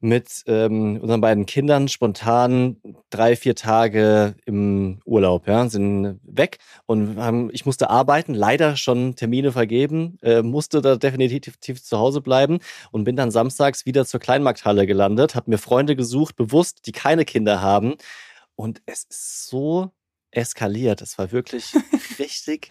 mit 0.00 0.42
ähm, 0.46 0.98
unseren 1.00 1.20
beiden 1.20 1.46
Kindern 1.46 1.88
spontan 1.88 2.76
drei, 3.10 3.36
vier 3.36 3.54
Tage 3.54 4.34
im 4.44 5.00
Urlaub, 5.04 5.46
ja, 5.46 5.68
sind 5.68 6.20
weg 6.22 6.58
und 6.86 7.16
haben, 7.18 7.50
ich 7.52 7.66
musste 7.66 7.90
arbeiten, 7.90 8.34
leider 8.34 8.76
schon 8.76 9.16
Termine 9.16 9.52
vergeben, 9.52 10.18
äh, 10.22 10.42
musste 10.42 10.82
da 10.82 10.96
definitiv 10.96 11.82
zu 11.82 11.98
Hause 11.98 12.20
bleiben 12.20 12.58
und 12.90 13.04
bin 13.04 13.16
dann 13.16 13.30
samstags 13.30 13.86
wieder 13.86 14.04
zur 14.06 14.20
Kleinmarkthalle 14.20 14.86
gelandet, 14.86 15.34
habe 15.34 15.50
mir 15.50 15.58
Freunde 15.58 15.96
gesucht, 15.96 16.36
bewusst, 16.36 16.86
die 16.86 16.92
keine 16.92 17.24
Kinder 17.24 17.60
haben 17.60 17.94
und 18.56 18.82
es 18.86 19.04
ist 19.04 19.46
so 19.48 19.92
eskaliert. 20.30 21.00
Es 21.00 21.18
war 21.18 21.32
wirklich 21.32 21.72
richtig 22.18 22.68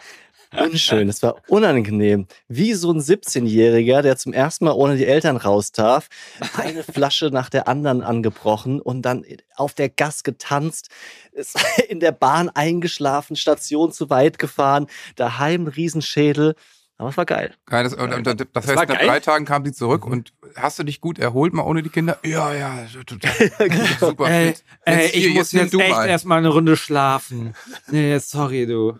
unschön. 0.60 1.10
Es 1.10 1.24
war 1.24 1.36
unangenehm. 1.48 2.28
Wie 2.48 2.74
so 2.74 2.92
ein 2.92 3.00
17-Jähriger, 3.00 4.02
der 4.02 4.18
zum 4.18 4.34
ersten 4.34 4.66
Mal 4.66 4.74
ohne 4.74 4.98
die 4.98 5.06
Eltern 5.06 5.38
raus 5.38 5.72
darf, 5.72 6.08
eine 6.56 6.84
Flasche 6.84 7.30
nach 7.32 7.50
der 7.50 7.68
anderen 7.68 8.02
angebrochen 8.02 8.82
und 8.82 9.02
dann 9.02 9.26
auf 9.56 9.74
der 9.74 9.90
Gas 9.90 10.24
getanzt, 10.24 10.90
in 11.90 12.00
der 12.00 12.12
Bahn 12.12 12.50
eingeschlafen, 12.50 13.36
Station 13.36 13.92
zu 13.92 14.10
weit 14.10 14.40
gefahren, 14.40 14.88
daheim 15.16 15.68
Riesenschädel. 15.68 16.56
Aber 16.98 17.10
es 17.10 17.18
war 17.18 17.26
geil. 17.26 17.54
Geil, 17.66 17.84
das, 17.84 17.94
und, 17.96 18.14
und, 18.14 18.28
das 18.28 18.68
heißt, 18.68 18.76
nach 18.76 18.86
drei 18.86 19.20
Tagen 19.20 19.46
kam 19.46 19.66
sie 19.66 19.74
zurück 19.74 20.06
und 20.06 20.32
hast 20.56 20.78
du 20.78 20.84
dich 20.84 21.02
gut 21.02 21.18
erholt, 21.18 21.52
mal 21.52 21.64
ohne 21.64 21.82
die 21.82 21.90
Kinder? 21.90 22.20
Ja, 22.24 22.54
ja, 22.54 22.86
total. 23.06 23.52
Genau. 23.58 23.86
Super. 24.00 24.30
Ey, 24.30 24.54
ey 24.86 25.08
ich 25.08 25.34
muss 25.34 25.52
jetzt, 25.52 25.74
jetzt 25.74 25.82
echt 25.82 26.06
erstmal 26.06 26.38
eine 26.38 26.50
Runde 26.50 26.78
schlafen. 26.78 27.56
Nee, 27.88 28.18
sorry, 28.20 28.68
du 28.68 29.00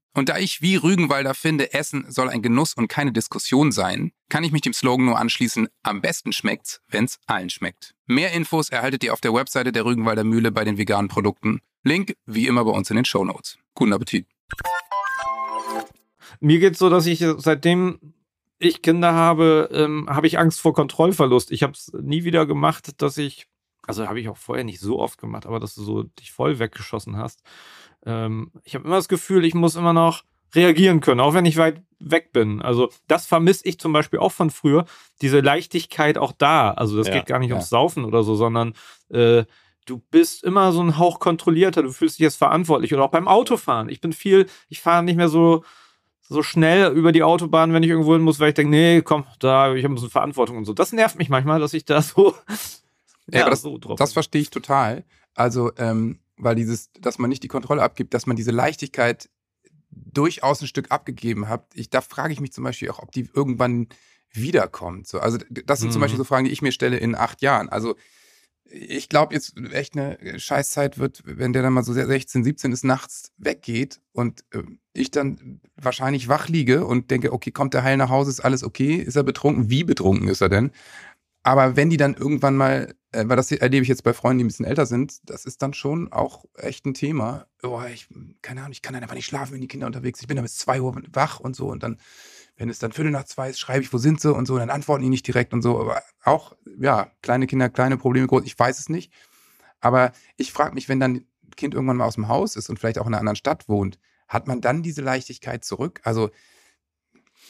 Und 0.13 0.27
da 0.27 0.37
ich 0.37 0.61
wie 0.61 0.75
Rügenwalder 0.75 1.33
finde, 1.33 1.73
Essen 1.73 2.05
soll 2.09 2.27
ein 2.27 2.41
Genuss 2.41 2.73
und 2.73 2.89
keine 2.89 3.13
Diskussion 3.13 3.71
sein, 3.71 4.11
kann 4.29 4.43
ich 4.43 4.51
mich 4.51 4.61
dem 4.61 4.73
Slogan 4.73 5.05
nur 5.05 5.17
anschließen, 5.17 5.69
am 5.83 6.01
besten 6.01 6.33
schmeckt's, 6.33 6.81
wenn's 6.89 7.19
allen 7.27 7.49
schmeckt. 7.49 7.95
Mehr 8.07 8.33
Infos 8.33 8.69
erhaltet 8.69 9.03
ihr 9.05 9.13
auf 9.13 9.21
der 9.21 9.33
Webseite 9.33 9.71
der 9.71 9.85
Rügenwalder 9.85 10.25
Mühle 10.25 10.51
bei 10.51 10.65
den 10.65 10.77
veganen 10.77 11.07
Produkten. 11.07 11.61
Link 11.83 12.15
wie 12.25 12.47
immer 12.47 12.65
bei 12.65 12.71
uns 12.71 12.89
in 12.89 12.97
den 12.97 13.05
Show 13.05 13.23
Notes. 13.23 13.57
Guten 13.73 13.93
Appetit. 13.93 14.27
mir 16.41 16.59
geht's 16.59 16.79
so, 16.79 16.89
dass 16.89 17.05
ich 17.05 17.23
seitdem 17.37 18.13
ich 18.59 18.81
Kinder 18.81 19.13
habe, 19.13 19.69
ähm, 19.71 20.07
habe 20.09 20.27
ich 20.27 20.37
Angst 20.37 20.59
vor 20.59 20.73
Kontrollverlust. 20.73 21.51
Ich 21.51 21.63
habe 21.63 21.73
es 21.73 21.91
nie 21.93 22.23
wieder 22.23 22.45
gemacht, 22.45 23.01
dass 23.01 23.17
ich, 23.17 23.47
also 23.85 24.07
habe 24.07 24.19
ich 24.19 24.29
auch 24.29 24.37
vorher 24.37 24.63
nicht 24.63 24.79
so 24.79 24.99
oft 24.99 25.19
gemacht, 25.19 25.45
aber 25.45 25.59
dass 25.59 25.75
du 25.75 25.83
so 25.83 26.03
dich 26.03 26.31
voll 26.31 26.59
weggeschossen 26.59 27.17
hast. 27.17 27.41
Ähm, 28.05 28.51
ich 28.63 28.75
habe 28.75 28.85
immer 28.85 28.95
das 28.95 29.09
Gefühl, 29.09 29.45
ich 29.45 29.53
muss 29.53 29.75
immer 29.75 29.93
noch 29.93 30.23
reagieren 30.53 30.99
können, 30.99 31.21
auch 31.21 31.33
wenn 31.33 31.45
ich 31.45 31.57
weit 31.57 31.81
weg 31.99 32.33
bin. 32.33 32.61
Also 32.61 32.89
das 33.07 33.25
vermisse 33.25 33.67
ich 33.67 33.79
zum 33.79 33.93
Beispiel 33.93 34.19
auch 34.19 34.31
von 34.31 34.49
früher, 34.49 34.85
diese 35.21 35.39
Leichtigkeit 35.39 36.17
auch 36.17 36.33
da. 36.33 36.71
Also 36.71 36.97
das 36.97 37.07
ja, 37.07 37.13
geht 37.13 37.25
gar 37.25 37.39
nicht 37.39 37.49
ja. 37.49 37.55
ums 37.55 37.69
Saufen 37.69 38.05
oder 38.05 38.23
so, 38.23 38.35
sondern 38.35 38.73
äh, 39.09 39.45
du 39.85 40.01
bist 40.11 40.43
immer 40.43 40.71
so 40.71 40.81
ein 40.81 40.97
Hauch 40.97 41.19
kontrollierter, 41.19 41.83
du 41.83 41.91
fühlst 41.91 42.19
dich 42.19 42.23
jetzt 42.23 42.37
verantwortlich. 42.37 42.93
Oder 42.93 43.03
auch 43.03 43.11
beim 43.11 43.27
Autofahren. 43.27 43.89
Ich 43.89 44.01
bin 44.01 44.13
viel, 44.13 44.47
ich 44.67 44.81
fahre 44.81 45.03
nicht 45.03 45.15
mehr 45.15 45.29
so, 45.29 45.63
so 46.21 46.43
schnell 46.43 46.91
über 46.93 47.11
die 47.11 47.23
Autobahn, 47.23 47.73
wenn 47.73 47.83
ich 47.83 47.89
irgendwo 47.89 48.13
hin 48.13 48.21
muss, 48.21 48.39
weil 48.39 48.49
ich 48.49 48.55
denke, 48.55 48.71
nee, 48.71 49.01
komm, 49.01 49.25
da, 49.39 49.73
ich 49.73 49.83
habe 49.83 49.97
so 49.97 50.05
eine 50.05 50.11
Verantwortung 50.11 50.57
und 50.57 50.65
so. 50.65 50.73
Das 50.73 50.91
nervt 50.91 51.17
mich 51.17 51.29
manchmal, 51.29 51.59
dass 51.59 51.73
ich 51.73 51.85
da 51.85 52.01
so. 52.01 52.35
Ja, 53.27 53.41
ja 53.41 53.49
das, 53.49 53.61
so 53.61 53.77
drauf 53.77 53.97
das 53.97 54.13
verstehe 54.13 54.41
ich 54.41 54.49
total. 54.49 55.03
Also, 55.33 55.71
ähm, 55.77 56.19
weil 56.37 56.55
dieses, 56.55 56.91
dass 56.99 57.19
man 57.19 57.29
nicht 57.29 57.43
die 57.43 57.47
Kontrolle 57.47 57.83
abgibt, 57.83 58.13
dass 58.13 58.25
man 58.25 58.35
diese 58.35 58.51
Leichtigkeit 58.51 59.29
durchaus 59.91 60.61
ein 60.61 60.67
Stück 60.67 60.91
abgegeben 60.91 61.47
hat. 61.47 61.65
Ich, 61.73 61.89
da 61.89 62.01
frage 62.01 62.33
ich 62.33 62.39
mich 62.39 62.53
zum 62.53 62.63
Beispiel 62.63 62.89
auch, 62.89 62.99
ob 62.99 63.11
die 63.11 63.29
irgendwann 63.33 63.87
wiederkommt. 64.31 65.07
So, 65.07 65.19
also 65.19 65.37
das 65.49 65.79
sind 65.79 65.89
mhm. 65.89 65.93
zum 65.93 66.01
Beispiel 66.01 66.17
mhm. 66.17 66.23
so 66.23 66.25
Fragen, 66.25 66.45
die 66.45 66.51
ich 66.51 66.61
mir 66.61 66.71
stelle 66.71 66.97
in 66.97 67.15
acht 67.15 67.41
Jahren. 67.41 67.69
Also 67.69 67.95
ich 68.71 69.09
glaube 69.09 69.33
jetzt 69.33 69.57
echt 69.73 69.97
eine 69.97 70.17
Scheißzeit 70.39 70.97
wird, 70.97 71.23
wenn 71.25 71.53
der 71.53 71.61
dann 71.61 71.73
mal 71.73 71.83
so 71.83 71.93
16, 71.93 72.43
17 72.43 72.71
ist, 72.71 72.83
nachts 72.83 73.31
weggeht 73.37 73.99
und 74.13 74.45
äh, 74.51 74.63
ich 74.93 75.11
dann 75.11 75.59
wahrscheinlich 75.75 76.27
wach 76.27 76.47
liege 76.47 76.85
und 76.85 77.11
denke, 77.11 77.33
okay, 77.33 77.51
kommt 77.51 77.73
der 77.73 77.83
heil 77.83 77.97
nach 77.97 78.09
Hause, 78.09 78.31
ist 78.31 78.39
alles 78.39 78.63
okay, 78.63 78.95
ist 78.95 79.15
er 79.15 79.23
betrunken, 79.23 79.69
wie 79.69 79.83
betrunken 79.83 80.27
ist 80.27 80.41
er 80.41 80.49
denn? 80.49 80.71
Aber 81.43 81.75
wenn 81.75 81.89
die 81.89 81.97
dann 81.97 82.13
irgendwann 82.13 82.55
mal, 82.55 82.93
äh, 83.11 83.23
weil 83.27 83.35
das 83.35 83.51
erlebe 83.51 83.81
ich 83.81 83.89
jetzt 83.89 84.03
bei 84.03 84.13
Freunden, 84.13 84.39
die 84.39 84.43
ein 84.43 84.47
bisschen 84.47 84.65
älter 84.65 84.85
sind, 84.85 85.17
das 85.29 85.45
ist 85.45 85.61
dann 85.61 85.73
schon 85.73 86.11
auch 86.11 86.45
echt 86.55 86.85
ein 86.85 86.93
Thema. 86.93 87.47
Oh, 87.63 87.81
ich, 87.91 88.07
keine 88.41 88.61
Ahnung, 88.61 88.73
ich 88.73 88.81
kann 88.81 88.93
dann 88.93 89.01
einfach 89.01 89.15
nicht 89.15 89.25
schlafen, 89.25 89.53
wenn 89.53 89.61
die 89.61 89.67
Kinder 89.67 89.87
unterwegs 89.87 90.19
sind. 90.19 90.25
Ich 90.25 90.27
bin 90.27 90.37
dann 90.37 90.45
bis 90.45 90.57
zwei 90.57 90.81
Uhr 90.81 90.95
vach 91.11 91.39
und 91.39 91.55
so. 91.55 91.67
Und 91.67 91.81
dann, 91.81 91.97
wenn 92.57 92.69
es 92.69 92.77
dann 92.77 92.91
Viertel 92.91 93.11
nach 93.11 93.25
zwei 93.25 93.49
ist, 93.49 93.59
schreibe 93.59 93.81
ich, 93.81 93.91
wo 93.91 93.97
sind 93.97 94.21
sie 94.21 94.31
und 94.33 94.45
so. 94.45 94.53
Und 94.53 94.59
dann 94.59 94.69
antworten 94.69 95.03
die 95.03 95.09
nicht 95.09 95.25
direkt 95.25 95.53
und 95.53 95.63
so. 95.63 95.79
Aber 95.79 96.03
auch, 96.23 96.55
ja, 96.79 97.11
kleine 97.23 97.47
Kinder, 97.47 97.69
kleine 97.69 97.97
Probleme, 97.97 98.27
groß, 98.27 98.43
ich 98.45 98.57
weiß 98.57 98.79
es 98.79 98.89
nicht. 98.89 99.11
Aber 99.79 100.11
ich 100.37 100.51
frage 100.51 100.75
mich, 100.75 100.89
wenn 100.89 100.99
dann 100.99 101.15
ein 101.15 101.55
Kind 101.55 101.73
irgendwann 101.73 101.97
mal 101.97 102.05
aus 102.05 102.15
dem 102.15 102.27
Haus 102.27 102.55
ist 102.55 102.69
und 102.69 102.77
vielleicht 102.77 102.99
auch 102.99 103.07
in 103.07 103.13
einer 103.13 103.19
anderen 103.19 103.35
Stadt 103.35 103.67
wohnt, 103.67 103.97
hat 104.27 104.47
man 104.47 104.61
dann 104.61 104.83
diese 104.83 105.01
Leichtigkeit 105.01 105.65
zurück? 105.65 106.01
Also 106.03 106.29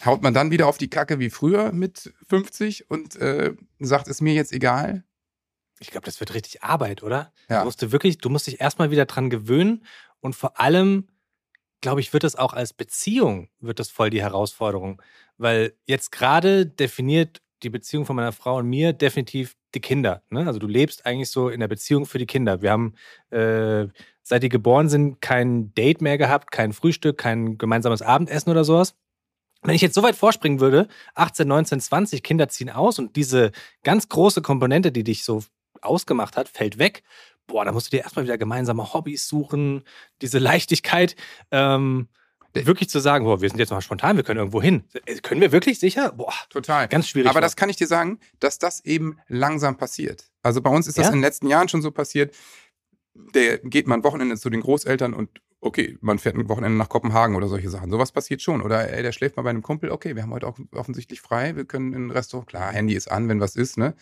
haut 0.05 0.21
man 0.21 0.33
dann 0.33 0.51
wieder 0.51 0.67
auf 0.67 0.77
die 0.77 0.89
Kacke 0.89 1.19
wie 1.19 1.29
früher 1.29 1.71
mit 1.71 2.13
50 2.27 2.89
und 2.89 3.15
äh, 3.17 3.53
sagt, 3.79 4.07
ist 4.07 4.21
mir 4.21 4.33
jetzt 4.33 4.53
egal? 4.53 5.03
Ich 5.79 5.89
glaube, 5.89 6.05
das 6.05 6.19
wird 6.19 6.33
richtig 6.33 6.63
Arbeit, 6.63 7.01
oder? 7.03 7.33
Ja. 7.49 7.59
Du 7.59 7.65
musst 7.65 7.81
du 7.81 7.91
wirklich, 7.91 8.19
du 8.19 8.29
musst 8.29 8.47
dich 8.47 8.61
erstmal 8.61 8.91
wieder 8.91 9.05
dran 9.05 9.29
gewöhnen 9.29 9.83
und 10.19 10.35
vor 10.35 10.59
allem, 10.59 11.07
glaube 11.81 12.01
ich, 12.01 12.13
wird 12.13 12.23
das 12.23 12.35
auch 12.35 12.53
als 12.53 12.73
Beziehung, 12.73 13.49
wird 13.59 13.79
das 13.79 13.89
voll 13.89 14.11
die 14.11 14.21
Herausforderung. 14.21 15.01
Weil 15.37 15.73
jetzt 15.85 16.11
gerade 16.11 16.67
definiert 16.67 17.41
die 17.63 17.69
Beziehung 17.69 18.05
von 18.05 18.15
meiner 18.15 18.31
Frau 18.31 18.57
und 18.57 18.69
mir 18.69 18.93
definitiv 18.93 19.55
die 19.73 19.79
Kinder. 19.79 20.23
Ne? 20.29 20.45
Also 20.45 20.59
du 20.59 20.67
lebst 20.67 21.05
eigentlich 21.05 21.29
so 21.29 21.49
in 21.49 21.59
der 21.59 21.67
Beziehung 21.67 22.05
für 22.05 22.17
die 22.17 22.25
Kinder. 22.25 22.61
Wir 22.61 22.71
haben, 22.71 22.93
äh, 23.29 23.87
seit 24.21 24.43
die 24.43 24.49
geboren 24.49 24.89
sind, 24.89 25.21
kein 25.21 25.73
Date 25.73 26.01
mehr 26.01 26.17
gehabt, 26.17 26.51
kein 26.51 26.73
Frühstück, 26.73 27.17
kein 27.17 27.57
gemeinsames 27.57 28.01
Abendessen 28.01 28.49
oder 28.49 28.63
sowas. 28.63 28.95
Wenn 29.63 29.75
ich 29.75 29.81
jetzt 29.81 29.95
so 29.95 30.03
weit 30.03 30.15
vorspringen 30.15 30.59
würde, 30.59 30.87
18, 31.15 31.47
19, 31.47 31.81
20, 31.81 32.23
Kinder 32.23 32.49
ziehen 32.49 32.69
aus 32.69 32.97
und 32.97 33.15
diese 33.15 33.51
ganz 33.83 34.09
große 34.09 34.41
Komponente, 34.41 34.91
die 34.91 35.03
dich 35.03 35.23
so 35.23 35.43
ausgemacht 35.81 36.35
hat, 36.35 36.49
fällt 36.49 36.79
weg, 36.79 37.03
boah, 37.47 37.65
da 37.65 37.71
musst 37.71 37.87
du 37.87 37.97
dir 37.97 38.03
erstmal 38.03 38.25
wieder 38.25 38.37
gemeinsame 38.37 38.93
Hobbys 38.93 39.27
suchen, 39.27 39.83
diese 40.21 40.39
Leichtigkeit. 40.39 41.15
Ähm, 41.51 42.07
wirklich 42.53 42.89
zu 42.89 42.99
sagen, 42.99 43.25
boah, 43.25 43.41
wir 43.41 43.49
sind 43.49 43.59
jetzt 43.59 43.71
mal 43.71 43.81
spontan, 43.81 44.17
wir 44.17 44.23
können 44.23 44.39
irgendwo 44.39 44.61
hin. 44.61 44.83
Äh, 45.05 45.15
können 45.17 45.41
wir 45.41 45.51
wirklich 45.51 45.79
sicher? 45.79 46.11
Boah, 46.11 46.33
total. 46.49 46.87
Ganz 46.87 47.07
schwierig. 47.07 47.29
Aber 47.29 47.35
war. 47.35 47.41
das 47.41 47.55
kann 47.55 47.69
ich 47.69 47.75
dir 47.75 47.87
sagen, 47.87 48.19
dass 48.39 48.57
das 48.57 48.83
eben 48.83 49.19
langsam 49.27 49.77
passiert. 49.77 50.31
Also 50.41 50.61
bei 50.61 50.69
uns 50.69 50.87
ist 50.87 50.97
das 50.97 51.05
ja? 51.05 51.09
in 51.09 51.17
den 51.17 51.23
letzten 51.23 51.47
Jahren 51.47 51.69
schon 51.69 51.81
so 51.81 51.91
passiert. 51.91 52.35
Der 53.13 53.57
geht 53.59 53.87
mal 53.87 53.95
ein 53.95 54.03
Wochenende 54.03 54.37
zu 54.37 54.49
den 54.49 54.61
Großeltern 54.61 55.13
und 55.13 55.41
okay, 55.61 55.97
man 56.01 56.19
fährt 56.19 56.35
ein 56.35 56.49
Wochenende 56.49 56.77
nach 56.77 56.89
Kopenhagen 56.89 57.35
oder 57.35 57.47
solche 57.47 57.69
Sachen. 57.69 57.91
Sowas 57.91 58.11
passiert 58.11 58.41
schon. 58.41 58.61
Oder 58.61 58.91
ey, 58.91 59.03
der 59.03 59.11
schläft 59.11 59.37
mal 59.37 59.43
bei 59.43 59.51
einem 59.51 59.61
Kumpel, 59.61 59.91
okay, 59.91 60.15
wir 60.15 60.23
haben 60.23 60.33
heute 60.33 60.47
auch 60.47 60.57
offensichtlich 60.73 61.21
frei, 61.21 61.55
wir 61.55 61.65
können 61.65 61.93
in 61.93 62.07
ein 62.07 62.11
Restaurant, 62.11 62.49
klar, 62.49 62.71
Handy 62.71 62.95
ist 62.95 63.09
an, 63.09 63.29
wenn 63.29 63.39
was 63.39 63.55
ist, 63.55 63.77
ne? 63.77 63.95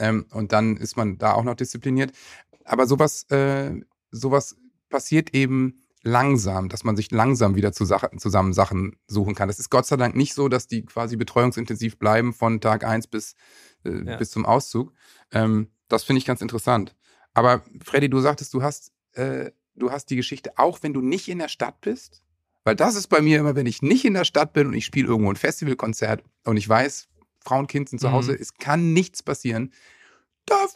Ähm, 0.00 0.26
und 0.30 0.52
dann 0.52 0.76
ist 0.76 0.96
man 0.96 1.18
da 1.18 1.34
auch 1.34 1.44
noch 1.44 1.54
diszipliniert. 1.54 2.12
Aber 2.64 2.86
sowas, 2.86 3.24
äh, 3.30 3.72
sowas 4.10 4.56
passiert 4.88 5.34
eben 5.34 5.84
langsam, 6.02 6.68
dass 6.68 6.84
man 6.84 6.96
sich 6.96 7.10
langsam 7.10 7.54
wieder 7.54 7.72
zu 7.72 7.84
Sache, 7.84 8.10
zusammen 8.16 8.52
Sachen 8.52 8.96
suchen 9.06 9.34
kann. 9.34 9.48
Das 9.48 9.58
ist 9.58 9.70
Gott 9.70 9.86
sei 9.86 9.96
Dank 9.96 10.16
nicht 10.16 10.34
so, 10.34 10.48
dass 10.48 10.66
die 10.66 10.84
quasi 10.84 11.16
betreuungsintensiv 11.16 11.98
bleiben 11.98 12.32
von 12.32 12.60
Tag 12.60 12.84
1 12.84 13.06
bis, 13.06 13.34
äh, 13.84 14.04
ja. 14.04 14.16
bis 14.16 14.30
zum 14.30 14.46
Auszug. 14.46 14.92
Ähm, 15.32 15.68
das 15.88 16.04
finde 16.04 16.18
ich 16.18 16.24
ganz 16.24 16.40
interessant. 16.40 16.96
Aber 17.34 17.62
Freddy, 17.82 18.08
du 18.08 18.20
sagtest, 18.20 18.54
du 18.54 18.62
hast 18.62 18.92
äh, 19.12 19.50
du 19.74 19.90
hast 19.90 20.06
die 20.10 20.16
Geschichte, 20.16 20.52
auch 20.56 20.82
wenn 20.82 20.92
du 20.92 21.00
nicht 21.00 21.28
in 21.28 21.38
der 21.38 21.48
Stadt 21.48 21.80
bist. 21.80 22.22
Weil 22.64 22.76
das 22.76 22.94
ist 22.94 23.08
bei 23.08 23.20
mir 23.20 23.38
immer, 23.38 23.56
wenn 23.56 23.66
ich 23.66 23.82
nicht 23.82 24.04
in 24.04 24.14
der 24.14 24.24
Stadt 24.24 24.54
bin 24.54 24.68
und 24.68 24.74
ich 24.74 24.86
spiele 24.86 25.08
irgendwo 25.08 25.30
ein 25.30 25.36
Festivalkonzert 25.36 26.22
und 26.44 26.56
ich 26.56 26.68
weiß, 26.68 27.08
Frauen, 27.40 27.66
Kind 27.66 27.90
sind 27.90 27.98
zu 27.98 28.10
Hause, 28.10 28.32
mhm. 28.32 28.38
es 28.40 28.54
kann 28.54 28.94
nichts 28.94 29.22
passieren. 29.22 29.72
Da, 30.46 30.66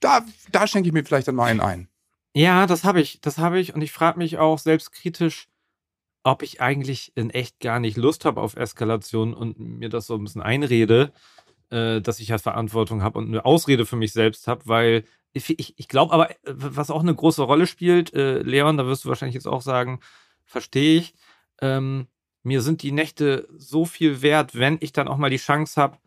da, 0.00 0.24
da 0.50 0.66
schenke 0.66 0.88
ich 0.88 0.94
mir 0.94 1.04
vielleicht 1.04 1.28
dann 1.28 1.34
mal 1.34 1.50
einen 1.50 1.60
ein. 1.60 1.88
Ja, 2.34 2.66
das 2.66 2.82
habe 2.84 3.00
ich, 3.00 3.20
das 3.20 3.38
habe 3.38 3.60
ich 3.60 3.74
und 3.74 3.82
ich 3.82 3.92
frage 3.92 4.18
mich 4.18 4.38
auch 4.38 4.58
selbstkritisch, 4.58 5.48
ob 6.24 6.42
ich 6.42 6.62
eigentlich 6.62 7.12
in 7.14 7.30
echt 7.30 7.60
gar 7.60 7.78
nicht 7.78 7.98
Lust 7.98 8.24
habe 8.24 8.40
auf 8.40 8.56
Eskalation 8.56 9.34
und 9.34 9.58
mir 9.58 9.90
das 9.90 10.06
so 10.06 10.14
ein 10.14 10.24
bisschen 10.24 10.42
einrede, 10.42 11.12
äh, 11.70 12.00
dass 12.00 12.20
ich 12.20 12.30
halt 12.30 12.40
Verantwortung 12.40 13.02
habe 13.02 13.18
und 13.18 13.28
eine 13.28 13.44
Ausrede 13.44 13.84
für 13.84 13.96
mich 13.96 14.12
selbst 14.12 14.48
habe, 14.48 14.62
weil 14.64 15.04
ich, 15.34 15.74
ich, 15.76 15.88
glaube 15.88 16.12
aber, 16.12 16.30
äh, 16.30 16.36
was 16.44 16.90
auch 16.90 17.00
eine 17.00 17.14
große 17.14 17.42
Rolle 17.42 17.66
spielt, 17.66 18.14
äh, 18.14 18.40
Leon, 18.40 18.76
da 18.76 18.86
wirst 18.86 19.04
du 19.04 19.08
wahrscheinlich 19.08 19.34
jetzt 19.34 19.48
auch 19.48 19.62
sagen, 19.62 20.00
verstehe 20.44 20.98
ich, 20.98 21.14
ähm, 21.60 22.06
mir 22.42 22.62
sind 22.62 22.82
die 22.82 22.92
Nächte 22.92 23.48
so 23.56 23.84
viel 23.84 24.22
wert, 24.22 24.56
wenn 24.58 24.78
ich 24.80 24.92
dann 24.92 25.08
auch 25.08 25.16
mal 25.16 25.30
die 25.30 25.36
Chance 25.38 25.80
habe, 25.80 25.98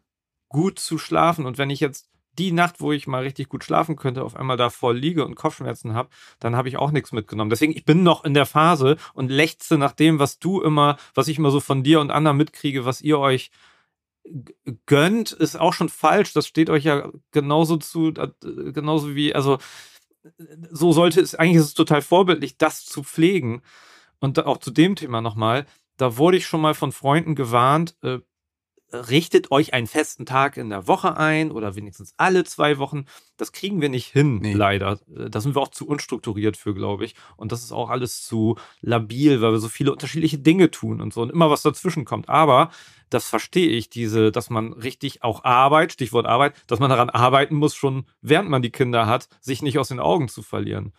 gut 0.50 0.80
zu 0.80 0.98
schlafen. 0.98 1.46
Und 1.46 1.58
wenn 1.58 1.70
ich 1.70 1.80
jetzt 1.80 2.10
die 2.38 2.52
Nacht, 2.52 2.80
wo 2.80 2.92
ich 2.92 3.08
mal 3.08 3.24
richtig 3.24 3.50
gut 3.50 3.64
schlafen 3.64 3.96
könnte, 3.96 4.24
auf 4.24 4.36
einmal 4.36 4.58
da 4.58 4.70
voll 4.70 4.98
liege 4.98 5.26
und 5.26 5.36
Kopfschmerzen 5.36 5.94
habe, 5.96 6.10
dann 6.40 6.56
habe 6.56 6.70
ich 6.70 6.78
auch 6.78 6.92
nichts 6.92 7.12
mitgenommen. 7.12 7.50
Deswegen, 7.50 7.76
ich 7.76 7.86
bin 7.86 8.04
noch 8.04 8.24
in 8.24 8.36
der 8.36 8.46
Phase 8.46 8.98
und 9.14 9.30
lechze 9.30 9.78
nach 9.78 9.92
dem, 9.92 10.20
was 10.20 10.38
du 10.40 10.62
immer, 10.62 10.98
was 11.16 11.28
ich 11.28 11.40
immer 11.40 11.52
so 11.52 11.60
von 11.60 11.84
dir 11.84 12.00
und 12.00 12.12
anderen 12.12 12.38
mitkriege, 12.38 12.86
was 12.86 13.02
ihr 13.02 13.18
euch 13.20 13.50
gönnt, 14.86 15.32
ist 15.32 15.60
auch 15.60 15.74
schon 15.74 15.90
falsch. 15.90 16.34
Das 16.34 16.48
steht 16.48 16.70
euch 16.70 16.84
ja 16.84 17.12
genauso 17.32 17.78
zu, 17.78 18.14
genauso 18.14 19.16
wie, 19.16 19.34
also 19.34 19.58
so 20.72 20.92
sollte 20.92 21.22
es, 21.22 21.36
eigentlich 21.36 21.58
ist 21.58 21.66
es 21.66 21.74
total 21.74 22.02
vorbildlich, 22.02 22.58
das 22.58 22.86
zu 22.86 23.04
pflegen. 23.04 23.62
Und 24.20 24.44
auch 24.46 24.58
zu 24.58 24.72
dem 24.72 24.96
Thema 24.96 25.22
nochmal, 25.22 25.66
da 25.98 26.18
wurde 26.18 26.38
ich 26.38 26.48
schon 26.48 26.62
mal 26.62 26.74
von 26.74 26.92
Freunden 26.92 27.36
gewarnt, 27.36 27.96
äh, 28.02 28.20
richtet 28.94 29.52
euch 29.52 29.74
einen 29.74 29.88
festen 29.88 30.26
Tag 30.26 30.58
in 30.58 30.70
der 30.70 30.88
Woche 30.88 31.18
ein 31.18 31.52
oder 31.52 31.76
wenigstens 31.76 32.14
alle 32.18 32.44
zwei 32.44 32.78
Wochen. 32.78 33.06
Das 33.36 33.52
kriegen 33.52 33.82
wir 33.82 33.90
nicht 33.90 34.08
hin, 34.08 34.40
nee. 34.40 34.54
leider. 34.54 35.00
Äh, 35.16 35.30
da 35.30 35.42
sind 35.42 35.56
wir 35.56 35.62
auch 35.62 35.68
zu 35.70 35.88
unstrukturiert 35.88 36.58
für, 36.58 36.74
glaube 36.74 37.06
ich. 37.06 37.16
Und 37.36 37.52
das 37.52 37.64
ist 37.64 37.72
auch 37.72 37.90
alles 37.90 38.24
zu 38.26 38.58
labil, 38.82 39.42
weil 39.42 39.52
wir 39.52 39.60
so 39.60 39.70
viele 39.70 39.92
unterschiedliche 39.92 40.38
Dinge 40.38 40.72
tun 40.72 41.02
und 41.02 41.14
so 41.14 41.22
und 41.22 41.32
immer 41.32 41.50
was 41.50 41.62
dazwischen 41.62 42.06
kommt. 42.06 42.30
Aber 42.30 42.72
das 43.10 43.28
verstehe 43.28 43.70
ich, 43.70 43.90
diese, 43.90 44.32
dass 44.32 44.50
man 44.50 44.74
richtig 44.74 45.24
auch 45.24 45.44
Arbeit, 45.44 45.94
Stichwort 45.94 46.26
Arbeit, 46.26 46.54
dass 46.68 46.80
man 46.80 46.90
daran 46.90 47.10
arbeiten 47.10 47.56
muss, 47.56 47.76
schon 47.76 48.06
während 48.22 48.50
man 48.50 48.62
die 48.62 48.72
Kinder 48.72 49.06
hat, 49.06 49.28
sich 49.42 49.62
nicht 49.62 49.80
aus 49.80 49.90
den 49.90 50.00
Augen 50.00 50.28
zu 50.28 50.44
verlieren. 50.44 50.94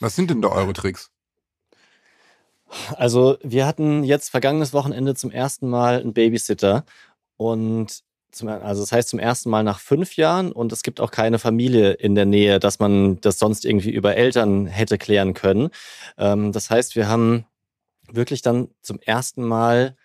Was 0.00 0.14
sind 0.14 0.30
denn 0.30 0.42
da 0.42 0.48
eure 0.48 0.72
Tricks? 0.72 1.10
Also, 2.96 3.38
wir 3.42 3.66
hatten 3.66 4.04
jetzt 4.04 4.28
vergangenes 4.28 4.74
Wochenende 4.74 5.14
zum 5.14 5.30
ersten 5.30 5.70
Mal 5.70 6.00
einen 6.00 6.12
Babysitter 6.12 6.84
und 7.38 8.02
zum, 8.30 8.48
also 8.48 8.82
das 8.82 8.92
heißt 8.92 9.08
zum 9.08 9.18
ersten 9.18 9.48
Mal 9.48 9.64
nach 9.64 9.80
fünf 9.80 10.16
Jahren 10.16 10.52
und 10.52 10.72
es 10.72 10.82
gibt 10.82 11.00
auch 11.00 11.10
keine 11.10 11.38
Familie 11.38 11.92
in 11.92 12.14
der 12.14 12.26
Nähe, 12.26 12.60
dass 12.60 12.78
man 12.78 13.20
das 13.22 13.38
sonst 13.38 13.64
irgendwie 13.64 13.90
über 13.90 14.16
Eltern 14.16 14.66
hätte 14.66 14.98
klären 14.98 15.32
können. 15.32 15.70
Ähm, 16.18 16.52
das 16.52 16.68
heißt, 16.68 16.94
wir 16.94 17.08
haben 17.08 17.46
wirklich 18.10 18.42
dann 18.42 18.68
zum 18.82 19.00
ersten 19.00 19.44
Mal, 19.44 19.96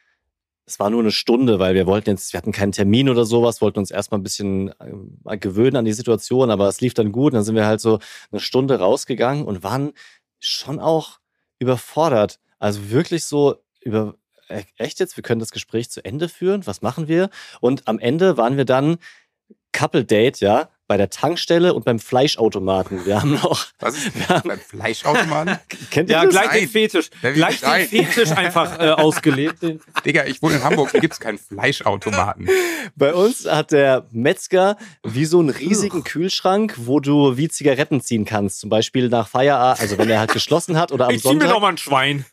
es 0.66 0.80
war 0.80 0.90
nur 0.90 1.02
eine 1.02 1.12
Stunde, 1.12 1.60
weil 1.60 1.76
wir 1.76 1.86
wollten 1.86 2.12
jetzt, 2.12 2.32
wir 2.32 2.38
hatten 2.38 2.54
keinen 2.54 2.72
Termin 2.72 3.10
oder 3.10 3.26
sowas, 3.26 3.62
wollten 3.62 3.80
uns 3.80 3.92
erstmal 3.92 4.22
ein 4.22 4.24
bisschen 4.24 4.74
äh, 5.26 5.38
gewöhnen 5.38 5.76
an 5.76 5.86
die 5.86 5.94
Situation, 5.94 6.50
aber 6.50 6.70
es 6.70 6.80
lief 6.80 6.94
dann 6.94 7.12
gut. 7.12 7.34
dann 7.34 7.44
sind 7.44 7.56
wir 7.56 7.66
halt 7.66 7.82
so 7.82 8.00
eine 8.32 8.40
Stunde 8.40 8.80
rausgegangen 8.80 9.46
und 9.46 9.64
waren 9.64 9.92
schon 10.40 10.80
auch 10.80 11.20
überfordert. 11.60 12.40
Also 12.60 12.90
wirklich 12.90 13.26
so 13.26 13.58
über, 13.82 14.16
echt 14.78 15.00
jetzt, 15.00 15.18
wir 15.18 15.24
können 15.24 15.40
das 15.40 15.52
Gespräch 15.52 15.90
zu 15.90 16.04
Ende 16.04 16.30
führen, 16.30 16.66
was 16.66 16.82
machen 16.82 17.08
wir? 17.08 17.30
Und 17.60 17.88
am 17.88 18.00
Ende 18.00 18.38
waren 18.38 18.58
wir 18.58 18.66
dann 18.66 18.98
Couple 19.72 20.06
Date, 20.06 20.40
ja, 20.40 20.70
bei 20.88 20.98
der 20.98 21.10
Tankstelle 21.10 21.74
und 21.74 21.86
beim 21.86 21.98
Fleischautomaten. 21.98 23.06
Wir 23.06 23.22
haben 23.22 23.34
noch. 23.34 23.66
Was 23.80 23.98
ist 23.98 24.12
haben, 24.30 24.50
beim 24.50 24.60
Fleischautomaten? 24.60 25.58
Kennt 25.92 26.10
ihr 26.10 26.18
ja, 26.18 26.24
das? 26.26 26.34
gleich 26.34 26.48
Nein. 26.48 26.60
den 26.60 26.70
Fetisch. 26.70 27.10
Gleich 27.22 27.62
den 27.62 27.88
Fetisch 27.88 28.32
einfach 28.32 28.80
äh, 28.80 28.90
ausgelebt. 28.90 29.60
Digga, 30.06 30.26
ich 30.26 30.42
wohne 30.42 30.56
in 30.56 30.64
Hamburg, 30.64 30.92
hier 30.92 31.00
gibt 31.00 31.14
es 31.14 31.20
keinen 31.20 31.40
Fleischautomaten. 31.40 32.50
Bei 32.96 33.14
uns 33.14 33.46
hat 33.46 33.72
der 33.72 34.06
Metzger 34.12 34.78
wie 35.04 35.26
so 35.26 35.40
einen 35.40 35.50
riesigen 35.50 36.04
Kühlschrank, 36.04 36.76
wo 36.78 37.00
du 37.00 37.38
wie 37.38 37.48
Zigaretten 37.48 38.02
ziehen 38.02 38.26
kannst. 38.26 38.60
Zum 38.60 38.70
Beispiel 38.70 39.10
nach 39.10 39.28
Feierabend, 39.28 39.82
also 39.82 39.98
wenn 39.98 40.10
er 40.10 40.20
halt 40.20 40.34
geschlossen 40.34 40.78
hat 40.78 40.92
oder 40.92 41.06
am 41.06 41.12
ich 41.12 41.24
Sonntag. 41.24 41.38
Ich 41.38 41.42
zieh 41.42 41.48
mir 41.48 41.54
doch 41.54 41.62
mal 41.62 41.70
ein 41.70 41.78
Schwein. 41.78 42.26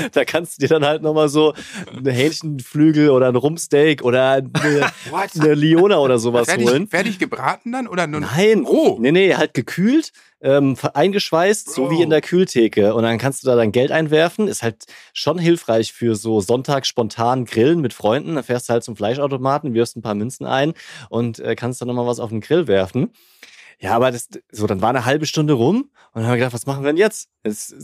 da 0.12 0.24
kannst 0.24 0.56
du 0.56 0.66
dir 0.66 0.68
dann 0.68 0.84
halt 0.84 1.02
nochmal 1.02 1.28
so 1.28 1.54
ein 1.94 2.06
Hähnchenflügel 2.06 3.10
oder 3.10 3.28
ein 3.28 3.36
Rumpsteak 3.36 4.02
oder 4.02 4.32
eine, 4.32 4.52
eine 5.40 5.54
Liona 5.54 5.98
oder 5.98 6.18
sowas 6.18 6.46
fertig, 6.46 6.68
holen. 6.68 6.88
Fertig 6.88 7.18
gebraten 7.18 7.72
dann 7.72 7.86
oder 7.86 8.06
nur 8.06 8.20
Nein, 8.20 8.60
roh? 8.60 8.98
Nee, 9.00 9.12
nee, 9.12 9.34
halt 9.34 9.54
gekühlt, 9.54 10.12
ähm, 10.40 10.76
eingeschweißt, 10.94 11.66
Bro. 11.66 11.74
so 11.74 11.90
wie 11.90 12.02
in 12.02 12.10
der 12.10 12.20
Kühltheke. 12.20 12.94
Und 12.94 13.02
dann 13.02 13.18
kannst 13.18 13.42
du 13.42 13.46
da 13.46 13.56
dein 13.56 13.72
Geld 13.72 13.92
einwerfen. 13.92 14.48
Ist 14.48 14.62
halt 14.62 14.84
schon 15.12 15.38
hilfreich 15.38 15.92
für 15.92 16.14
so 16.14 16.40
Sonntag 16.40 16.86
spontan 16.86 17.44
grillen 17.44 17.80
mit 17.80 17.92
Freunden. 17.92 18.36
Dann 18.36 18.44
fährst 18.44 18.68
du 18.68 18.72
halt 18.72 18.84
zum 18.84 18.96
Fleischautomaten, 18.96 19.74
wirfst 19.74 19.96
ein 19.96 20.02
paar 20.02 20.14
Münzen 20.14 20.46
ein 20.46 20.72
und 21.08 21.38
äh, 21.40 21.54
kannst 21.54 21.80
dann 21.80 21.88
nochmal 21.88 22.06
was 22.06 22.20
auf 22.20 22.30
den 22.30 22.40
Grill 22.40 22.66
werfen. 22.66 23.10
Ja, 23.82 23.96
aber 23.96 24.10
das, 24.10 24.28
so, 24.52 24.66
dann 24.66 24.82
war 24.82 24.90
eine 24.90 25.06
halbe 25.06 25.24
Stunde 25.24 25.54
rum 25.54 25.78
und 25.78 25.90
dann 26.14 26.24
haben 26.24 26.32
wir 26.32 26.36
gedacht, 26.36 26.52
was 26.52 26.66
machen 26.66 26.82
wir 26.82 26.88
denn 26.88 26.98
jetzt? 26.98 27.30
Es, 27.42 27.74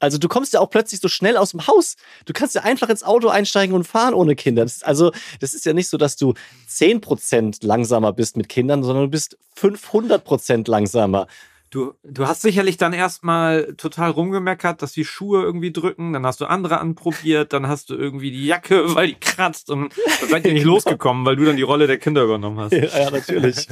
also 0.00 0.18
du 0.18 0.26
kommst 0.26 0.52
ja 0.52 0.58
auch 0.58 0.68
plötzlich 0.68 1.00
so 1.00 1.06
schnell 1.06 1.36
aus 1.36 1.52
dem 1.52 1.68
Haus. 1.68 1.94
Du 2.24 2.32
kannst 2.32 2.56
ja 2.56 2.62
einfach 2.62 2.88
ins 2.88 3.04
Auto 3.04 3.28
einsteigen 3.28 3.72
und 3.72 3.84
fahren 3.84 4.14
ohne 4.14 4.34
Kinder. 4.34 4.64
Das 4.64 4.82
also, 4.82 5.12
das 5.38 5.54
ist 5.54 5.64
ja 5.64 5.72
nicht 5.72 5.88
so, 5.88 5.96
dass 5.96 6.16
du 6.16 6.34
10% 6.68 7.64
langsamer 7.64 8.12
bist 8.12 8.36
mit 8.36 8.48
Kindern, 8.48 8.82
sondern 8.82 9.04
du 9.04 9.10
bist 9.10 9.38
500% 9.56 10.68
langsamer. 10.68 11.28
Du, 11.74 11.92
du 12.04 12.28
hast 12.28 12.42
sicherlich 12.42 12.76
dann 12.76 12.92
erstmal 12.92 13.74
total 13.74 14.12
rumgemeckert, 14.12 14.80
dass 14.80 14.92
die 14.92 15.04
Schuhe 15.04 15.42
irgendwie 15.42 15.72
drücken, 15.72 16.12
dann 16.12 16.24
hast 16.24 16.40
du 16.40 16.44
andere 16.44 16.78
anprobiert, 16.78 17.52
dann 17.52 17.66
hast 17.66 17.90
du 17.90 17.96
irgendwie 17.96 18.30
die 18.30 18.46
Jacke, 18.46 18.94
weil 18.94 19.08
die 19.08 19.16
kratzt 19.16 19.70
und 19.70 19.92
dann 20.20 20.28
seid 20.28 20.46
ihr 20.46 20.52
nicht 20.52 20.64
losgekommen, 20.64 21.26
weil 21.26 21.34
du 21.34 21.44
dann 21.44 21.56
die 21.56 21.62
Rolle 21.62 21.88
der 21.88 21.98
Kinder 21.98 22.22
übernommen 22.22 22.60
hast. 22.60 22.72
Ja, 22.84 22.84
ja 22.84 23.10
natürlich. 23.10 23.66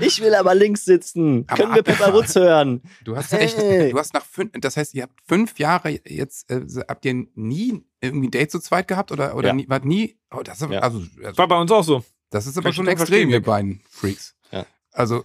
ich 0.00 0.20
will 0.20 0.36
aber 0.36 0.54
links 0.54 0.84
sitzen. 0.84 1.46
Aber 1.48 1.56
Können 1.56 1.74
wir 1.74 1.82
Pepper 1.82 2.12
Woods 2.14 2.36
hören? 2.36 2.82
Du 3.02 3.16
hast 3.16 3.32
hey. 3.32 3.40
echt, 3.40 3.58
du 3.58 3.98
hast 3.98 4.14
nach 4.14 4.24
fünf, 4.24 4.52
das 4.60 4.76
heißt, 4.76 4.94
ihr 4.94 5.02
habt 5.02 5.14
fünf 5.26 5.58
Jahre 5.58 5.98
jetzt, 6.04 6.48
äh, 6.48 6.60
habt 6.88 7.04
ihr 7.04 7.26
nie 7.34 7.82
irgendwie 8.00 8.28
ein 8.28 8.30
Date 8.30 8.52
zu 8.52 8.60
zweit 8.60 8.86
gehabt 8.86 9.10
oder, 9.10 9.34
oder 9.34 9.48
ja. 9.48 9.54
nie, 9.54 9.68
wart 9.68 9.84
nie? 9.84 10.16
Oh, 10.30 10.42
das 10.44 10.60
ist, 10.60 10.70
ja. 10.70 10.78
also, 10.78 11.02
also, 11.24 11.38
war 11.38 11.48
bei 11.48 11.60
uns 11.60 11.72
auch 11.72 11.82
so. 11.82 12.04
Das 12.30 12.46
ist 12.46 12.56
aber 12.56 12.72
schon 12.72 12.86
extrem, 12.86 13.30
ihr 13.30 13.42
beiden 13.42 13.80
Freaks. 13.90 14.36
Ja. 14.52 14.64
Also. 14.92 15.24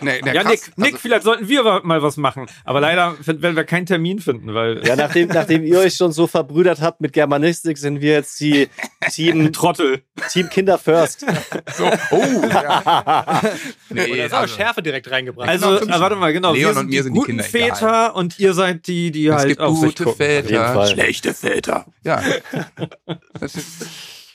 Nee, 0.00 0.20
ja, 0.24 0.42
krass, 0.42 0.44
Nick, 0.44 0.76
Nick 0.76 0.86
also, 0.86 0.98
vielleicht 0.98 1.22
sollten 1.22 1.48
wir 1.48 1.80
mal 1.84 2.02
was 2.02 2.16
machen. 2.16 2.46
Aber 2.64 2.80
leider 2.80 3.16
werden 3.24 3.56
wir 3.56 3.64
keinen 3.64 3.86
Termin 3.86 4.18
finden, 4.18 4.54
weil. 4.54 4.86
Ja, 4.86 4.96
nachdem, 4.96 5.28
nachdem 5.32 5.64
ihr 5.64 5.78
euch 5.78 5.94
schon 5.94 6.12
so 6.12 6.26
verbrüdert 6.26 6.80
habt 6.80 7.00
mit 7.00 7.12
Germanistik, 7.12 7.78
sind 7.78 8.00
wir 8.00 8.12
jetzt 8.12 8.40
die 8.40 8.68
Team. 9.10 9.52
Trottel. 9.60 10.02
Team 10.30 10.48
Kinder 10.48 10.78
First. 10.78 11.26
So, 11.74 11.90
oh, 12.10 12.48
ja. 12.48 13.40
nee, 13.90 14.16
das 14.16 14.26
ist 14.26 14.32
aber 14.32 14.42
also, 14.42 14.56
Schärfe 14.56 14.82
direkt 14.82 15.10
reingebracht. 15.10 15.48
Also, 15.48 15.80
genau, 15.80 16.00
warte 16.00 16.16
mal, 16.16 16.32
genau. 16.32 16.52
Leon 16.52 16.74
wir 16.74 16.80
und 16.80 16.88
mir 16.88 17.02
sind 17.02 17.14
die 17.14 17.20
Kinder 17.22 17.44
Väter 17.44 17.76
egal. 17.76 18.10
und 18.12 18.38
ihr 18.38 18.54
seid 18.54 18.86
die, 18.86 19.10
die 19.10 19.26
es 19.26 19.34
halt 19.34 19.48
gibt 19.48 19.60
auf 19.60 19.78
gute 19.78 20.12
Väter, 20.12 20.86
schlechte 20.86 21.34
Väter. 21.34 21.86
Ja. 22.04 22.22
Das 23.38 23.54
ist, 23.54 23.86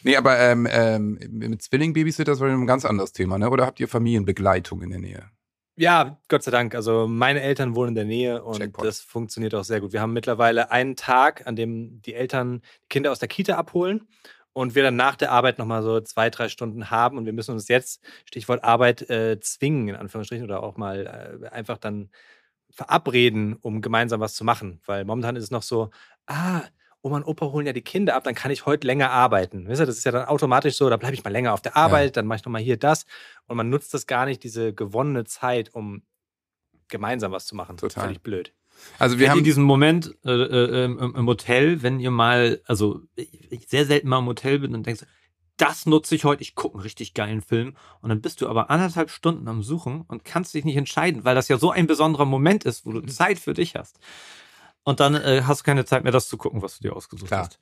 Nee, 0.06 0.18
aber 0.18 0.40
ähm, 0.40 0.68
ähm, 0.70 1.18
mit 1.32 1.64
Zwilling-Babysitter 1.64 2.34
ist 2.34 2.42
ein 2.42 2.68
ganz 2.68 2.86
anderes 2.86 3.12
Thema, 3.12 3.40
ne? 3.40 3.50
Oder 3.50 3.66
habt 3.66 3.80
ihr 3.80 3.88
Familienbegleitung 3.88 4.84
in 4.84 4.92
der 4.92 5.00
Nähe? 5.00 5.32
Ja, 5.78 6.18
Gott 6.30 6.44
sei 6.44 6.52
Dank. 6.52 6.74
Also 6.74 7.06
meine 7.08 7.42
Eltern 7.42 7.76
wohnen 7.76 7.90
in 7.90 7.96
der 7.96 8.06
Nähe 8.06 8.44
und 8.44 8.60
Checkpoint. 8.60 8.88
das 8.88 9.02
funktioniert 9.02 9.54
auch 9.56 9.66
sehr 9.66 9.82
gut. 9.82 9.92
Wir 9.92 10.02
haben 10.02 10.14
mittlerweile 10.14 10.72
einen 10.72 10.96
Tag, 10.96 11.46
an 11.48 11.56
dem 11.56 12.02
die 12.02 12.14
Eltern 12.14 12.62
die 12.84 12.88
Kinder 12.90 13.12
aus 13.12 13.20
der 13.20 13.28
Kita 13.28 13.56
abholen 13.56 14.08
und 14.54 14.74
wir 14.74 14.84
dann 14.84 14.96
nach 14.96 15.18
der 15.18 15.32
Arbeit 15.32 15.60
nochmal 15.60 15.84
so 15.84 16.00
zwei, 16.00 16.30
drei 16.30 16.48
Stunden 16.48 16.90
haben 16.92 17.18
und 17.18 17.26
wir 17.26 17.34
müssen 17.34 17.52
uns 17.52 17.68
jetzt, 17.68 18.02
Stichwort 18.24 18.64
Arbeit, 18.64 19.10
äh, 19.10 19.38
zwingen, 19.42 19.90
in 19.90 19.96
Anführungsstrichen, 19.96 20.46
oder 20.46 20.64
auch 20.64 20.78
mal 20.78 21.42
äh, 21.44 21.48
einfach 21.50 21.78
dann 21.78 22.10
verabreden, 22.72 23.56
um 23.56 23.82
gemeinsam 23.82 24.22
was 24.22 24.34
zu 24.34 24.46
machen. 24.46 24.80
Weil 24.86 25.04
momentan 25.04 25.36
ist 25.36 25.44
es 25.44 25.52
noch 25.52 25.64
so, 25.64 25.90
ah, 26.26 26.62
Oma 27.06 27.18
und 27.18 27.24
Opa 27.26 27.46
holen 27.52 27.68
ja 27.68 27.74
die 27.74 27.84
Kinder 27.84 28.16
ab, 28.16 28.24
dann 28.24 28.34
kann 28.34 28.50
ich 28.50 28.66
heute 28.66 28.88
länger 28.88 29.12
arbeiten. 29.12 29.68
Wisst 29.68 29.80
ihr, 29.80 29.86
das 29.86 29.98
ist 29.98 30.06
ja 30.06 30.12
dann 30.12 30.26
automatisch 30.26 30.76
so, 30.76 30.90
da 30.90 30.98
bleibe 30.98 31.14
ich 31.14 31.24
mal 31.24 31.30
länger 31.30 31.54
auf 31.54 31.62
der 31.62 31.78
Arbeit, 31.78 32.08
ja. 32.08 32.12
dann 32.14 32.26
mache 32.26 32.38
ich 32.38 32.46
nochmal 32.46 32.62
hier 32.62 32.78
das. 32.78 33.06
Und 33.46 33.58
man 33.58 33.70
nutzt 33.70 33.94
das 33.94 34.08
gar 34.08 34.26
nicht, 34.26 34.44
diese 34.44 34.74
gewonnene 34.74 35.24
Zeit, 35.24 35.74
um 35.74 36.02
gemeinsam 36.88 37.32
was 37.32 37.46
zu 37.46 37.56
machen. 37.56 37.78
Total. 37.78 38.06
Völlig 38.06 38.22
blöd. 38.22 38.54
Also 38.98 39.20
wir 39.20 39.28
Kennt 39.28 39.38
haben 39.38 39.44
diesen 39.44 39.64
Moment 39.64 40.16
äh, 40.26 40.32
äh, 40.32 40.86
im, 40.86 41.28
Hotel, 41.28 41.84
wenn 41.84 42.00
ihr 42.00 42.12
mal, 42.12 42.62
also 42.66 43.02
ich 43.16 43.68
sehr 43.68 43.86
selten 43.86 44.10
mal 44.10 44.20
im 44.20 44.26
Hotel 44.26 44.60
bin 44.60 44.74
und 44.74 44.86
denkst, 44.86 45.06
das 45.58 45.86
nutze 45.86 46.16
ich 46.16 46.26
heute, 46.26 46.42
ich 46.42 46.56
gucke 46.56 46.76
einen 46.76 46.84
richtig 46.84 47.14
geilen 47.14 47.42
Film 47.42 47.78
und 48.02 48.10
dann 48.10 48.20
bist 48.20 48.42
du 48.42 48.50
aber 48.50 48.70
anderthalb 48.70 49.10
Stunden 49.12 49.48
am 49.48 49.62
Suchen 49.62 50.02
und 50.08 50.26
kannst 50.26 50.54
dich 50.56 50.66
nicht 50.66 50.76
entscheiden, 50.76 51.24
weil 51.24 51.36
das 51.36 51.48
ja 51.48 51.58
so 51.58 51.72
ein 51.72 51.88
besonderer 51.88 52.26
Moment 52.26 52.66
ist, 52.66 52.86
wo 52.86 52.92
du 52.92 53.02
mhm. 53.02 53.08
Zeit 53.08 53.40
für 53.40 53.54
dich 53.54 53.76
hast. 53.76 54.00
Und 54.86 55.00
dann 55.00 55.16
äh, 55.16 55.42
hast 55.46 55.62
du 55.62 55.64
keine 55.66 55.84
Zeit 55.84 56.04
mehr, 56.04 56.14
das 56.14 56.30
zu 56.30 56.38
gucken, 56.38 56.62
was 56.62 56.78
du 56.78 56.88
dir 56.88 56.96
ausgesucht 56.96 57.28
Klar. 57.28 57.46
hast. 57.46 57.60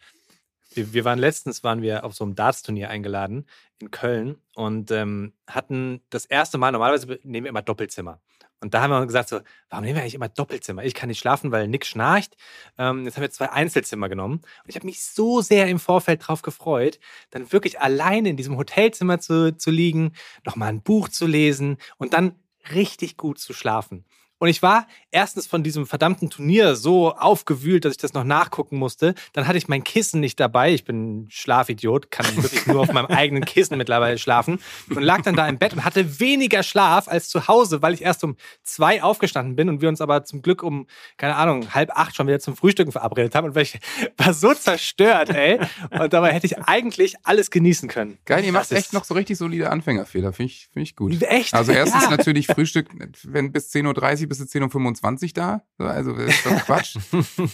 Wir, 0.76 0.94
wir, 0.94 1.06
waren 1.06 1.20
letztens, 1.20 1.64
waren 1.64 1.82
wir 1.82 2.04
auf 2.04 2.14
so 2.14 2.24
einem 2.24 2.36
Darts-Turnier 2.36 2.90
eingeladen 2.90 3.48
in 3.80 3.92
Köln 3.92 4.38
und 4.56 4.92
ähm, 4.92 5.34
hatten 5.48 6.02
das 6.10 6.26
erste 6.26 6.58
Mal, 6.58 6.72
normalerweise 6.72 7.20
nehmen 7.24 7.46
wir 7.46 7.50
immer 7.50 7.62
Doppelzimmer. 7.62 8.20
Und 8.60 8.74
da 8.74 8.82
haben 8.82 8.92
wir 8.92 9.06
gesagt, 9.06 9.30
so, 9.30 9.42
warum 9.70 9.84
nehmen 9.84 9.96
wir 9.96 10.02
eigentlich 10.02 10.16
immer 10.16 10.30
Doppelzimmer? 10.30 10.84
Ich 10.84 10.94
kann 10.94 11.10
nicht 11.10 11.20
schlafen, 11.20 11.52
weil 11.52 11.68
Nick 11.68 11.86
schnarcht. 11.86 12.36
Ähm, 12.78 13.04
jetzt 13.06 13.16
haben 13.16 13.22
wir 13.22 13.32
zwei 13.32 13.52
Einzelzimmer 13.52 14.08
genommen. 14.08 14.36
Und 14.36 14.70
ich 14.70 14.76
habe 14.76 14.86
mich 14.86 15.04
so 15.04 15.42
sehr 15.42 15.68
im 15.68 15.80
Vorfeld 15.80 16.26
drauf 16.26 16.42
gefreut, 16.42 17.00
dann 17.32 17.52
wirklich 17.52 17.80
alleine 17.82 18.30
in 18.30 18.38
diesem 18.38 18.58
Hotelzimmer 18.58 19.20
zu, 19.20 19.56
zu 19.58 19.70
liegen, 19.70 20.14
nochmal 20.46 20.70
ein 20.70 20.82
Buch 20.82 21.10
zu 21.10 21.28
lesen 21.28 21.78
und 21.98 22.14
dann 22.14 22.36
richtig 22.74 23.18
gut 23.18 23.38
zu 23.38 23.54
schlafen. 23.54 24.06
Und 24.44 24.50
ich 24.50 24.62
war 24.62 24.88
erstens 25.10 25.48
von 25.48 25.64
diesem 25.64 25.86
verdammten 25.86 26.30
Turnier 26.30 26.76
so 26.76 27.14
aufgewühlt, 27.14 27.86
dass 27.86 27.91
ich 27.94 27.98
das 27.98 28.12
noch 28.12 28.26
nachgucken 28.26 28.76
musste. 28.76 29.16
Dann 29.32 29.48
hatte 29.48 29.58
ich 29.58 29.70
mein 29.70 29.86
Kissen 29.86 30.20
nicht 30.20 30.38
dabei. 30.38 30.74
Ich 30.74 30.84
bin 30.84 31.22
ein 31.22 31.28
Schlafidiot, 31.30 32.12
kann 32.12 32.26
wirklich 32.36 32.68
nur 32.68 32.82
auf 32.82 32.91
meinem 32.91 33.06
eigenen 33.06 33.46
Kissen 33.46 33.78
mittlerweile 33.78 34.18
schlafen. 34.18 34.60
Und 34.89 35.02
lag 35.02 35.22
dann 35.22 35.38
da 35.38 35.48
im 35.48 35.60
Bett 35.60 35.72
und 35.72 35.86
hatte 35.86 36.20
weniger 36.20 36.62
Schlaf 36.62 37.08
als 37.08 37.30
zu 37.30 37.48
Hause, 37.48 37.82
weil 37.82 37.94
ich 37.94 38.02
erst 38.02 38.26
um 38.26 38.36
zwei 38.64 39.02
aufgestanden 39.02 39.56
bin 39.56 39.70
und 39.70 39.80
wir 39.80 39.88
uns 39.88 40.02
aber 40.02 40.26
zum 40.26 40.41
Glück 40.41 40.62
um, 40.62 40.88
keine 41.16 41.38
Ahnung, 41.38 41.74
halb 41.74 41.91
acht 41.91 42.14
schon 42.14 42.28
wieder 42.28 42.41
zum 42.41 42.58
Frühstücken 42.58 42.91
verabredet 42.91 43.36
haben. 43.36 43.48
Und 43.48 43.56
ich 43.56 43.80
war 44.18 44.34
so 44.34 44.54
zerstört, 44.54 45.30
ey. 45.30 45.58
Und 45.89 46.12
dabei 46.12 46.34
hätte 46.34 46.48
ich 46.48 46.58
eigentlich 46.58 47.16
alles 47.24 47.50
genießen 47.50 47.88
können. 47.88 48.18
Geil, 48.26 48.44
ihr 48.44 48.52
macht 48.52 48.74
echt 48.74 48.91
noch 48.91 49.06
so 49.06 49.14
richtig 49.14 49.38
solide 49.38 49.70
Anfängerfehler. 49.70 50.34
Finde 50.34 50.52
ich, 50.52 50.68
find 50.74 50.86
ich 50.86 50.98
gut. 50.98 51.22
Echt? 51.22 51.54
Also 51.54 51.72
erstens 51.72 52.04
ja. 52.04 52.10
natürlich 52.10 52.48
Frühstück, 52.48 52.89
wenn 53.24 53.54
bis 53.54 53.72
10.30 53.72 54.24
Uhr 54.24 54.33
bis 54.40 54.54
10.25 54.54 55.24
Uhr 55.24 55.30
da. 55.34 55.62
Also 55.78 56.14
das 56.14 56.28
ist 56.28 56.46
doch 56.46 56.66
Quatsch. 56.66 56.98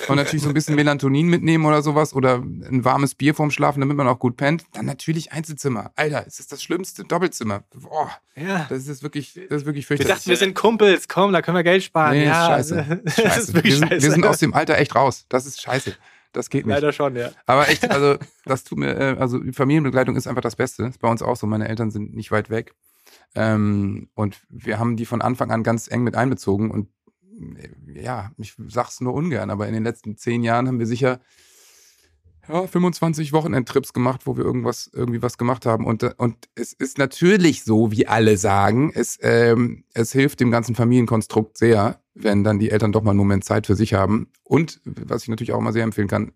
und 0.08 0.16
natürlich 0.16 0.44
so 0.44 0.50
ein 0.50 0.54
bisschen 0.54 0.76
Melatonin 0.76 1.28
mitnehmen 1.28 1.66
oder 1.66 1.82
sowas 1.82 2.14
oder 2.14 2.36
ein 2.36 2.84
warmes 2.86 3.16
Bier 3.16 3.34
vorm 3.34 3.52
Schlafen, 3.52 3.80
damit 3.80 3.98
man 3.98 4.08
auch 4.08 4.20
gut 4.20 4.38
pennt. 4.38 4.66
Dann 4.74 4.86
natürlich 4.86 5.32
Einzelzimmer. 5.32 5.92
Alter, 5.96 6.26
es 6.28 6.40
ist 6.40 6.52
das 6.52 6.64
schlimmste 6.64 7.04
Doppelzimmer. 7.04 7.64
Boah, 7.74 8.12
ja. 8.36 8.66
Das 8.70 8.88
ist 8.88 9.04
wirklich, 9.04 9.40
das 9.50 9.62
ist 9.62 9.66
wirklich 9.66 9.86
fürchterlich. 9.86 10.10
Wir 10.10 10.16
dachten, 10.16 10.30
wir 10.30 10.38
sind 10.38 10.56
Kumpels. 10.56 11.08
Komm, 11.08 11.34
da 11.34 11.42
können 11.42 11.58
wir 11.58 11.64
Geld 11.64 11.84
sparen. 11.84 12.18
Nee, 12.18 12.26
ja, 12.26 12.48
scheiße. 12.48 13.02
Das 13.10 13.16
scheiße. 13.16 13.40
ist 13.40 13.54
wirklich 13.54 13.74
wir, 13.74 13.80
sind, 13.80 13.90
scheiße. 13.90 14.04
wir 14.04 14.12
sind 14.12 14.26
aus 14.26 14.38
dem 14.40 14.54
Alter 14.54 14.78
echt 14.78 14.96
raus. 14.96 15.26
Das 15.30 15.46
ist 15.46 15.62
scheiße. 15.62 15.96
Das 16.32 16.50
geht 16.50 16.66
nicht. 16.66 16.76
Leider 16.76 16.92
schon, 16.92 17.16
ja. 17.16 17.32
Aber 17.48 17.70
echt, 17.70 17.90
also 17.90 18.18
das 18.46 18.64
tut 18.64 18.78
mir, 18.78 18.96
äh, 18.96 19.16
also 19.20 19.40
Familienbegleitung 19.52 20.16
ist 20.16 20.28
einfach 20.28 20.42
das 20.42 20.56
Beste. 20.56 20.84
ist 20.84 21.00
bei 21.00 21.10
uns 21.10 21.22
auch 21.22 21.36
so. 21.36 21.48
Meine 21.48 21.68
Eltern 21.68 21.90
sind 21.90 22.14
nicht 22.14 22.32
weit 22.32 22.50
weg. 22.50 22.76
Ähm, 23.36 24.10
und 24.16 24.42
wir 24.50 24.80
haben 24.80 24.98
die 24.98 25.06
von 25.06 25.22
Anfang 25.22 25.52
an 25.52 25.64
ganz 25.64 25.90
eng 25.90 26.04
mit 26.04 26.16
einbezogen 26.16 26.72
und 26.72 26.90
äh, 27.58 28.02
ja, 28.02 28.32
ich 28.38 28.56
sag's 28.68 29.02
nur 29.02 29.14
ungern, 29.14 29.50
aber 29.50 29.68
in 29.68 29.74
den 29.74 29.84
letzten 29.84 30.18
zehn 30.18 30.44
Jahren 30.44 30.68
haben 30.68 30.80
wir 30.80 30.88
sicher 30.88 31.20
ja, 32.50 32.66
25 32.66 33.32
Wochenendtrips 33.32 33.94
gemacht, 33.94 34.22
wo 34.26 34.36
wir 34.36 34.44
irgendwas, 34.44 34.90
irgendwie 34.92 35.22
was 35.22 35.38
gemacht 35.38 35.66
haben. 35.66 35.86
Und, 35.86 36.04
und 36.18 36.36
es 36.56 36.74
ist 36.74 36.98
natürlich 36.98 37.64
so, 37.64 37.92
wie 37.92 38.08
alle 38.08 38.38
sagen, 38.38 38.92
es, 38.94 39.20
ähm, 39.22 39.84
es 39.94 40.12
hilft 40.12 40.40
dem 40.40 40.50
ganzen 40.50 40.74
Familienkonstrukt 40.76 41.58
sehr, 41.58 42.02
wenn 42.16 42.44
dann 42.44 42.60
die 42.60 42.72
Eltern 42.72 42.92
doch 42.92 43.04
mal 43.04 43.12
einen 43.12 43.20
Moment 43.20 43.46
Zeit 43.46 43.68
für 43.68 43.76
sich 43.76 43.94
haben. 43.94 44.32
Und, 44.44 44.82
was 44.84 45.24
ich 45.24 45.30
natürlich 45.30 45.54
auch 45.54 45.60
immer 45.60 45.74
sehr 45.74 45.84
empfehlen 45.84 46.08
kann, 46.08 46.30
äh, 46.30 46.32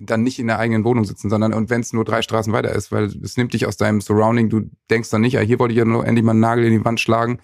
dann 0.00 0.22
nicht 0.22 0.38
in 0.38 0.46
der 0.46 0.58
eigenen 0.58 0.84
Wohnung 0.84 1.04
sitzen, 1.04 1.30
sondern 1.30 1.52
und 1.52 1.70
wenn 1.70 1.80
es 1.80 1.92
nur 1.92 2.04
drei 2.04 2.22
Straßen 2.22 2.52
weiter 2.52 2.72
ist, 2.72 2.92
weil 2.92 3.04
es 3.04 3.36
nimmt 3.36 3.54
dich 3.54 3.66
aus 3.66 3.76
deinem 3.76 4.00
Surrounding, 4.00 4.48
du 4.48 4.70
denkst 4.90 5.10
dann 5.10 5.22
nicht, 5.22 5.34
ja, 5.34 5.40
hier 5.40 5.58
wollte 5.58 5.72
ich 5.72 5.78
ja 5.78 5.84
nur 5.84 6.06
endlich 6.06 6.24
mal 6.24 6.32
einen 6.32 6.40
Nagel 6.40 6.64
in 6.64 6.72
die 6.72 6.84
Wand 6.84 7.00
schlagen, 7.00 7.40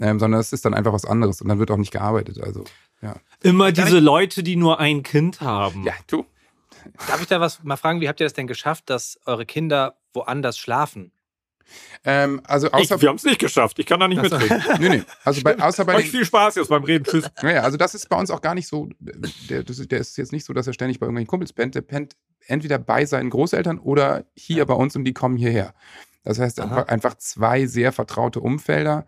ähm, 0.00 0.18
sondern 0.18 0.40
es 0.40 0.52
ist 0.52 0.64
dann 0.64 0.74
einfach 0.74 0.92
was 0.92 1.04
anderes 1.04 1.40
und 1.40 1.48
dann 1.48 1.58
wird 1.58 1.70
auch 1.70 1.76
nicht 1.76 1.92
gearbeitet. 1.92 2.40
Also, 2.40 2.64
ja. 3.00 3.16
Immer 3.42 3.72
diese 3.72 3.98
Leute, 3.98 4.42
die 4.42 4.56
nur 4.56 4.80
ein 4.80 5.02
Kind 5.02 5.40
haben. 5.40 5.84
Ja, 5.84 5.94
du. 6.06 6.24
Darf 7.06 7.20
ich 7.20 7.28
da 7.28 7.40
was 7.40 7.62
mal 7.62 7.76
fragen? 7.76 8.00
Wie 8.00 8.08
habt 8.08 8.20
ihr 8.20 8.26
das 8.26 8.32
denn 8.32 8.48
geschafft, 8.48 8.90
dass 8.90 9.18
eure 9.24 9.46
Kinder 9.46 9.96
woanders 10.12 10.58
schlafen? 10.58 11.12
Ähm, 12.04 12.40
also 12.44 12.70
außer, 12.70 12.96
ich, 12.96 13.02
wir 13.02 13.08
haben 13.08 13.16
es 13.16 13.24
nicht 13.24 13.38
geschafft. 13.38 13.78
Ich 13.78 13.86
kann 13.86 14.00
da 14.00 14.08
nicht 14.08 14.18
also, 14.18 14.38
mitreden. 14.38 14.62
nee, 14.80 14.88
nee. 14.88 15.02
Also 15.24 15.42
bei, 15.42 15.58
außer 15.58 15.84
bei 15.84 15.96
Euch 15.96 16.10
viel 16.10 16.24
Spaß 16.24 16.56
jetzt 16.56 16.68
beim 16.68 16.84
Reden. 16.84 17.04
Tschüss. 17.04 17.30
Naja, 17.42 17.62
also 17.62 17.76
das 17.76 17.94
ist 17.94 18.08
bei 18.08 18.18
uns 18.18 18.30
auch 18.30 18.40
gar 18.40 18.54
nicht 18.54 18.68
so. 18.68 18.88
Der, 19.00 19.62
der 19.62 20.00
ist 20.00 20.16
jetzt 20.16 20.32
nicht 20.32 20.44
so, 20.44 20.52
dass 20.52 20.66
er 20.66 20.72
ständig 20.72 20.98
bei 21.00 21.06
irgendwelchen 21.06 21.28
Kumpels 21.28 21.52
pennt. 21.52 21.74
Der 21.74 21.82
pennt 21.82 22.16
entweder 22.46 22.78
bei 22.78 23.04
seinen 23.06 23.30
Großeltern 23.30 23.78
oder 23.78 24.24
hier 24.34 24.66
bei 24.66 24.74
uns 24.74 24.96
und 24.96 25.04
die 25.04 25.14
kommen 25.14 25.36
hierher. 25.36 25.74
Das 26.24 26.38
heißt 26.38 26.60
einfach, 26.60 26.88
einfach, 26.88 27.14
zwei 27.16 27.66
sehr 27.66 27.92
vertraute 27.92 28.40
Umfelder. 28.40 29.06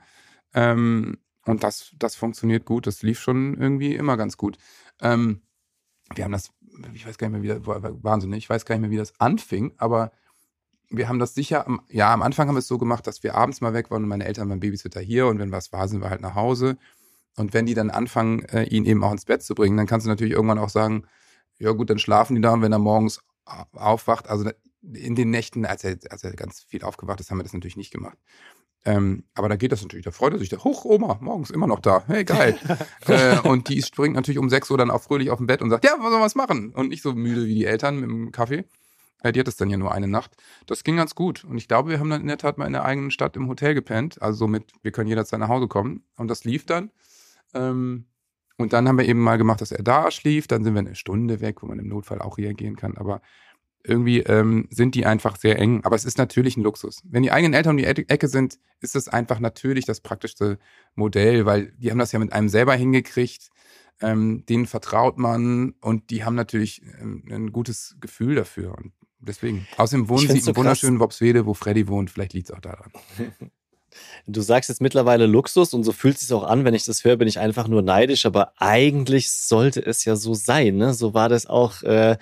Ähm, 0.53 1.19
und 1.45 1.63
das, 1.63 1.93
das 1.99 2.17
funktioniert 2.17 2.65
gut. 2.65 2.87
Das 2.87 3.03
lief 3.03 3.21
schon 3.21 3.57
irgendwie 3.61 3.95
immer 3.95 4.17
ganz 4.17 4.37
gut. 4.37 4.57
Ähm, 5.01 5.43
wir 6.15 6.25
haben 6.25 6.33
das, 6.33 6.51
ich 6.93 7.07
weiß 7.07 7.19
gar 7.19 7.29
nicht 7.29 7.41
mehr, 7.41 7.59
wie 7.59 7.61
das, 7.61 7.67
wahnsinnig, 8.03 8.39
ich 8.39 8.51
weiß 8.51 8.65
gar 8.65 8.75
nicht 8.75 8.83
mehr, 8.83 8.91
wie 8.91 8.97
das 8.97 9.19
anfing, 9.21 9.73
aber 9.79 10.13
wir 10.97 11.09
haben 11.09 11.19
das 11.19 11.35
sicher, 11.35 11.67
ja, 11.89 12.13
am 12.13 12.23
Anfang 12.23 12.49
haben 12.49 12.55
wir 12.55 12.61
es 12.61 12.69
so 12.69 12.79
gemacht, 12.79 13.07
dass 13.07 13.23
wir 13.23 13.35
abends 13.35 13.61
mal 13.61 13.75
weg 13.75 13.91
waren 13.91 14.03
und 14.03 14.09
meine 14.09 14.25
Eltern 14.27 14.49
waren 14.49 14.61
Babysitter 14.61 15.01
hier 15.01 15.27
und 15.27 15.39
wenn 15.39 15.53
was 15.53 15.73
war, 15.73 15.89
sind 15.89 16.01
wir 16.01 16.11
halt 16.11 16.21
nach 16.21 16.35
Hause. 16.35 16.77
Und 17.37 17.53
wenn 17.53 17.67
die 17.67 17.75
dann 17.75 17.91
anfangen, 17.91 18.45
äh, 18.47 18.65
ihn 18.65 18.85
eben 18.85 19.03
auch 19.03 19.13
ins 19.13 19.25
Bett 19.25 19.43
zu 19.43 19.55
bringen, 19.55 19.77
dann 19.77 19.87
kannst 19.87 20.07
du 20.07 20.11
natürlich 20.11 20.35
irgendwann 20.35 20.59
auch 20.59 20.69
sagen, 20.69 21.05
ja 21.59 21.73
gut, 21.73 21.91
dann 21.91 21.99
schlafen 21.99 22.35
die 22.37 22.41
da 22.41 22.53
und 22.53 22.63
wenn 22.63 22.73
er 22.73 22.79
morgens 22.79 23.21
aufwacht, 23.73 24.29
also 24.29 24.51
in 24.83 25.15
den 25.15 25.31
Nächten, 25.31 25.65
als 25.67 25.85
er, 25.85 25.97
als 26.11 26.25
er 26.25 26.33
ganz 26.33 26.63
viel 26.63 26.83
aufgewacht 26.83 27.21
ist, 27.21 27.31
haben 27.31 27.39
wir 27.39 27.43
das 27.43 27.53
natürlich 27.53 27.77
nicht 27.77 27.93
gemacht. 27.93 28.19
Ähm, 28.87 29.25
aber 29.35 29.49
da 29.49 29.57
geht 29.57 29.73
das 29.73 29.83
natürlich, 29.83 30.05
da 30.05 30.11
freut 30.11 30.35
er 30.35 30.39
sich, 30.39 30.51
da, 30.51 30.59
hoch, 30.59 30.85
Oma, 30.85 31.19
morgens 31.21 31.51
immer 31.51 31.67
noch 31.67 31.81
da, 31.81 32.05
hey, 32.07 32.25
geil. 32.25 32.59
äh, 33.07 33.39
und 33.41 33.69
die 33.71 33.83
springt 33.83 34.15
natürlich 34.15 34.39
um 34.39 34.51
6 34.51 34.71
Uhr 34.71 34.79
dann 34.79 34.91
auch 34.91 35.03
fröhlich 35.03 35.31
auf 35.31 35.39
dem 35.39 35.47
Bett 35.47 35.63
und 35.63 35.71
sagt, 35.71 35.85
ja, 35.85 35.97
was 35.99 36.11
soll 36.11 36.21
was 36.21 36.35
machen? 36.35 36.71
Und 36.75 36.89
nicht 36.89 37.03
so 37.03 37.15
müde 37.15 37.47
wie 37.47 37.55
die 37.55 37.65
Eltern 37.65 38.01
mit 38.01 38.11
dem 38.11 38.31
Kaffee. 38.31 38.65
Äh, 39.23 39.33
die 39.33 39.41
hat 39.41 39.49
es 39.49 39.57
dann 39.57 39.71
ja 39.71 39.77
nur 39.77 39.93
eine 39.93 40.09
Nacht. 40.09 40.37
Das 40.67 40.85
ging 40.85 40.97
ganz 40.97 41.15
gut. 41.15 41.45
Und 41.45 41.59
ich 41.59 41.69
glaube, 41.69 41.91
wir 41.91 41.99
haben 41.99 42.11
dann 42.11 42.21
in 42.21 42.29
der 42.29 42.39
Tat 42.39 42.59
mal 42.59 42.67
in 42.67 42.73
der 42.73 42.85
eigenen 42.85 43.11
Stadt 43.11 43.37
im 43.37 43.49
Hotel 43.49 43.75
gepennt. 43.75 44.21
Also 44.23 44.39
somit, 44.39 44.73
wir 44.83 44.93
können 44.93 45.09
jederzeit 45.09 45.41
nach 45.41 45.49
Hause 45.49 45.69
kommen. 45.69 46.05
Und 46.17 46.29
das 46.29 46.45
lief 46.45 46.67
dann. 46.67 46.91
Ähm, 47.55 48.07
und 48.57 48.73
dann 48.73 48.87
haben 48.87 48.99
wir 48.99 49.07
eben 49.07 49.21
mal 49.21 49.39
gemacht, 49.39 49.61
dass 49.61 49.73
er 49.73 49.83
da 49.83 50.11
schlief. 50.11 50.47
Dann 50.47 50.63
sind 50.63 50.75
wir 50.75 50.81
eine 50.81 50.95
Stunde 50.95 51.41
weg, 51.41 51.63
wo 51.63 51.67
man 51.67 51.79
im 51.79 51.89
Notfall 51.89 52.21
auch 52.21 52.39
reagieren 52.39 52.77
kann. 52.77 52.97
Aber 52.97 53.21
irgendwie 53.87 54.21
ähm, 54.21 54.67
sind 54.71 54.95
die 54.95 55.07
einfach 55.07 55.37
sehr 55.37 55.59
eng. 55.59 55.85
Aber 55.85 55.97
es 55.97 56.05
ist 56.05 56.19
natürlich 56.19 56.57
ein 56.57 56.63
Luxus. 56.63 57.03
Wenn 57.05 57.23
die 57.23 57.33
eigenen 57.33 57.55
Eltern 57.55 57.73
um 57.73 57.77
die 57.77 57.85
Ecke 57.85 58.29
sind, 58.29 58.59
ist 58.81 58.97
es 58.97 59.09
einfach 59.09 59.41
natürlich 59.41 59.85
das 59.85 60.01
praktischste 60.01 60.59
Modell, 60.95 61.45
weil 61.47 61.73
die 61.73 61.91
haben 61.91 61.99
das 61.99 62.13
ja 62.13 62.19
mit 62.19 62.33
einem 62.33 62.49
selber 62.49 62.75
hingekriegt. 62.75 63.51
Ähm, 64.01 64.45
denen 64.47 64.67
vertraut 64.67 65.19
man 65.19 65.75
und 65.81 66.11
die 66.11 66.25
haben 66.25 66.35
natürlich 66.35 66.83
ähm, 67.01 67.25
ein 67.31 67.53
gutes 67.53 67.97
Gefühl 68.01 68.35
dafür. 68.35 68.77
Und 68.77 68.93
deswegen. 69.25 69.67
Außerdem 69.77 70.09
wohnen 70.09 70.29
sie 70.29 70.41
so 70.41 70.51
im 70.51 70.57
wunderschönen 70.57 71.01
Wobswede, 71.01 71.47
wo 71.47 71.55
Freddy 71.55 71.89
wohnt. 71.89 72.11
Vielleicht 72.11 72.33
liegt 72.33 72.51
es 72.51 72.55
auch 72.55 72.61
daran. 72.61 72.91
Du 74.27 74.41
sagst 74.41 74.71
jetzt 74.71 74.81
mittlerweile 74.81 75.27
Luxus 75.27 75.73
und 75.73 75.85
so 75.85 75.93
fühlt 75.93 76.17
es 76.17 76.23
sich 76.23 76.33
auch 76.33 76.43
an, 76.43 76.65
wenn 76.65 76.75
ich 76.75 76.85
das 76.85 77.05
höre, 77.05 77.17
bin 77.17 77.29
ich 77.29 77.39
einfach 77.39 77.69
nur 77.69 77.83
neidisch, 77.83 78.27
aber 78.27 78.53
eigentlich 78.57 79.31
sollte 79.31 79.85
es 79.85 80.05
ja 80.05 80.17
so 80.17 80.35
sein. 80.35 80.77
Ne? 80.77 80.95
So 80.95 81.15
war 81.15 81.29
das 81.29 81.47
auch 81.47 81.83
äh, 81.83 82.17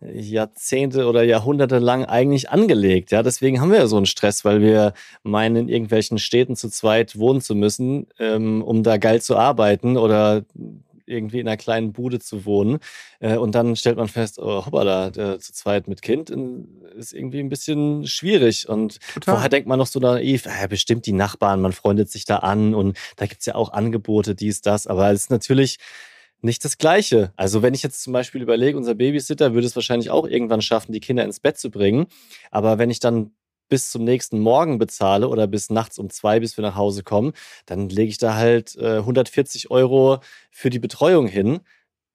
Jahrzehnte 0.00 1.06
oder 1.06 1.24
Jahrhunderte 1.24 1.78
lang 1.78 2.04
eigentlich 2.04 2.50
angelegt. 2.50 3.10
Ja, 3.10 3.22
deswegen 3.22 3.60
haben 3.60 3.72
wir 3.72 3.78
ja 3.78 3.86
so 3.88 3.96
einen 3.96 4.06
Stress, 4.06 4.44
weil 4.44 4.60
wir 4.60 4.92
meinen, 5.22 5.56
in 5.56 5.68
irgendwelchen 5.68 6.18
Städten 6.18 6.54
zu 6.54 6.68
zweit 6.68 7.18
wohnen 7.18 7.40
zu 7.40 7.54
müssen, 7.56 8.06
ähm, 8.18 8.62
um 8.62 8.82
da 8.82 8.96
geil 8.96 9.20
zu 9.20 9.36
arbeiten 9.36 9.96
oder 9.96 10.44
irgendwie 11.08 11.40
in 11.40 11.48
einer 11.48 11.56
kleinen 11.56 11.92
Bude 11.92 12.18
zu 12.18 12.44
wohnen. 12.44 12.78
Äh, 13.20 13.36
und 13.36 13.54
dann 13.54 13.76
stellt 13.76 13.96
man 13.96 14.08
fest, 14.08 14.38
oh, 14.38 14.66
hoppala, 14.66 15.08
äh, 15.08 15.38
zu 15.38 15.52
zweit 15.52 15.88
mit 15.88 16.02
Kind 16.02 16.30
ist 16.96 17.12
irgendwie 17.12 17.40
ein 17.40 17.48
bisschen 17.48 18.06
schwierig. 18.06 18.68
Und 18.68 18.98
Total. 19.14 19.34
vorher 19.34 19.48
denkt 19.48 19.68
man 19.68 19.78
noch 19.78 19.86
so 19.86 19.98
naiv, 20.00 20.46
äh, 20.46 20.68
bestimmt 20.68 21.06
die 21.06 21.12
Nachbarn, 21.12 21.60
man 21.60 21.72
freundet 21.72 22.10
sich 22.10 22.24
da 22.24 22.38
an 22.38 22.74
und 22.74 22.98
da 23.16 23.26
gibt's 23.26 23.46
ja 23.46 23.54
auch 23.54 23.72
Angebote, 23.72 24.34
dies, 24.34 24.60
das. 24.60 24.86
Aber 24.86 25.10
es 25.10 25.22
ist 25.22 25.30
natürlich 25.30 25.78
nicht 26.40 26.64
das 26.64 26.78
Gleiche. 26.78 27.32
Also 27.36 27.62
wenn 27.62 27.74
ich 27.74 27.82
jetzt 27.82 28.02
zum 28.02 28.12
Beispiel 28.12 28.42
überlege, 28.42 28.76
unser 28.76 28.94
Babysitter 28.94 29.54
würde 29.54 29.66
es 29.66 29.74
wahrscheinlich 29.74 30.10
auch 30.10 30.26
irgendwann 30.26 30.62
schaffen, 30.62 30.92
die 30.92 31.00
Kinder 31.00 31.24
ins 31.24 31.40
Bett 31.40 31.58
zu 31.58 31.70
bringen. 31.70 32.06
Aber 32.50 32.78
wenn 32.78 32.90
ich 32.90 33.00
dann 33.00 33.32
bis 33.68 33.90
zum 33.90 34.04
nächsten 34.04 34.38
Morgen 34.40 34.78
bezahle 34.78 35.28
oder 35.28 35.46
bis 35.46 35.70
nachts 35.70 35.98
um 35.98 36.10
zwei, 36.10 36.40
bis 36.40 36.56
wir 36.56 36.62
nach 36.62 36.76
Hause 36.76 37.02
kommen, 37.02 37.32
dann 37.66 37.88
lege 37.88 38.10
ich 38.10 38.18
da 38.18 38.34
halt 38.34 38.76
äh, 38.76 38.98
140 38.98 39.70
Euro 39.70 40.20
für 40.50 40.70
die 40.70 40.78
Betreuung 40.78 41.26
hin. 41.26 41.60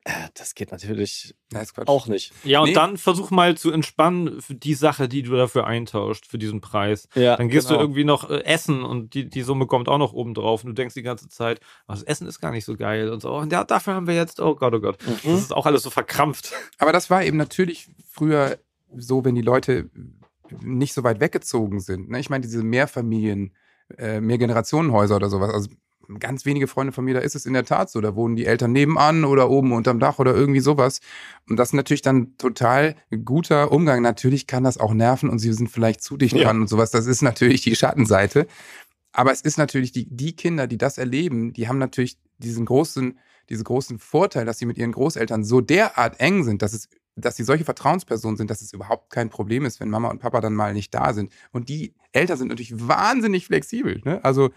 Äh, 0.06 0.12
das 0.34 0.54
geht 0.54 0.72
natürlich 0.72 1.34
auch 1.86 2.08
nicht. 2.08 2.34
Ja, 2.44 2.60
und 2.60 2.70
nee. 2.70 2.74
dann 2.74 2.98
versuch 2.98 3.32
mal 3.32 3.56
zu 3.56 3.72
entspannen 3.72 4.42
für 4.42 4.56
die 4.56 4.74
Sache, 4.74 5.08
die 5.08 5.24
du 5.24 5.36
dafür 5.36 5.66
eintauscht, 5.66 6.26
für 6.26 6.38
diesen 6.38 6.60
Preis. 6.60 7.08
Ja, 7.16 7.38
dann 7.38 7.48
gehst 7.48 7.68
genau. 7.68 7.80
du 7.80 7.84
irgendwie 7.86 8.04
noch 8.04 8.30
äh, 8.30 8.44
essen 8.44 8.84
und 8.84 9.14
die, 9.14 9.30
die 9.30 9.44
Summe 9.44 9.66
kommt 9.66 9.88
auch 9.88 9.98
noch 9.98 10.12
oben 10.14 10.34
drauf 10.34 10.64
und 10.64 10.70
du 10.70 10.74
denkst 10.74 10.94
die 10.94 11.04
ganze 11.04 11.30
Zeit, 11.30 11.62
das 11.88 12.04
Essen 12.04 12.28
ist 12.28 12.42
gar 12.42 12.52
nicht 12.52 12.66
so 12.66 12.76
geil 12.76 13.10
und 13.10 13.22
so. 13.22 13.34
Und 13.34 13.52
ja, 13.54 13.64
dafür 13.64 13.94
haben 13.94 14.08
wir 14.08 14.16
jetzt, 14.16 14.42
oh 14.42 14.56
Gott, 14.56 14.74
oh 14.74 14.82
Gott. 14.82 14.98
Mhm. 15.06 15.32
Das 15.32 15.40
ist 15.40 15.54
auch 15.54 15.66
alles 15.66 15.84
so 15.84 15.90
verkrampft. 15.90 16.52
Aber 16.80 16.92
das 16.92 17.10
war 17.10 17.24
eben 17.24 17.38
natürlich 17.38 17.88
früher 18.10 18.58
so, 18.96 19.24
wenn 19.24 19.36
die 19.36 19.42
Leute 19.42 19.90
nicht 20.62 20.94
so 20.94 21.04
weit 21.04 21.20
weggezogen 21.20 21.80
sind. 21.80 22.10
Ne? 22.10 22.20
Ich 22.20 22.30
meine, 22.30 22.42
diese 22.42 22.64
Mehrfamilien, 22.64 23.54
äh, 23.98 24.22
Mehrgenerationenhäuser 24.22 25.16
oder 25.16 25.30
sowas. 25.30 25.54
Also 25.54 25.70
ganz 26.20 26.46
wenige 26.46 26.68
Freunde 26.68 26.94
von 26.94 27.06
mir, 27.06 27.14
da 27.14 27.20
ist 27.22 27.36
es 27.36 27.46
in 27.46 27.54
der 27.54 27.66
Tat 27.66 27.90
so. 27.90 28.02
Da 28.02 28.16
wohnen 28.16 28.36
die 28.36 28.46
Eltern 28.46 28.72
nebenan 28.72 29.26
oder 29.26 29.50
oben 29.50 29.72
unterm 29.72 30.00
Dach 30.00 30.20
oder 30.20 30.34
irgendwie 30.34 30.60
sowas. 30.60 31.00
Und 31.50 31.58
das 31.58 31.70
ist 31.70 31.74
natürlich 31.74 32.02
dann 32.02 32.38
total 32.38 32.96
guter 33.24 33.72
Umgang. 33.72 34.02
Natürlich 34.02 34.48
kann 34.48 34.64
das 34.64 34.78
auch 34.78 34.94
nerven 34.94 35.30
und 35.30 35.40
sie 35.40 35.54
sind 35.54 35.70
vielleicht 35.70 36.02
zu 36.02 36.18
dicht 36.18 36.36
dran 36.36 36.58
ja. 36.58 36.62
und 36.62 36.68
sowas. 36.68 36.92
Das 36.92 37.06
ist 37.06 37.22
natürlich 37.22 37.62
die 37.62 37.76
Schattenseite. 37.76 38.48
Aber 39.12 39.32
es 39.32 39.42
ist 39.42 39.58
natürlich 39.58 39.92
die, 39.92 40.08
die 40.10 40.36
Kinder, 40.36 40.68
die 40.68 40.78
das 40.78 40.98
erleben, 40.98 41.54
die 41.54 41.68
haben 41.68 41.78
natürlich 41.78 42.18
diesen 42.40 42.66
großen, 42.66 43.20
diesen 43.50 43.64
großen 43.64 44.00
Vorteil, 44.00 44.46
dass 44.46 44.58
sie 44.58 44.66
mit 44.66 44.78
ihren 44.78 44.92
Großeltern 44.92 45.44
so 45.44 45.62
derart 45.62 46.20
eng 46.20 46.44
sind, 46.44 46.62
dass 46.62 46.74
es 46.74 46.90
dass 47.16 47.36
sie 47.36 47.44
solche 47.44 47.66
Vertrauenspersonen 47.66 48.38
sind, 48.38 48.50
dass 48.50 48.62
es 48.62 48.74
überhaupt 48.74 49.12
kein 49.12 49.30
Problem 49.30 49.66
ist, 49.66 49.80
wenn 49.80 49.90
Mama 49.90 50.10
und 50.10 50.20
Papa 50.20 50.42
dann 50.42 50.56
mal 50.56 50.74
nicht 50.74 50.94
da 50.94 51.14
sind. 51.14 51.32
Und 51.52 51.70
die 51.70 51.94
Eltern 52.12 52.38
sind 52.38 52.48
natürlich 52.48 52.88
wahnsinnig 52.88 53.46
flexibel. 53.46 54.02
Ne? 54.04 54.24
Also, 54.24 54.52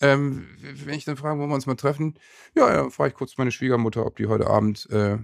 ähm, 0.00 0.46
wenn 0.60 0.94
ich 0.94 1.04
dann 1.04 1.16
frage, 1.16 1.40
wo 1.40 1.46
wir 1.46 1.54
uns 1.54 1.66
mal 1.66 1.74
treffen, 1.74 2.14
ja, 2.54 2.72
ja, 2.72 2.90
frage 2.90 3.10
ich 3.10 3.14
kurz 3.16 3.36
meine 3.36 3.50
Schwiegermutter, 3.50 4.06
ob 4.06 4.16
die 4.16 4.26
heute 4.26 4.46
Abend, 4.46 4.88
äh, 4.92 5.14
äh, 5.14 5.18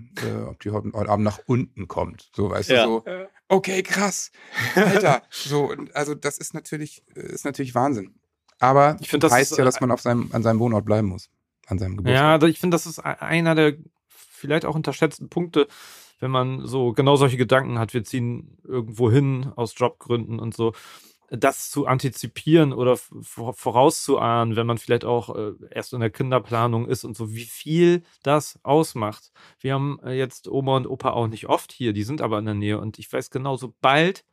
ob 0.48 0.58
die 0.60 0.70
heute, 0.70 0.90
heute, 0.94 1.10
Abend 1.10 1.24
nach 1.24 1.38
unten 1.46 1.86
kommt. 1.86 2.30
So, 2.34 2.50
weißt 2.50 2.70
ja. 2.70 2.84
du, 2.84 3.02
so, 3.04 3.26
okay, 3.48 3.84
krass, 3.84 4.32
Alter. 4.74 5.22
so, 5.30 5.72
also 5.92 6.16
das 6.16 6.38
ist 6.38 6.54
natürlich, 6.54 7.06
ist 7.14 7.44
natürlich 7.44 7.76
Wahnsinn. 7.76 8.14
Aber 8.58 8.96
ich 9.00 9.10
finde, 9.10 9.26
das 9.26 9.32
heißt 9.32 9.52
ist, 9.52 9.58
ja, 9.58 9.64
dass 9.64 9.80
man 9.80 9.92
auf 9.92 10.00
seinem, 10.00 10.30
an 10.32 10.42
seinem 10.42 10.58
Wohnort 10.58 10.84
bleiben 10.84 11.08
muss, 11.08 11.30
an 11.66 11.78
seinem 11.78 11.96
Geburtstag. 11.96 12.42
Ja, 12.42 12.48
ich 12.48 12.58
finde, 12.58 12.74
das 12.74 12.86
ist 12.86 12.98
einer 12.98 13.54
der 13.54 13.74
vielleicht 14.08 14.64
auch 14.64 14.74
unterschätzten 14.74 15.28
Punkte 15.28 15.68
wenn 16.24 16.30
man 16.30 16.66
so 16.66 16.94
genau 16.94 17.16
solche 17.16 17.36
Gedanken 17.36 17.78
hat, 17.78 17.92
wir 17.92 18.02
ziehen 18.02 18.56
irgendwo 18.64 19.10
hin 19.10 19.52
aus 19.56 19.74
Jobgründen 19.76 20.40
und 20.40 20.54
so, 20.54 20.72
das 21.28 21.68
zu 21.68 21.86
antizipieren 21.86 22.72
oder 22.72 22.96
vorauszuahnen, 22.96 24.56
wenn 24.56 24.66
man 24.66 24.78
vielleicht 24.78 25.04
auch 25.04 25.36
äh, 25.36 25.52
erst 25.70 25.92
in 25.92 26.00
der 26.00 26.08
Kinderplanung 26.08 26.88
ist 26.88 27.04
und 27.04 27.14
so, 27.14 27.34
wie 27.34 27.44
viel 27.44 28.04
das 28.22 28.58
ausmacht. 28.62 29.32
Wir 29.60 29.74
haben 29.74 29.98
äh, 30.02 30.12
jetzt 30.12 30.48
Oma 30.48 30.78
und 30.78 30.86
Opa 30.86 31.10
auch 31.10 31.26
nicht 31.26 31.46
oft 31.50 31.72
hier, 31.72 31.92
die 31.92 32.04
sind 32.04 32.22
aber 32.22 32.38
in 32.38 32.46
der 32.46 32.54
Nähe 32.54 32.80
und 32.80 32.98
ich 32.98 33.12
weiß 33.12 33.28
genau, 33.28 33.58
sobald 33.58 34.24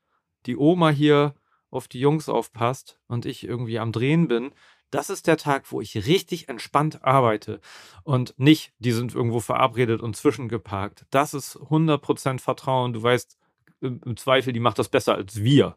die 0.45 0.55
Oma 0.55 0.91
hier 0.91 1.35
auf 1.71 1.89
die 1.89 1.99
Jungs 1.99 2.29
aufpasst 2.29 2.99
und 3.07 3.25
ich 3.25 3.43
irgendwie 3.43 3.79
am 3.79 3.91
Drehen 3.91 4.29
bin, 4.29 4.53
das 4.91 5.09
ist 5.09 5.27
der 5.27 5.37
Tag, 5.37 5.71
wo 5.71 5.81
ich 5.81 5.95
richtig 6.05 6.49
entspannt 6.49 7.03
arbeite 7.03 7.59
und 8.03 8.33
nicht, 8.37 8.73
die 8.79 8.91
sind 8.91 9.15
irgendwo 9.15 9.39
verabredet 9.39 10.01
und 10.01 10.15
zwischengeparkt. 10.15 11.05
Das 11.09 11.33
ist 11.33 11.57
100% 11.57 12.39
Vertrauen. 12.39 12.93
Du 12.93 13.01
weißt 13.01 13.37
im 13.81 14.17
Zweifel, 14.17 14.53
die 14.53 14.59
macht 14.59 14.79
das 14.79 14.89
besser 14.89 15.15
als 15.15 15.41
wir. 15.41 15.75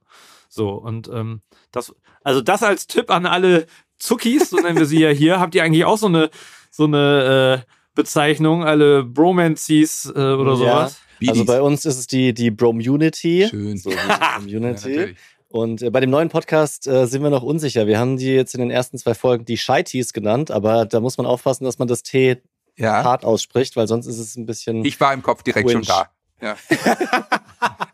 So, 0.49 0.71
und 0.71 1.09
ähm, 1.09 1.41
das, 1.73 1.95
also 2.23 2.41
das 2.41 2.63
als 2.63 2.87
Tipp 2.87 3.11
an 3.11 3.27
alle 3.27 3.67
Zuckis, 3.99 4.51
so 4.51 4.59
nennen 4.59 4.79
wir 4.79 4.87
sie 4.87 5.01
ja 5.01 5.11
hier. 5.11 5.41
Habt 5.41 5.55
ihr 5.55 5.65
eigentlich 5.65 5.85
auch 5.85 5.99
so 5.99 6.07
eine, 6.07 6.31
so 6.71 6.85
eine 6.85 7.65
äh, 7.65 7.71
Bezeichnung, 7.95 8.65
alle 8.65 9.05
Bromancies 9.05 10.07
äh, 10.07 10.19
oder 10.19 10.57
sowas? 10.57 11.01
Ja, 11.21 11.31
also 11.31 11.45
bei 11.45 11.63
uns 11.63 11.85
ist 11.87 11.99
es 11.99 12.07
die, 12.07 12.35
die 12.35 12.51
Bromunity. 12.51 13.47
Schön. 13.49 13.79
So, 13.79 13.91
Bromunity. 13.91 14.95
ja, 15.01 15.07
und 15.55 15.83
äh, 15.83 15.91
bei 15.91 16.01
dem 16.01 16.11
neuen 16.11 16.31
Podcast 16.31 16.89
äh, 16.89 17.07
sind 17.07 17.23
wir 17.23 17.31
noch 17.31 17.45
unsicher. 17.45 17.87
Wir 17.87 18.01
haben 18.01 18.17
die 18.17 18.35
jetzt 18.35 18.55
in 18.55 18.61
den 18.61 18.73
ersten 18.73 18.99
zwei 18.99 19.15
Folgen 19.15 19.45
die 19.45 19.57
Shy-Tees 19.57 20.13
genannt, 20.13 20.51
aber 20.51 20.85
da 20.85 20.99
muss 20.99 21.17
man 21.17 21.27
aufpassen, 21.27 21.63
dass 21.63 21.79
man 21.79 21.87
das 21.87 22.03
T 22.03 22.43
ja. 22.77 23.05
hart 23.05 23.25
ausspricht, 23.25 23.77
weil 23.77 23.87
sonst 23.87 24.07
ist 24.07 24.19
es 24.19 24.35
ein 24.35 24.47
bisschen. 24.47 24.85
Ich 24.85 24.99
war 24.99 25.15
im 25.15 25.23
Kopf 25.23 25.45
direkt 25.45 25.69
winch. 25.69 25.87
schon 25.87 25.97
da. 25.97 26.11
Ja. 26.41 26.57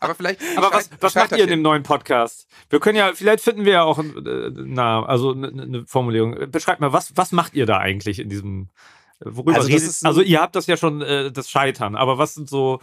aber 0.00 0.14
vielleicht. 0.14 0.40
Aber 0.56 0.72
was, 0.72 0.88
was 1.00 1.14
macht 1.14 1.32
ihr 1.32 1.44
in 1.44 1.50
dem 1.50 1.60
neuen 1.60 1.82
Podcast? 1.82 2.46
Wir 2.70 2.80
können 2.80 2.96
ja, 2.96 3.12
vielleicht 3.12 3.44
finden 3.44 3.66
wir 3.66 3.72
ja 3.74 3.82
auch 3.82 3.98
äh, 3.98 4.50
na, 4.54 5.04
also 5.04 5.32
eine 5.32 5.50
ne 5.50 5.84
Formulierung. 5.86 6.50
Beschreibt 6.50 6.80
mal, 6.80 6.94
was, 6.94 7.14
was 7.14 7.30
macht 7.30 7.52
ihr 7.52 7.66
da 7.66 7.76
eigentlich 7.76 8.20
in 8.20 8.30
diesem? 8.30 8.70
Worüber 9.22 9.56
also, 9.56 9.68
redet? 9.68 10.00
also 10.02 10.22
ihr 10.22 10.40
habt 10.40 10.56
das 10.56 10.66
ja 10.66 10.78
schon, 10.78 11.02
äh, 11.02 11.30
das 11.30 11.50
Scheitern, 11.50 11.94
aber 11.94 12.16
was 12.16 12.32
sind 12.32 12.48
so 12.48 12.80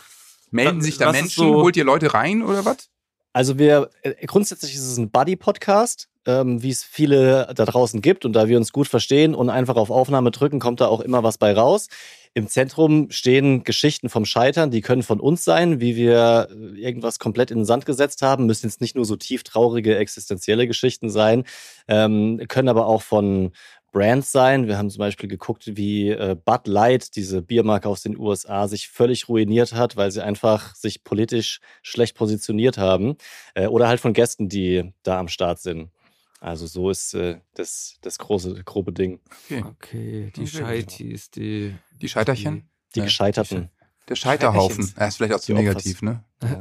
Melden 0.52 0.84
sich 0.84 1.00
da 1.00 1.12
Menschen? 1.12 1.46
So 1.46 1.56
Holt 1.64 1.76
ihr 1.78 1.84
Leute 1.84 2.14
rein 2.14 2.44
oder 2.44 2.64
was? 2.64 2.92
Also 3.38 3.60
wir, 3.60 3.92
äh, 4.02 4.26
grundsätzlich 4.26 4.74
ist 4.74 4.88
es 4.88 4.98
ein 4.98 5.12
Buddy-Podcast, 5.12 6.10
ähm, 6.26 6.64
wie 6.64 6.72
es 6.72 6.84
viele 6.84 7.54
da 7.54 7.66
draußen 7.66 8.02
gibt. 8.02 8.26
Und 8.26 8.34
da 8.34 8.48
wir 8.48 8.58
uns 8.58 8.74
gut 8.74 8.88
verstehen 8.88 9.36
und 9.36 9.52
einfach 9.52 9.76
auf 9.76 9.92
Aufnahme 9.92 10.32
drücken, 10.32 10.60
kommt 10.60 10.82
da 10.82 10.88
auch 10.88 11.02
immer 11.02 11.22
was 11.22 11.38
bei 11.38 11.54
raus. 11.54 11.88
Im 12.34 12.48
Zentrum 12.48 13.12
stehen 13.12 13.64
Geschichten 13.64 14.10
vom 14.10 14.26
Scheitern, 14.26 14.72
die 14.72 14.82
können 14.82 15.04
von 15.04 15.20
uns 15.20 15.44
sein, 15.44 15.80
wie 15.80 15.96
wir 15.96 16.48
äh, 16.50 16.80
irgendwas 16.80 17.20
komplett 17.20 17.52
in 17.52 17.60
den 17.60 17.66
Sand 17.66 17.86
gesetzt 17.86 18.24
haben, 18.24 18.48
müssen 18.48 18.66
jetzt 18.66 18.82
nicht 18.82 18.96
nur 18.96 19.06
so 19.06 19.16
tief 19.16 19.44
traurige 19.44 19.96
existenzielle 19.98 20.66
Geschichten 20.66 21.12
sein, 21.12 21.44
ähm, 21.88 22.42
können 22.48 22.70
aber 22.70 22.88
auch 22.88 23.04
von 23.04 23.52
Brands 23.92 24.32
sein. 24.32 24.68
Wir 24.68 24.78
haben 24.78 24.90
zum 24.90 25.00
Beispiel 25.00 25.30
geguckt, 25.30 25.78
wie 25.78 26.10
äh, 26.10 26.36
Bud 26.36 26.68
Light, 26.68 27.16
diese 27.16 27.42
Biermarke 27.42 27.90
aus 27.90 28.02
den 28.02 28.18
USA, 28.18 28.68
sich 28.68 28.90
völlig 28.90 29.30
ruiniert 29.30 29.74
hat, 29.74 29.96
weil 29.96 30.12
sie 30.12 30.24
einfach 30.24 30.76
sich 30.76 31.04
politisch 31.04 31.60
schlecht 31.82 32.16
positioniert 32.16 32.78
haben. 32.78 33.16
Äh, 33.54 33.68
oder 33.68 33.88
halt 33.88 34.00
von 34.00 34.14
Gästen, 34.14 34.50
die 34.50 34.94
da 35.04 35.20
am 35.20 35.28
Start 35.28 35.60
sind. 35.60 35.92
Also 36.40 36.68
so 36.68 36.90
ist 36.90 37.14
äh, 37.14 37.40
das, 37.56 37.98
das 38.02 38.20
große, 38.20 38.64
grobe 38.64 38.94
Ding. 38.94 39.20
Okay, 39.50 39.64
okay 39.64 40.32
die 40.36 40.48
Scheitis, 40.48 41.32
die... 41.32 41.76
Die 42.00 42.10
Scheiterchen? 42.10 42.70
Die, 42.94 43.00
die 43.00 43.06
Gescheiterten. 43.06 43.72
Der 44.10 44.16
Scheiterhaufen. 44.16 44.94
Er 44.96 45.08
ist 45.10 45.18
vielleicht 45.18 45.34
auch 45.34 45.40
zu 45.40 45.54
negativ, 45.54 46.02
ne? 46.02 46.24
Ja. 46.42 46.60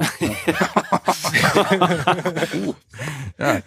uh. 2.67 2.75
ja. 3.39 3.63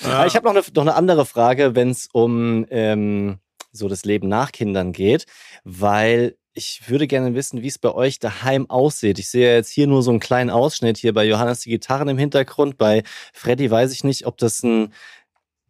ja. 0.00 0.26
Ich 0.26 0.36
habe 0.36 0.46
noch 0.46 0.54
eine, 0.54 0.62
noch 0.74 0.82
eine 0.82 0.94
andere 0.94 1.26
Frage, 1.26 1.74
wenn 1.74 1.90
es 1.90 2.08
um 2.12 2.66
ähm, 2.70 3.38
so 3.72 3.88
das 3.88 4.04
Leben 4.04 4.28
nach 4.28 4.52
Kindern 4.52 4.92
geht, 4.92 5.26
weil 5.64 6.36
ich 6.52 6.88
würde 6.88 7.06
gerne 7.06 7.34
wissen, 7.34 7.62
wie 7.62 7.68
es 7.68 7.78
bei 7.78 7.92
euch 7.92 8.18
daheim 8.18 8.68
aussieht. 8.68 9.18
Ich 9.18 9.30
sehe 9.30 9.54
jetzt 9.54 9.70
hier 9.70 9.86
nur 9.86 10.02
so 10.02 10.10
einen 10.10 10.20
kleinen 10.20 10.50
Ausschnitt 10.50 10.98
hier 10.98 11.14
bei 11.14 11.24
Johannes 11.24 11.60
die 11.60 11.70
Gitarren 11.70 12.08
im 12.08 12.18
Hintergrund. 12.18 12.76
Bei 12.76 13.02
Freddy 13.32 13.70
weiß 13.70 13.92
ich 13.92 14.04
nicht, 14.04 14.26
ob 14.26 14.36
das 14.38 14.62
ein 14.62 14.92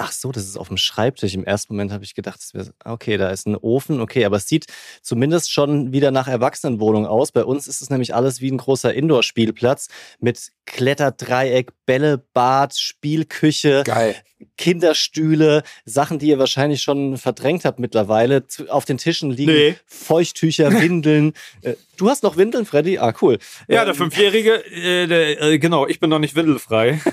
Ach 0.02 0.12
so, 0.12 0.32
das 0.32 0.44
ist 0.44 0.56
auf 0.56 0.68
dem 0.68 0.78
Schreibtisch. 0.78 1.34
Im 1.34 1.44
ersten 1.44 1.74
Moment 1.74 1.92
habe 1.92 2.04
ich 2.04 2.14
gedacht, 2.14 2.40
okay, 2.86 3.18
da 3.18 3.28
ist 3.28 3.46
ein 3.46 3.54
Ofen, 3.54 4.00
okay, 4.00 4.24
aber 4.24 4.38
es 4.38 4.48
sieht 4.48 4.64
zumindest 5.02 5.52
schon 5.52 5.92
wieder 5.92 6.10
nach 6.10 6.26
Erwachsenenwohnung 6.26 7.04
aus. 7.04 7.32
Bei 7.32 7.44
uns 7.44 7.68
ist 7.68 7.82
es 7.82 7.90
nämlich 7.90 8.14
alles 8.14 8.40
wie 8.40 8.50
ein 8.50 8.56
großer 8.56 8.94
Indoor-Spielplatz 8.94 9.88
mit 10.18 10.52
Kletterdreieck, 10.64 11.72
Bällebad, 11.84 12.78
Spielküche, 12.78 13.82
Geil. 13.84 14.16
Kinderstühle, 14.56 15.62
Sachen, 15.84 16.18
die 16.18 16.28
ihr 16.28 16.38
wahrscheinlich 16.38 16.82
schon 16.82 17.16
verdrängt 17.16 17.64
habt 17.64 17.78
mittlerweile. 17.78 18.44
Auf 18.68 18.84
den 18.84 18.98
Tischen 18.98 19.30
liegen 19.30 19.52
nee. 19.52 19.76
Feuchttücher, 19.86 20.72
Windeln. 20.80 21.32
Äh, 21.62 21.74
du 21.96 22.08
hast 22.08 22.22
noch 22.22 22.36
Windeln, 22.36 22.66
Freddy? 22.66 22.98
Ah, 22.98 23.14
cool. 23.20 23.38
Ja, 23.68 23.84
der 23.84 23.94
ähm, 23.94 23.94
Fünfjährige, 23.94 24.64
äh, 24.66 25.06
der, 25.06 25.42
äh, 25.42 25.58
genau, 25.58 25.86
ich 25.86 26.00
bin 26.00 26.10
noch 26.10 26.18
nicht 26.18 26.34
windelfrei. 26.34 27.00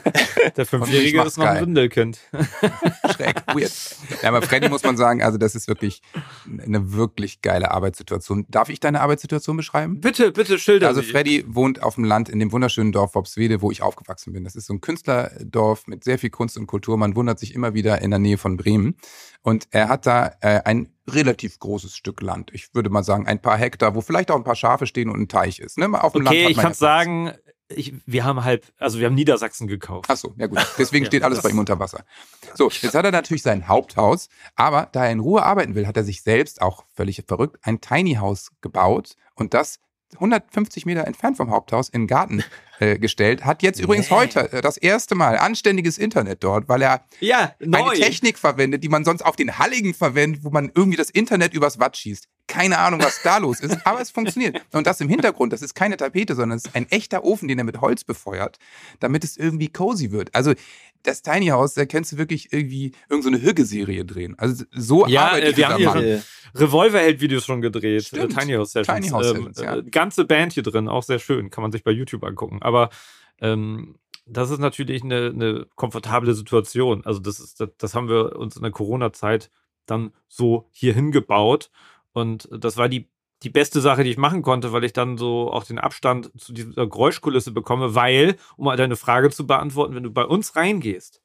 Der 0.56 0.66
Fünfjährige 0.66 1.22
ist 1.24 1.38
noch 1.38 1.46
ein 1.46 1.62
Windelkind. 1.62 2.20
Schräg, 3.14 3.36
weird. 3.54 3.72
Ja, 4.22 4.30
aber 4.30 4.42
Freddy 4.42 4.70
muss 4.70 4.84
man 4.84 4.96
sagen, 4.98 5.22
also 5.22 5.38
das 5.38 5.56
ist 5.56 5.68
wirklich 5.68 6.02
eine 6.46 6.94
wirklich 6.94 7.42
geile 7.42 7.72
Arbeitssituation. 7.72 8.46
Darf 8.50 8.70
ich 8.70 8.80
deine 8.80 9.02
Arbeitssituation 9.02 9.58
beschreiben? 9.58 10.00
Bitte, 10.00 10.32
bitte 10.32 10.58
schilder 10.58 10.88
Also 10.88 11.02
Freddy 11.02 11.44
wohnt 11.48 11.84
auf 11.84 11.96
dem 11.96 12.06
Land 12.06 12.30
in 12.30 12.40
dem 12.40 12.52
wunderschönen 12.52 12.92
Dorf 12.92 13.14
Worpswede, 13.16 13.62
wo 13.62 13.72
ich 13.72 13.82
aufgewachsen 13.82 14.34
bin. 14.34 14.46
Das 14.46 14.56
ist 14.56 14.68
so 14.68 14.74
ein 14.74 14.82
Künstlerdorf 14.82 15.88
mit 15.88 16.04
sehr 16.04 16.18
viel 16.18 16.30
Kunst 16.30 16.58
und 16.58 16.68
Kultur. 16.68 16.98
Man 16.98 17.16
wundert 17.18 17.40
sich 17.40 17.54
immer 17.54 17.74
wieder 17.74 18.02
in 18.02 18.12
der 18.12 18.20
Nähe 18.20 18.38
von 18.38 18.56
Bremen. 18.56 18.96
Und 19.42 19.68
er 19.72 19.90
hat 19.90 20.06
da 20.06 20.34
äh, 20.42 20.62
ein 20.64 20.94
relativ 21.10 21.60
großes 21.60 21.96
Stück 21.96 22.22
Land. 22.22 22.52
Ich 22.54 22.74
würde 22.74 22.90
mal 22.90 23.04
sagen, 23.04 23.28
ein 23.28 23.42
paar 23.42 23.58
Hektar, 23.58 23.96
wo 23.96 24.02
vielleicht 24.02 24.32
auch 24.32 24.36
ein 24.36 24.44
paar 24.44 24.56
Schafe 24.56 24.88
stehen 24.88 25.10
und 25.10 25.20
ein 25.20 25.28
Teich 25.28 25.60
ist. 25.60 25.78
Ne? 25.78 25.86
Auf 26.02 26.14
dem 26.14 26.26
okay, 26.26 26.44
Land 26.44 26.52
ich 26.52 26.58
kann 26.58 26.74
sagen, 26.74 27.34
ich, 27.70 27.94
wir 28.06 28.24
haben 28.24 28.44
halb, 28.44 28.66
also 28.78 29.00
wir 29.00 29.08
haben 29.08 29.16
Niedersachsen 29.16 29.68
gekauft. 29.68 30.10
Ach 30.10 30.18
so, 30.18 30.34
ja 30.38 30.48
gut. 30.48 30.66
Deswegen 30.78 31.04
ja, 31.06 31.08
steht 31.08 31.24
alles 31.24 31.42
bei 31.42 31.50
ihm 31.50 31.60
unter 31.60 31.80
Wasser. 31.80 32.06
So, 32.56 32.70
jetzt 32.70 32.96
hat 32.96 33.06
er 33.06 33.12
natürlich 33.12 33.44
sein 33.44 33.68
Haupthaus, 33.68 34.30
aber 34.56 34.88
da 34.92 35.06
er 35.06 35.12
in 35.12 35.20
Ruhe 35.20 35.44
arbeiten 35.44 35.76
will, 35.76 35.88
hat 35.88 35.98
er 35.98 36.04
sich 36.04 36.22
selbst, 36.22 36.62
auch 36.62 36.86
völlig 36.94 37.24
verrückt, 37.28 37.58
ein 37.64 37.82
Tiny 37.82 38.16
House 38.16 38.52
gebaut 38.62 39.16
und 39.36 39.54
das 39.54 39.80
150 40.14 40.86
Meter 40.86 41.06
entfernt 41.06 41.38
vom 41.38 41.52
Haupthaus 41.52 41.90
in 41.90 42.04
den 42.04 42.08
Garten 42.08 42.44
äh, 42.80 43.00
gestellt. 43.00 43.46
Hat 43.46 43.64
jetzt 43.64 43.80
übrigens 43.80 44.10
yeah. 44.10 44.20
heute 44.20 44.52
äh, 44.52 44.62
das 44.62 44.78
erste 44.78 45.16
Mal 45.16 45.38
anständiges 45.38 45.98
Internet 45.98 46.44
dort, 46.44 46.70
weil 46.70 46.82
er 46.82 47.06
ja, 47.20 47.56
eine 47.62 47.94
Technik 47.94 48.38
verwendet, 48.38 48.84
die 48.84 48.90
man 48.90 49.06
sonst 49.06 49.24
auf 49.24 49.36
den 49.36 49.58
Halligen 49.58 49.94
verwendet, 49.94 50.44
wo 50.44 50.50
man 50.50 50.72
irgendwie 50.76 50.98
das 50.98 51.10
Internet 51.10 51.54
übers 51.54 51.80
Watt 51.80 51.98
schießt. 51.98 52.28
Keine 52.48 52.78
Ahnung, 52.78 53.02
was 53.02 53.22
da 53.24 53.38
los 53.40 53.60
ist, 53.60 53.86
aber 53.86 54.00
es 54.00 54.12
funktioniert. 54.12 54.62
Und 54.72 54.88
das 54.88 55.02
im 55.02 55.10
Hintergrund, 55.10 55.54
das 55.54 55.62
ist 55.62 55.74
keine 55.74 55.98
Tapete, 55.98 56.36
sondern 56.36 56.58
es 56.58 56.66
ist 56.66 56.76
ein 56.76 56.88
echter 56.90 57.24
Ofen, 57.24 57.48
den 57.48 57.58
er 57.58 57.66
mit 57.66 57.82
Holz 57.82 58.04
befeuert, 58.04 58.58
damit 59.00 59.24
es 59.24 59.38
irgendwie 59.38 59.70
cozy 59.70 60.12
wird. 60.12 60.34
Also 60.34 60.54
das 61.04 61.22
Tiny 61.22 61.48
House, 61.48 61.74
da 61.74 61.86
kannst 61.86 62.12
du 62.12 62.18
wirklich 62.18 62.52
irgendwie 62.52 62.94
irgendeine 63.10 63.38
so 63.38 63.44
Hügge-Serie 63.44 64.06
drehen. 64.06 64.36
Also 64.38 64.66
so 64.72 65.08
ja, 65.08 65.28
arbeitet 65.28 65.54
äh, 65.54 65.58
wir 65.58 65.70
haben 65.70 65.78
hier 65.78 66.24
Revolverheld-Videos 66.56 67.46
schon 67.46 67.62
gedreht. 67.62 68.06
Stimmt. 68.06 68.38
Tiny 68.38 68.54
House 68.54 68.72
Sessions. 68.72 69.00
Tiny 69.00 69.10
House 69.10 69.28
Sessions 69.28 69.60
ähm, 69.60 69.66
ja. 69.66 69.82
Ganze 69.82 70.26
Band 70.26 70.54
hier 70.54 70.64
drin, 70.64 70.88
auch 70.88 71.04
sehr 71.04 71.20
schön. 71.20 71.50
Kann 71.50 71.62
man 71.62 71.72
sich 71.72 71.84
bei 71.84 71.92
YouTube 71.92 72.24
angucken. 72.24 72.60
Aber 72.68 72.90
ähm, 73.40 73.96
das 74.26 74.52
ist 74.52 74.60
natürlich 74.60 75.04
eine, 75.04 75.32
eine 75.34 75.66
komfortable 75.76 76.34
Situation. 76.34 77.04
Also 77.06 77.20
das 77.20 77.40
ist, 77.40 77.60
das, 77.60 77.70
das 77.78 77.96
haben 77.96 78.10
wir 78.10 78.36
uns 78.36 78.56
in 78.56 78.62
der 78.62 78.72
Corona-Zeit 78.72 79.50
dann 79.86 80.12
so 80.28 80.68
hier 80.72 80.94
hingebaut. 80.94 81.72
Und 82.12 82.50
das 82.52 82.78
war 82.78 82.90
die, 82.90 83.08
die 83.44 83.50
beste 83.50 83.80
Sache, 83.80 84.04
die 84.04 84.10
ich 84.10 84.18
machen 84.18 84.42
konnte, 84.42 84.74
weil 84.74 84.84
ich 84.84 84.94
dann 84.94 85.18
so 85.18 85.52
auch 85.52 85.64
den 85.64 85.80
Abstand 85.80 86.32
zu 86.40 86.54
dieser 86.54 86.88
Geräuschkulisse 86.88 87.52
bekomme, 87.52 87.96
weil, 87.96 88.36
um 88.58 88.66
mal 88.66 88.78
deine 88.78 88.96
Frage 88.96 89.30
zu 89.30 89.48
beantworten, 89.48 89.96
wenn 89.96 90.04
du 90.04 90.12
bei 90.12 90.26
uns 90.26 90.56
reingehst, 90.56 91.22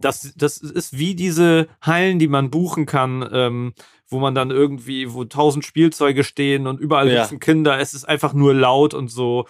das, 0.00 0.34
das 0.36 0.58
ist 0.58 0.98
wie 0.98 1.14
diese 1.14 1.68
Hallen, 1.80 2.18
die 2.18 2.28
man 2.28 2.50
buchen 2.50 2.84
kann, 2.84 3.26
ähm, 3.32 3.72
wo 4.08 4.18
man 4.18 4.34
dann 4.34 4.50
irgendwie, 4.50 5.14
wo 5.14 5.24
tausend 5.24 5.64
Spielzeuge 5.64 6.24
stehen 6.24 6.66
und 6.66 6.80
überall 6.80 7.10
ja. 7.10 7.22
sitzen 7.22 7.40
Kinder. 7.40 7.78
Es 7.78 7.94
ist 7.94 8.04
einfach 8.04 8.34
nur 8.34 8.52
laut 8.52 8.92
und 8.92 9.08
so 9.08 9.46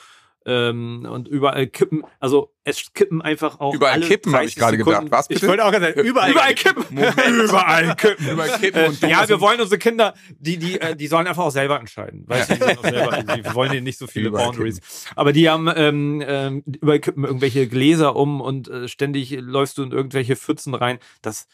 ähm, 0.50 1.06
und 1.08 1.28
überall 1.28 1.68
kippen, 1.68 2.02
also 2.18 2.52
es 2.64 2.92
kippen 2.92 3.22
einfach 3.22 3.60
auch. 3.60 3.72
Überall 3.72 4.00
kippen, 4.00 4.34
habe 4.34 4.44
ich 4.44 4.56
gerade 4.56 4.76
gedacht. 4.76 5.06
Was 5.10 5.28
bitte? 5.28 5.44
Ich 5.44 5.48
wollte 5.48 5.64
auch 5.64 5.70
gerade 5.70 5.86
sagen, 5.94 6.00
überall, 6.00 6.30
überall 6.32 6.54
kippen. 6.54 6.84
überall 6.90 7.94
kippen. 7.94 8.28
überall 8.28 8.58
kippen 8.58 8.84
und 8.86 9.00
ja, 9.02 9.28
wir 9.28 9.40
wollen 9.40 9.60
unsere 9.60 9.78
Kinder, 9.78 10.14
die, 10.38 10.58
die, 10.58 10.80
äh, 10.80 10.96
die 10.96 11.06
sollen 11.06 11.28
einfach 11.28 11.44
auch 11.44 11.50
selber 11.50 11.78
entscheiden. 11.78 12.24
Weißt 12.26 12.50
du, 12.50 12.54
die, 12.54 12.88
selber, 12.90 13.22
die 13.22 13.54
wollen 13.54 13.70
denen 13.70 13.84
nicht 13.84 13.98
so 13.98 14.08
viele 14.08 14.28
überall 14.28 14.46
Boundaries. 14.46 14.80
Kippen. 14.80 15.16
Aber 15.16 15.32
die 15.32 15.48
haben 15.48 15.70
ähm, 15.74 16.22
ähm, 16.26 16.64
überall 16.80 17.00
kippen 17.00 17.24
irgendwelche 17.24 17.68
Gläser 17.68 18.16
um 18.16 18.40
und 18.40 18.68
äh, 18.68 18.88
ständig 18.88 19.30
läufst 19.40 19.78
du 19.78 19.84
in 19.84 19.92
irgendwelche 19.92 20.34
Pfützen 20.34 20.74
rein. 20.74 20.98
Das, 21.22 21.46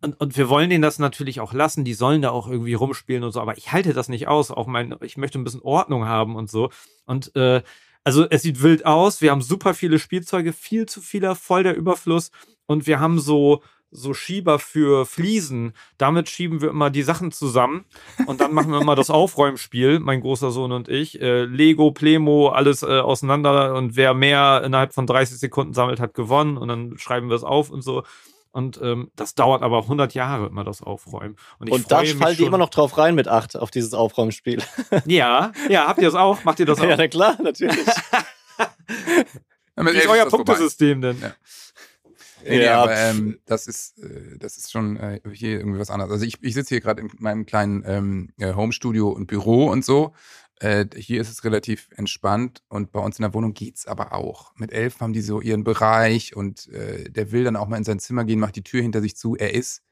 und, 0.00 0.20
und 0.20 0.36
wir 0.36 0.48
wollen 0.48 0.70
denen 0.70 0.82
das 0.82 0.98
natürlich 0.98 1.40
auch 1.40 1.52
lassen, 1.52 1.84
die 1.84 1.94
sollen 1.94 2.22
da 2.22 2.30
auch 2.30 2.48
irgendwie 2.48 2.74
rumspielen 2.74 3.24
und 3.24 3.32
so, 3.32 3.40
aber 3.40 3.58
ich 3.58 3.72
halte 3.72 3.92
das 3.92 4.08
nicht 4.08 4.28
aus. 4.28 4.50
Auch 4.50 4.68
mein, 4.68 4.94
ich 5.02 5.16
möchte 5.16 5.38
ein 5.38 5.44
bisschen 5.44 5.62
Ordnung 5.62 6.06
haben 6.06 6.36
und 6.36 6.48
so. 6.48 6.70
Und 7.04 7.34
äh, 7.34 7.62
also 8.04 8.26
es 8.30 8.42
sieht 8.42 8.62
wild 8.62 8.86
aus. 8.86 9.20
Wir 9.20 9.30
haben 9.30 9.42
super 9.42 9.74
viele 9.74 9.98
Spielzeuge, 9.98 10.52
viel 10.52 10.86
zu 10.86 11.00
vieler, 11.00 11.34
voll 11.34 11.62
der 11.62 11.76
Überfluss. 11.76 12.30
Und 12.66 12.86
wir 12.86 13.00
haben 13.00 13.18
so, 13.18 13.62
so 13.90 14.14
Schieber 14.14 14.58
für 14.58 15.06
Fliesen. 15.06 15.72
Damit 15.96 16.28
schieben 16.28 16.60
wir 16.60 16.70
immer 16.70 16.90
die 16.90 17.02
Sachen 17.02 17.32
zusammen. 17.32 17.84
Und 18.26 18.40
dann 18.40 18.52
machen 18.52 18.70
wir 18.70 18.80
immer 18.80 18.94
das 18.94 19.10
Aufräumspiel, 19.10 20.00
mein 20.00 20.20
großer 20.20 20.50
Sohn 20.50 20.72
und 20.72 20.88
ich. 20.88 21.20
Äh, 21.20 21.44
Lego, 21.44 21.90
Plemo, 21.90 22.48
alles 22.48 22.82
äh, 22.82 23.00
auseinander. 23.00 23.74
Und 23.74 23.96
wer 23.96 24.14
mehr 24.14 24.62
innerhalb 24.64 24.94
von 24.94 25.06
30 25.06 25.38
Sekunden 25.38 25.74
sammelt, 25.74 26.00
hat 26.00 26.14
gewonnen. 26.14 26.56
Und 26.56 26.68
dann 26.68 26.98
schreiben 26.98 27.28
wir 27.28 27.36
es 27.36 27.44
auf 27.44 27.70
und 27.70 27.82
so. 27.82 28.04
Und 28.58 28.80
ähm, 28.82 29.12
das 29.14 29.36
dauert 29.36 29.62
aber 29.62 29.82
100 29.82 30.14
Jahre 30.14 30.48
immer, 30.48 30.64
das 30.64 30.82
Aufräumen. 30.82 31.36
Und, 31.60 31.70
und 31.70 31.92
da 31.92 32.04
fallen 32.04 32.36
die 32.36 32.42
immer 32.42 32.58
noch 32.58 32.70
drauf 32.70 32.98
rein 32.98 33.14
mit 33.14 33.28
8 33.28 33.56
auf 33.56 33.70
dieses 33.70 33.94
Aufräumspiel. 33.94 34.60
Ja, 35.06 35.52
ja, 35.68 35.86
habt 35.86 36.00
ihr 36.00 36.06
das 36.06 36.16
auch? 36.16 36.42
Macht 36.42 36.58
ihr 36.58 36.66
das 36.66 36.80
auch? 36.80 36.84
Ja, 36.84 36.96
na 36.96 37.06
klar, 37.06 37.40
natürlich. 37.40 37.76
Wie 39.76 39.90
ist 39.90 40.08
euer 40.08 40.26
Punktesystem 40.26 41.00
denn? 41.00 41.20
Ja. 41.20 41.34
Nee, 42.42 42.64
ja, 42.64 42.82
aber 42.82 42.96
ähm, 42.96 43.38
das 43.46 43.68
ist 43.68 43.96
äh, 43.98 44.38
das 44.38 44.56
ist 44.56 44.72
schon 44.72 44.96
äh, 44.96 45.20
hier 45.32 45.60
irgendwie 45.60 45.78
was 45.78 45.90
anderes. 45.90 46.10
Also 46.10 46.24
ich, 46.24 46.34
ich 46.40 46.54
sitze 46.54 46.70
hier 46.70 46.80
gerade 46.80 47.02
in 47.02 47.10
meinem 47.18 47.46
kleinen 47.46 47.84
ähm, 47.86 48.32
Homestudio 48.40 49.08
und 49.08 49.28
Büro 49.28 49.68
und 49.68 49.84
so 49.84 50.14
äh, 50.60 50.86
hier 50.96 51.20
ist 51.20 51.30
es 51.30 51.44
relativ 51.44 51.88
entspannt 51.96 52.62
und 52.68 52.92
bei 52.92 53.00
uns 53.00 53.18
in 53.18 53.22
der 53.22 53.34
Wohnung 53.34 53.54
geht's 53.54 53.86
aber 53.86 54.12
auch. 54.12 54.54
Mit 54.56 54.72
elf 54.72 55.00
haben 55.00 55.12
die 55.12 55.20
so 55.20 55.40
ihren 55.40 55.64
Bereich 55.64 56.34
und 56.36 56.68
äh, 56.68 57.10
der 57.10 57.32
will 57.32 57.44
dann 57.44 57.56
auch 57.56 57.68
mal 57.68 57.76
in 57.76 57.84
sein 57.84 58.00
Zimmer 58.00 58.24
gehen, 58.24 58.40
macht 58.40 58.56
die 58.56 58.64
Tür 58.64 58.82
hinter 58.82 59.00
sich 59.00 59.16
zu. 59.16 59.36
Er 59.36 59.54
ist 59.54 59.82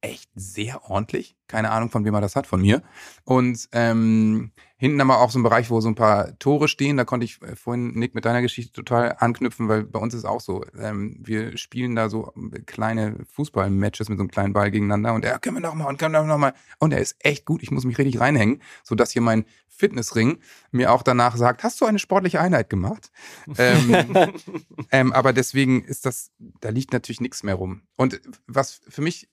echt 0.00 0.30
sehr 0.34 0.84
ordentlich. 0.90 1.36
Keine 1.48 1.70
Ahnung, 1.70 1.90
von 1.90 2.04
wem 2.04 2.14
er 2.14 2.20
das 2.20 2.36
hat, 2.36 2.46
von 2.46 2.60
mir. 2.60 2.82
Und 3.24 3.68
ähm, 3.72 4.52
Hinten 4.84 5.00
aber 5.00 5.20
auch 5.20 5.30
so 5.30 5.38
ein 5.38 5.42
Bereich, 5.42 5.70
wo 5.70 5.80
so 5.80 5.88
ein 5.88 5.94
paar 5.94 6.38
Tore 6.38 6.68
stehen. 6.68 6.98
Da 6.98 7.06
konnte 7.06 7.24
ich 7.24 7.40
äh, 7.40 7.56
vorhin, 7.56 7.94
Nick, 7.94 8.14
mit 8.14 8.26
deiner 8.26 8.42
Geschichte 8.42 8.70
total 8.70 9.16
anknüpfen, 9.18 9.66
weil 9.66 9.84
bei 9.84 9.98
uns 9.98 10.12
ist 10.12 10.26
auch 10.26 10.42
so. 10.42 10.62
Ähm, 10.78 11.16
wir 11.20 11.56
spielen 11.56 11.96
da 11.96 12.10
so 12.10 12.34
kleine 12.66 13.16
Fußballmatches 13.32 14.10
mit 14.10 14.18
so 14.18 14.24
einem 14.24 14.30
kleinen 14.30 14.52
Ball 14.52 14.70
gegeneinander 14.70 15.14
und 15.14 15.24
er, 15.24 15.38
können 15.38 15.56
wir 15.56 15.62
nochmal 15.62 15.86
und 15.86 15.98
können 15.98 16.12
wir 16.12 16.22
nochmal. 16.24 16.52
Und 16.80 16.92
er 16.92 16.98
ist 16.98 17.16
echt 17.20 17.46
gut. 17.46 17.62
Ich 17.62 17.70
muss 17.70 17.86
mich 17.86 17.96
richtig 17.96 18.20
reinhängen, 18.20 18.60
sodass 18.82 19.10
hier 19.10 19.22
mein 19.22 19.46
Fitnessring 19.68 20.40
mir 20.70 20.92
auch 20.92 21.02
danach 21.02 21.38
sagt, 21.38 21.62
hast 21.62 21.80
du 21.80 21.86
eine 21.86 21.98
sportliche 21.98 22.42
Einheit 22.42 22.68
gemacht? 22.68 23.10
ähm, 23.56 24.34
ähm, 24.90 25.14
aber 25.14 25.32
deswegen 25.32 25.82
ist 25.82 26.04
das, 26.04 26.30
da 26.60 26.68
liegt 26.68 26.92
natürlich 26.92 27.22
nichts 27.22 27.42
mehr 27.42 27.54
rum. 27.54 27.84
Und 27.96 28.20
was 28.46 28.82
für 28.86 29.00
mich 29.00 29.30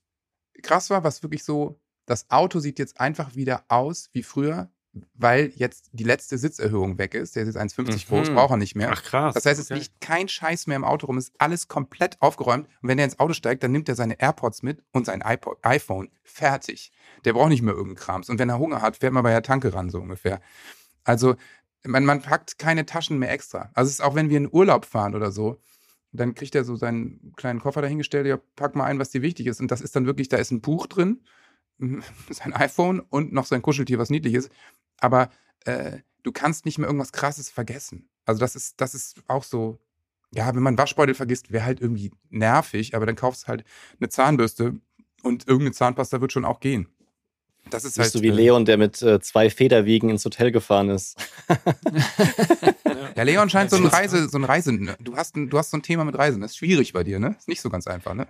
krass 0.63 0.89
war, 0.89 1.03
was 1.03 1.23
wirklich 1.23 1.43
so, 1.43 1.81
das 2.05 2.31
Auto 2.31 2.59
sieht 2.59 2.79
jetzt 2.79 3.01
einfach 3.01 3.35
wieder 3.35 3.65
aus 3.67 4.09
wie 4.13 4.23
früher 4.23 4.71
weil 5.13 5.53
jetzt 5.55 5.89
die 5.93 6.03
letzte 6.03 6.37
Sitzerhöhung 6.37 6.97
weg 6.97 7.13
ist. 7.13 7.35
Der 7.35 7.43
ist 7.43 7.55
jetzt 7.55 7.57
1,50 7.57 7.91
mhm. 7.91 8.09
groß, 8.09 8.29
braucht 8.31 8.51
er 8.51 8.57
nicht 8.57 8.75
mehr. 8.75 8.89
Ach 8.91 9.01
krass. 9.01 9.33
Das 9.33 9.45
heißt, 9.45 9.59
es 9.59 9.71
okay. 9.71 9.79
liegt 9.79 10.01
kein 10.01 10.27
Scheiß 10.27 10.67
mehr 10.67 10.75
im 10.75 10.83
Auto 10.83 11.07
rum, 11.07 11.17
ist 11.17 11.33
alles 11.37 11.67
komplett 11.69 12.21
aufgeräumt. 12.21 12.67
Und 12.81 12.89
wenn 12.89 12.99
er 12.99 13.05
ins 13.05 13.19
Auto 13.19 13.33
steigt, 13.33 13.63
dann 13.63 13.71
nimmt 13.71 13.87
er 13.87 13.95
seine 13.95 14.19
AirPods 14.19 14.63
mit 14.63 14.83
und 14.91 15.05
sein 15.05 15.23
iPod, 15.25 15.59
iPhone. 15.63 16.09
Fertig. 16.23 16.91
Der 17.23 17.33
braucht 17.33 17.49
nicht 17.49 17.61
mehr 17.61 17.73
irgendeinen 17.73 18.03
Krams. 18.03 18.29
Und 18.29 18.37
wenn 18.39 18.49
er 18.49 18.59
Hunger 18.59 18.81
hat, 18.81 18.97
fährt 18.97 19.13
man 19.13 19.23
bei 19.23 19.31
der 19.31 19.43
Tanke 19.43 19.73
ran, 19.73 19.89
so 19.89 19.99
ungefähr. 19.99 20.41
Also, 21.05 21.35
man, 21.83 22.03
man 22.03 22.21
packt 22.21 22.59
keine 22.59 22.85
Taschen 22.85 23.17
mehr 23.17 23.31
extra. 23.31 23.71
Also, 23.73 23.87
es 23.87 23.95
ist 23.95 24.01
auch 24.01 24.15
wenn 24.15 24.29
wir 24.29 24.37
in 24.37 24.49
Urlaub 24.51 24.85
fahren 24.85 25.15
oder 25.15 25.31
so, 25.31 25.61
dann 26.11 26.35
kriegt 26.35 26.53
er 26.55 26.65
so 26.65 26.75
seinen 26.75 27.31
kleinen 27.37 27.61
Koffer 27.61 27.81
dahingestellt, 27.81 28.27
ja, 28.27 28.37
pack 28.57 28.75
mal 28.75 28.83
ein, 28.83 28.99
was 28.99 29.09
dir 29.09 29.21
wichtig 29.21 29.47
ist. 29.47 29.61
Und 29.61 29.71
das 29.71 29.79
ist 29.79 29.95
dann 29.95 30.05
wirklich, 30.05 30.27
da 30.27 30.35
ist 30.35 30.51
ein 30.51 30.59
Buch 30.59 30.87
drin, 30.87 31.21
sein 32.29 32.53
iPhone 32.53 32.99
und 32.99 33.31
noch 33.31 33.45
sein 33.45 33.61
Kuscheltier, 33.61 33.97
was 33.97 34.09
niedlich 34.09 34.33
ist 34.33 34.51
aber 35.01 35.29
äh, 35.65 35.99
du 36.23 36.31
kannst 36.31 36.65
nicht 36.65 36.77
mehr 36.77 36.87
irgendwas 36.87 37.11
Krasses 37.11 37.49
vergessen. 37.49 38.09
Also 38.25 38.39
das 38.39 38.55
ist, 38.55 38.79
das 38.79 38.95
ist 38.95 39.21
auch 39.27 39.43
so, 39.43 39.79
ja, 40.33 40.55
wenn 40.55 40.63
man 40.63 40.77
Waschbeutel 40.77 41.15
vergisst, 41.15 41.51
wäre 41.51 41.65
halt 41.65 41.81
irgendwie 41.81 42.11
nervig, 42.29 42.95
aber 42.95 43.05
dann 43.05 43.15
kaufst 43.15 43.43
du 43.43 43.47
halt 43.47 43.65
eine 43.99 44.09
Zahnbürste 44.09 44.79
und 45.23 45.47
irgendeine 45.47 45.73
Zahnpasta 45.73 46.21
wird 46.21 46.31
schon 46.31 46.45
auch 46.45 46.59
gehen. 46.59 46.87
Das 47.69 47.85
ist 47.85 47.97
Bist 47.97 48.15
halt. 48.15 48.23
du 48.23 48.27
wie 48.27 48.31
äh, 48.31 48.35
Leon, 48.35 48.65
der 48.65 48.77
mit 48.77 49.01
äh, 49.01 49.19
zwei 49.19 49.49
Federwiegen 49.49 50.09
ins 50.09 50.25
Hotel 50.25 50.51
gefahren 50.51 50.89
ist. 50.89 51.17
ja, 53.15 53.23
Leon 53.23 53.49
scheint 53.49 53.69
so 53.69 53.77
ein 53.77 53.85
Reise, 53.85 54.29
so 54.29 54.37
ein 54.37 54.43
Reisen. 54.43 54.95
Du 54.99 55.15
hast, 55.15 55.35
ein, 55.35 55.49
du 55.49 55.57
hast 55.57 55.69
so 55.69 55.77
ein 55.77 55.83
Thema 55.83 56.03
mit 56.03 56.17
Reisen. 56.17 56.41
Das 56.41 56.51
ist 56.51 56.57
schwierig 56.57 56.91
bei 56.93 57.03
dir, 57.03 57.19
ne? 57.19 57.35
Ist 57.37 57.47
nicht 57.47 57.61
so 57.61 57.69
ganz 57.69 57.85
einfach, 57.87 58.13
ne? 58.15 58.27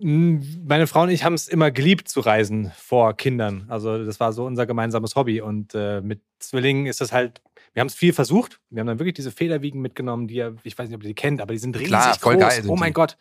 Meine 0.00 0.86
Frau 0.86 1.02
und 1.02 1.10
ich 1.10 1.24
haben 1.24 1.34
es 1.34 1.48
immer 1.48 1.70
geliebt 1.70 2.08
zu 2.08 2.20
reisen 2.20 2.72
vor 2.76 3.14
Kindern. 3.14 3.66
Also 3.68 4.04
das 4.04 4.20
war 4.20 4.32
so 4.32 4.44
unser 4.44 4.66
gemeinsames 4.66 5.16
Hobby. 5.16 5.40
Und 5.40 5.74
äh, 5.74 6.00
mit 6.00 6.22
Zwillingen 6.38 6.86
ist 6.86 7.00
das 7.00 7.12
halt, 7.12 7.42
wir 7.72 7.80
haben 7.80 7.88
es 7.88 7.94
viel 7.94 8.12
versucht. 8.12 8.60
Wir 8.70 8.80
haben 8.80 8.86
dann 8.86 8.98
wirklich 8.98 9.14
diese 9.14 9.30
Federwiegen 9.30 9.80
mitgenommen, 9.80 10.28
die 10.28 10.36
ihr, 10.36 10.56
ich 10.62 10.78
weiß 10.78 10.88
nicht, 10.88 10.96
ob 10.96 11.02
ihr 11.02 11.08
die 11.08 11.14
kennt, 11.14 11.40
aber 11.40 11.52
die 11.52 11.58
sind 11.58 11.76
riesig 11.76 11.88
Klar, 11.88 12.18
voll 12.18 12.36
groß. 12.36 12.48
Geil 12.48 12.64
oh 12.68 12.76
mein 12.76 12.90
die. 12.90 12.94
Gott. 12.94 13.16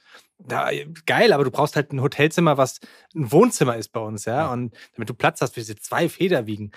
Ja, 0.49 0.69
geil, 1.05 1.33
aber 1.33 1.43
du 1.43 1.51
brauchst 1.51 1.75
halt 1.75 1.91
ein 1.93 2.01
Hotelzimmer, 2.01 2.57
was 2.57 2.79
ein 3.15 3.31
Wohnzimmer 3.31 3.75
ist 3.75 3.89
bei 3.89 3.99
uns, 3.99 4.25
ja. 4.25 4.37
ja. 4.37 4.51
Und 4.51 4.73
damit 4.95 5.09
du 5.09 5.13
Platz 5.13 5.41
hast 5.41 5.53
für 5.53 5.59
diese 5.59 5.75
zwei 5.75 6.09
Federwiegen. 6.09 6.71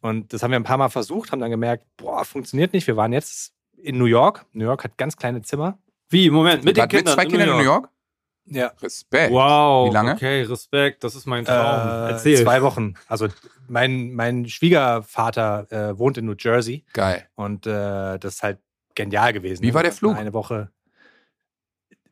Und 0.00 0.32
das 0.32 0.42
haben 0.42 0.50
wir 0.50 0.58
ein 0.58 0.64
paar 0.64 0.78
Mal 0.78 0.88
versucht, 0.88 1.32
haben 1.32 1.40
dann 1.40 1.50
gemerkt, 1.50 1.84
boah, 1.96 2.24
funktioniert 2.24 2.72
nicht. 2.72 2.86
Wir 2.86 2.96
waren 2.96 3.12
jetzt 3.12 3.52
in 3.76 3.98
New 3.98 4.06
York. 4.06 4.46
New 4.52 4.64
York 4.64 4.84
hat 4.84 4.96
ganz 4.96 5.16
kleine 5.16 5.42
Zimmer. 5.42 5.78
Wie? 6.08 6.30
Moment, 6.30 6.64
mit 6.64 6.76
den 6.76 6.88
Kindern? 6.88 7.04
Mit 7.04 7.14
zwei 7.14 7.26
Kindern 7.26 7.50
in 7.50 7.56
New 7.56 7.64
York? 7.64 7.90
Ja. 8.46 8.72
Respekt. 8.82 9.32
Wow. 9.32 9.88
Wie 9.88 9.94
lange? 9.94 10.12
Okay, 10.14 10.42
Respekt. 10.42 11.04
Das 11.04 11.14
ist 11.14 11.26
mein 11.26 11.44
Traum. 11.44 11.88
Äh, 11.88 12.10
Erzähl. 12.12 12.42
Zwei 12.42 12.62
Wochen. 12.62 12.94
Also 13.06 13.28
mein, 13.68 14.12
mein 14.12 14.48
Schwiegervater 14.48 15.66
äh, 15.70 15.98
wohnt 15.98 16.18
in 16.18 16.26
New 16.26 16.34
Jersey. 16.38 16.84
Geil. 16.92 17.26
Und 17.34 17.66
äh, 17.66 18.18
das 18.18 18.36
ist 18.36 18.42
halt 18.42 18.58
genial 18.94 19.32
gewesen. 19.32 19.62
Wie 19.62 19.74
war 19.74 19.82
der 19.82 19.92
Flug? 19.92 20.16
Eine 20.16 20.32
Woche. 20.32 20.70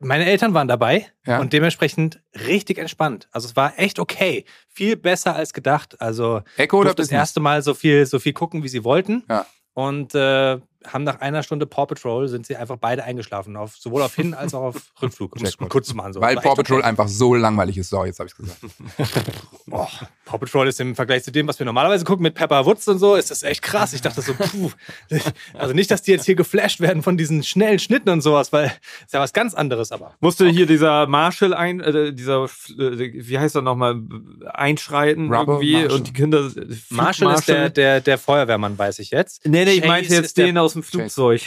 Meine 0.00 0.26
Eltern 0.26 0.54
waren 0.54 0.68
dabei 0.68 1.06
ja. 1.26 1.40
und 1.40 1.52
dementsprechend 1.52 2.20
richtig 2.46 2.78
entspannt. 2.78 3.28
Also 3.32 3.48
es 3.48 3.56
war 3.56 3.76
echt 3.78 3.98
okay. 3.98 4.44
Viel 4.68 4.96
besser 4.96 5.34
als 5.34 5.52
gedacht. 5.52 6.00
Also 6.00 6.42
Echo 6.56 6.78
oder 6.78 6.94
das 6.94 7.10
erste 7.10 7.40
Mal 7.40 7.62
so 7.62 7.74
viel, 7.74 8.06
so 8.06 8.20
viel 8.20 8.32
gucken, 8.32 8.62
wie 8.62 8.68
sie 8.68 8.84
wollten. 8.84 9.24
Ja. 9.28 9.44
Und 9.74 10.14
äh, 10.14 10.58
haben 10.86 11.04
nach 11.04 11.20
einer 11.20 11.42
Stunde 11.42 11.66
Paw 11.66 11.86
Patrol 11.86 12.28
sind 12.28 12.46
sie 12.46 12.56
einfach 12.56 12.76
beide 12.76 13.04
eingeschlafen, 13.04 13.56
auf, 13.56 13.76
sowohl 13.76 14.02
auf 14.02 14.14
Hin- 14.14 14.34
als 14.34 14.54
auch 14.54 14.62
auf 14.62 14.92
Rückflug, 15.02 15.36
um 15.36 15.44
es 15.44 15.56
kurz 15.56 15.88
zu 15.88 15.96
machen. 15.96 16.12
So. 16.12 16.20
Weil 16.20 16.36
Paw 16.36 16.54
Patrol 16.54 16.78
okay. 16.78 16.88
einfach 16.88 17.08
so 17.08 17.34
langweilig 17.34 17.78
ist. 17.78 17.90
So, 17.90 18.04
jetzt 18.04 18.20
habe 18.20 18.28
ich 18.28 18.36
gesagt. 18.36 18.60
Boah, 19.66 19.88
Paw 20.24 20.38
Patrol 20.38 20.68
ist 20.68 20.80
im 20.80 20.94
Vergleich 20.94 21.24
zu 21.24 21.32
dem, 21.32 21.48
was 21.48 21.58
wir 21.58 21.66
normalerweise 21.66 22.04
gucken 22.04 22.22
mit 22.22 22.34
Pepper 22.34 22.64
Woods 22.64 22.86
und 22.88 22.98
so, 22.98 23.16
ist 23.16 23.30
das 23.30 23.42
echt 23.42 23.62
krass. 23.62 23.92
Ich 23.92 24.02
dachte 24.02 24.22
so, 24.22 24.34
puh, 24.34 24.70
also 25.54 25.74
nicht, 25.74 25.90
dass 25.90 26.02
die 26.02 26.12
jetzt 26.12 26.26
hier 26.26 26.36
geflasht 26.36 26.80
werden 26.80 27.02
von 27.02 27.16
diesen 27.16 27.42
schnellen 27.42 27.78
Schnitten 27.78 28.10
und 28.10 28.20
sowas, 28.20 28.52
weil 28.52 28.72
ist 29.04 29.14
ja 29.14 29.20
was 29.20 29.32
ganz 29.32 29.54
anderes, 29.54 29.90
aber. 29.90 30.14
Musste 30.20 30.44
okay. 30.44 30.54
hier 30.54 30.66
dieser 30.66 31.06
Marshall 31.06 31.54
ein, 31.54 31.80
äh, 31.80 32.12
dieser, 32.12 32.44
äh, 32.44 32.48
wie 33.14 33.38
heißt 33.38 33.56
er 33.56 33.62
nochmal, 33.62 34.00
einschreiten 34.52 35.32
Rubber 35.32 35.54
irgendwie 35.54 35.72
Marshall. 35.72 35.92
und 35.92 36.06
die 36.06 36.12
Kinder. 36.12 36.50
Marshall, 36.90 37.28
Marshall 37.28 37.34
ist 37.34 37.48
der, 37.48 37.70
der, 37.70 38.00
der 38.00 38.18
Feuerwehrmann, 38.18 38.78
weiß 38.78 38.98
ich 39.00 39.10
jetzt. 39.10 39.46
Nee, 39.46 39.64
nee, 39.64 39.72
ich 39.72 39.86
meinte 39.86 40.14
jetzt 40.14 40.36
den 40.36 40.58
aus 40.58 40.67
dem 40.72 40.82
Flugzeug. 40.82 41.42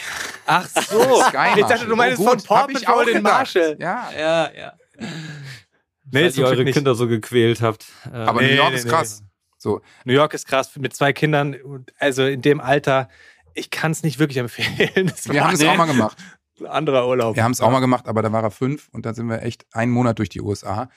Ach 0.46 0.68
so. 0.88 1.22
ich 1.56 1.66
dachte, 1.66 1.86
du 1.86 1.96
meinst 1.96 2.20
oh, 2.20 2.24
von 2.24 2.42
Paw 2.42 2.66
Patrol 2.66 3.06
den 3.06 3.22
Marshall. 3.22 3.76
Ja, 3.78 4.10
ja, 4.16 4.50
ja. 4.52 4.72
Nee, 4.98 6.24
Weil 6.24 6.30
ihr 6.38 6.46
eure 6.46 6.64
nicht. 6.64 6.74
Kinder 6.74 6.94
so 6.94 7.08
gequält 7.08 7.62
habt. 7.62 7.86
Aber 8.12 8.42
nee, 8.42 8.48
New 8.50 8.56
York 8.56 8.70
nee, 8.70 8.76
ist 8.76 8.88
krass. 8.88 9.22
So. 9.56 9.80
New 10.04 10.12
York 10.12 10.34
ist 10.34 10.46
krass 10.46 10.76
mit 10.76 10.94
zwei 10.94 11.12
Kindern. 11.12 11.56
Also 11.98 12.24
in 12.24 12.42
dem 12.42 12.60
Alter, 12.60 13.08
ich 13.54 13.70
kann 13.70 13.92
es 13.92 14.02
nicht 14.02 14.18
wirklich 14.18 14.38
empfehlen. 14.38 15.12
Wir 15.24 15.44
haben 15.44 15.54
es 15.54 15.64
auch 15.64 15.76
mal 15.76 15.86
gemacht. 15.86 16.18
Anderer 16.66 17.08
Urlaub. 17.08 17.34
Wir 17.34 17.44
haben 17.44 17.52
es 17.52 17.60
auch 17.60 17.70
mal 17.70 17.80
gemacht, 17.80 18.06
aber 18.06 18.22
da 18.22 18.32
war 18.32 18.42
er 18.42 18.50
fünf 18.50 18.88
und 18.92 19.04
dann 19.04 19.14
sind 19.14 19.28
wir 19.28 19.42
echt 19.42 19.66
einen 19.72 19.90
Monat 19.90 20.18
durch 20.20 20.28
die 20.28 20.40
USA. 20.40 20.90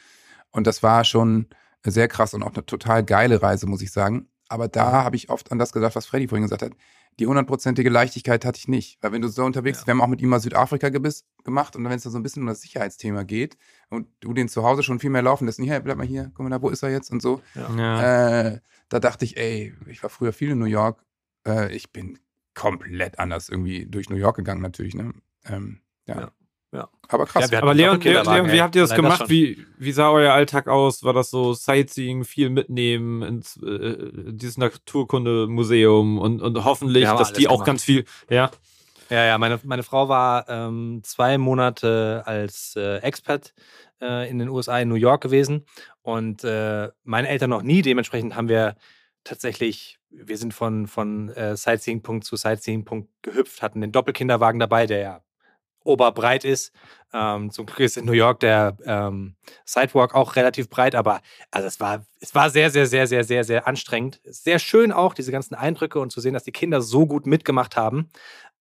Und 0.51 0.67
das 0.67 0.83
war 0.83 1.03
schon 1.05 1.47
sehr 1.83 2.07
krass 2.07 2.35
und 2.35 2.43
auch 2.43 2.53
eine 2.53 2.65
total 2.65 3.03
geile 3.03 3.41
Reise, 3.41 3.65
muss 3.65 3.81
ich 3.81 3.91
sagen. 3.91 4.29
Aber 4.47 4.67
da 4.67 5.03
habe 5.03 5.15
ich 5.15 5.29
oft 5.29 5.51
an 5.51 5.57
das 5.57 5.71
gedacht, 5.71 5.95
was 5.95 6.05
Freddy 6.05 6.27
vorhin 6.27 6.43
gesagt 6.43 6.61
hat 6.61 6.73
die 7.19 7.27
hundertprozentige 7.27 7.89
Leichtigkeit 7.89 8.43
hatte 8.45 8.57
ich 8.57 8.67
nicht. 8.67 8.97
Weil 9.01 9.11
wenn 9.11 9.21
du 9.21 9.27
so 9.27 9.43
unterwegs 9.43 9.79
bist, 9.79 9.83
ja. 9.83 9.87
wir 9.87 9.91
haben 9.93 10.01
auch 10.01 10.07
mit 10.07 10.21
ihm 10.21 10.29
mal 10.29 10.39
Südafrika 10.39 10.89
gemacht 10.89 11.75
und 11.75 11.83
wenn 11.83 11.91
es 11.91 12.03
da 12.03 12.09
so 12.09 12.17
ein 12.17 12.23
bisschen 12.23 12.43
um 12.43 12.47
das 12.47 12.61
Sicherheitsthema 12.61 13.23
geht 13.23 13.57
und 13.89 14.07
du 14.19 14.33
den 14.33 14.49
zu 14.49 14.63
Hause 14.63 14.83
schon 14.83 14.99
viel 14.99 15.09
mehr 15.09 15.21
laufen 15.21 15.45
lässt, 15.45 15.59
hey, 15.59 15.79
bleib 15.79 15.97
mal 15.97 16.05
hier, 16.05 16.31
guck 16.33 16.43
mal 16.43 16.49
da, 16.49 16.61
wo 16.61 16.69
ist 16.69 16.83
er 16.83 16.91
jetzt 16.91 17.11
und 17.11 17.21
so. 17.21 17.41
Ja. 17.55 18.47
Äh, 18.47 18.59
da 18.89 18.99
dachte 18.99 19.25
ich, 19.25 19.37
ey, 19.37 19.73
ich 19.87 20.03
war 20.03 20.09
früher 20.09 20.33
viel 20.33 20.51
in 20.51 20.59
New 20.59 20.65
York, 20.65 21.03
äh, 21.47 21.73
ich 21.73 21.91
bin 21.91 22.19
komplett 22.53 23.19
anders 23.19 23.49
irgendwie 23.49 23.85
durch 23.85 24.09
New 24.09 24.15
York 24.15 24.37
gegangen 24.37 24.61
natürlich. 24.61 24.95
Ne? 24.95 25.13
Ähm, 25.45 25.81
ja. 26.07 26.21
ja. 26.21 26.31
Ja. 26.75 26.89
Aber 27.07 27.25
krass. 27.25 27.49
Ja, 27.51 27.61
aber 27.61 27.73
Leon, 27.73 28.01
Leon, 28.01 28.25
Leon, 28.25 28.51
wie 28.51 28.61
habt 28.61 28.75
ihr 28.75 28.81
das 28.81 28.89
Nein, 28.89 29.01
gemacht? 29.01 29.21
Das 29.21 29.29
wie, 29.29 29.65
wie 29.77 29.91
sah 29.91 30.09
euer 30.11 30.33
Alltag 30.33 30.67
aus? 30.67 31.03
War 31.03 31.13
das 31.13 31.29
so 31.29 31.53
Sightseeing, 31.53 32.25
viel 32.25 32.49
mitnehmen 32.49 33.21
ins 33.21 33.61
äh, 33.63 34.11
dieses 34.11 34.57
Naturkundemuseum 34.57 36.17
und, 36.17 36.41
und 36.41 36.63
hoffentlich, 36.65 37.05
dass 37.05 37.31
die 37.31 37.47
auch 37.47 37.63
ganz 37.63 37.83
viel, 37.83 38.05
ja. 38.29 38.51
Ja, 39.09 39.23
ja, 39.23 39.37
meine, 39.37 39.59
meine 39.63 39.83
Frau 39.83 40.09
war 40.09 40.49
ähm, 40.49 41.01
zwei 41.03 41.37
Monate 41.37 42.23
als 42.25 42.75
äh, 42.75 42.97
Expat 42.97 43.53
äh, 44.01 44.27
in 44.27 44.39
den 44.39 44.49
USA, 44.49 44.79
in 44.79 44.89
New 44.89 44.95
York 44.95 45.21
gewesen 45.21 45.65
und 46.01 46.43
äh, 46.43 46.89
meine 47.03 47.27
Eltern 47.27 47.51
noch 47.51 47.61
nie. 47.61 47.83
Dementsprechend 47.83 48.35
haben 48.35 48.49
wir 48.49 48.75
tatsächlich, 49.23 49.99
wir 50.09 50.39
sind 50.39 50.55
von, 50.55 50.87
von 50.87 51.29
äh, 51.29 51.55
Sightseeing-Punkt 51.55 52.25
zu 52.25 52.35
Sightseeing-Punkt 52.35 53.07
gehüpft, 53.21 53.61
hatten 53.61 53.81
den 53.81 53.91
Doppelkinderwagen 53.91 54.59
dabei, 54.59 54.87
der 54.87 54.99
ja 54.99 55.21
oberbreit 55.85 56.43
ist. 56.43 56.73
Ähm, 57.13 57.49
zum 57.51 57.65
Glück 57.65 57.79
ist 57.79 57.95
in 57.95 58.05
New 58.05 58.11
York 58.11 58.41
der 58.41 58.75
ähm, 58.85 59.35
Sidewalk 59.63 60.13
auch 60.13 60.35
relativ 60.35 60.69
breit, 60.69 60.95
aber 60.95 61.21
also 61.51 61.67
es 61.67 61.79
war, 61.79 62.05
es 62.19 62.35
war 62.35 62.49
sehr, 62.49 62.69
sehr, 62.69 62.87
sehr, 62.87 63.07
sehr, 63.07 63.23
sehr, 63.23 63.43
sehr 63.45 63.67
anstrengend. 63.67 64.19
Sehr 64.25 64.59
schön 64.59 64.91
auch, 64.91 65.13
diese 65.13 65.31
ganzen 65.31 65.55
Eindrücke 65.55 65.99
und 65.99 66.11
zu 66.11 66.19
sehen, 66.19 66.33
dass 66.33 66.43
die 66.43 66.51
Kinder 66.51 66.81
so 66.81 67.05
gut 67.05 67.25
mitgemacht 67.25 67.77
haben. 67.77 68.09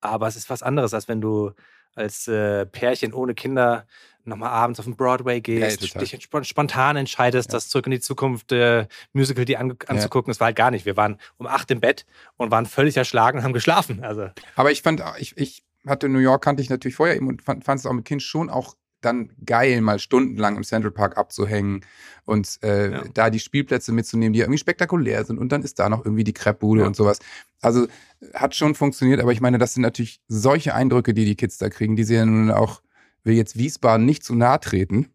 Aber 0.01 0.29
es 0.29 0.37
ist 0.37 0.51
was 0.51 0.63
anderes, 0.63 0.95
als 0.95 1.09
wenn 1.09 1.21
du 1.21 1.53
als 1.97 2.29
äh, 2.29 2.67
Pärchen 2.67 3.13
ohne 3.13 3.35
Kinder 3.35 3.87
nochmal 4.25 4.51
abends 4.51 4.79
auf 4.79 4.87
den 4.87 4.97
Broadway 4.97 5.41
gehst, 5.41 5.83
ja, 5.95 6.01
dich 6.01 6.29
spontan 6.43 6.97
entscheidest, 6.97 7.51
ja. 7.51 7.57
das 7.57 7.69
Zurück 7.69 7.87
in 7.87 7.93
die 7.93 8.01
Zukunft 8.01 8.53
äh, 8.53 8.87
Musical 9.13 9.45
die 9.45 9.57
an, 9.57 9.77
anzugucken. 9.87 10.31
Ja. 10.31 10.33
Das 10.33 10.41
war 10.41 10.47
halt 10.47 10.57
gar 10.57 10.71
nicht. 10.71 10.87
Wir 10.87 10.97
waren 10.97 11.19
um 11.37 11.47
acht 11.47 11.71
im 11.71 11.81
Bett 11.81 12.07
und 12.37 12.51
waren 12.51 12.67
völlig 12.67 12.97
erschlagen 12.97 13.39
und 13.39 13.45
haben 13.45 13.53
geschlafen. 13.53 14.03
Also. 14.03 14.29
Aber 14.57 14.71
ich 14.71 14.83
fand, 14.83 15.03
ich, 15.19 15.37
ich 15.37 15.65
hatte 15.87 16.09
New 16.09 16.19
York, 16.19 16.43
kannte 16.43 16.63
ich 16.63 16.71
natürlich 16.71 16.97
vorher 16.97 17.17
eben 17.17 17.29
und 17.29 17.43
fand, 17.43 17.65
fand 17.65 17.81
es 17.81 17.87
auch 17.87 17.93
mit 17.93 18.05
Kind 18.05 18.23
schon 18.23 18.51
auch 18.51 18.75
dann 19.05 19.31
geil, 19.45 19.81
mal 19.81 19.99
stundenlang 19.99 20.57
im 20.57 20.65
Central 20.65 20.91
Park 20.91 21.19
abzuhängen 21.19 21.83
und 22.25 22.59
äh, 22.63 22.91
ja. 22.91 23.03
da 23.13 23.31
die 23.31 23.39
Spielplätze 23.39 23.93
mitzunehmen, 23.93 24.33
die 24.33 24.41
irgendwie 24.41 24.59
spektakulär 24.59 25.25
sind. 25.25 25.39
Und 25.39 25.53
dann 25.53 25.63
ist 25.63 25.79
da 25.79 25.89
noch 25.89 26.05
irgendwie 26.05 26.25
die 26.25 26.33
Crepe-Bude 26.33 26.83
ja. 26.83 26.87
und 26.87 26.97
sowas. 26.97 27.19
Also 27.61 27.87
hat 28.33 28.55
schon 28.55 28.75
funktioniert, 28.75 29.21
aber 29.21 29.33
ich 29.33 29.41
meine, 29.41 29.59
das 29.59 29.75
sind 29.75 29.83
natürlich 29.83 30.21
solche 30.29 30.75
Eindrücke, 30.75 31.13
die 31.13 31.25
die 31.25 31.37
Kids 31.37 31.59
da 31.59 31.69
kriegen, 31.69 31.97
die 31.97 32.05
sie 32.05 32.15
ja 32.15 32.25
nun 32.25 32.51
auch 32.51 32.81
will 33.25 33.35
jetzt 33.35 33.57
Wiesbaden 33.57 34.05
nicht 34.05 34.23
zu 34.23 34.35
nahe 34.35 34.61
treten, 34.61 35.09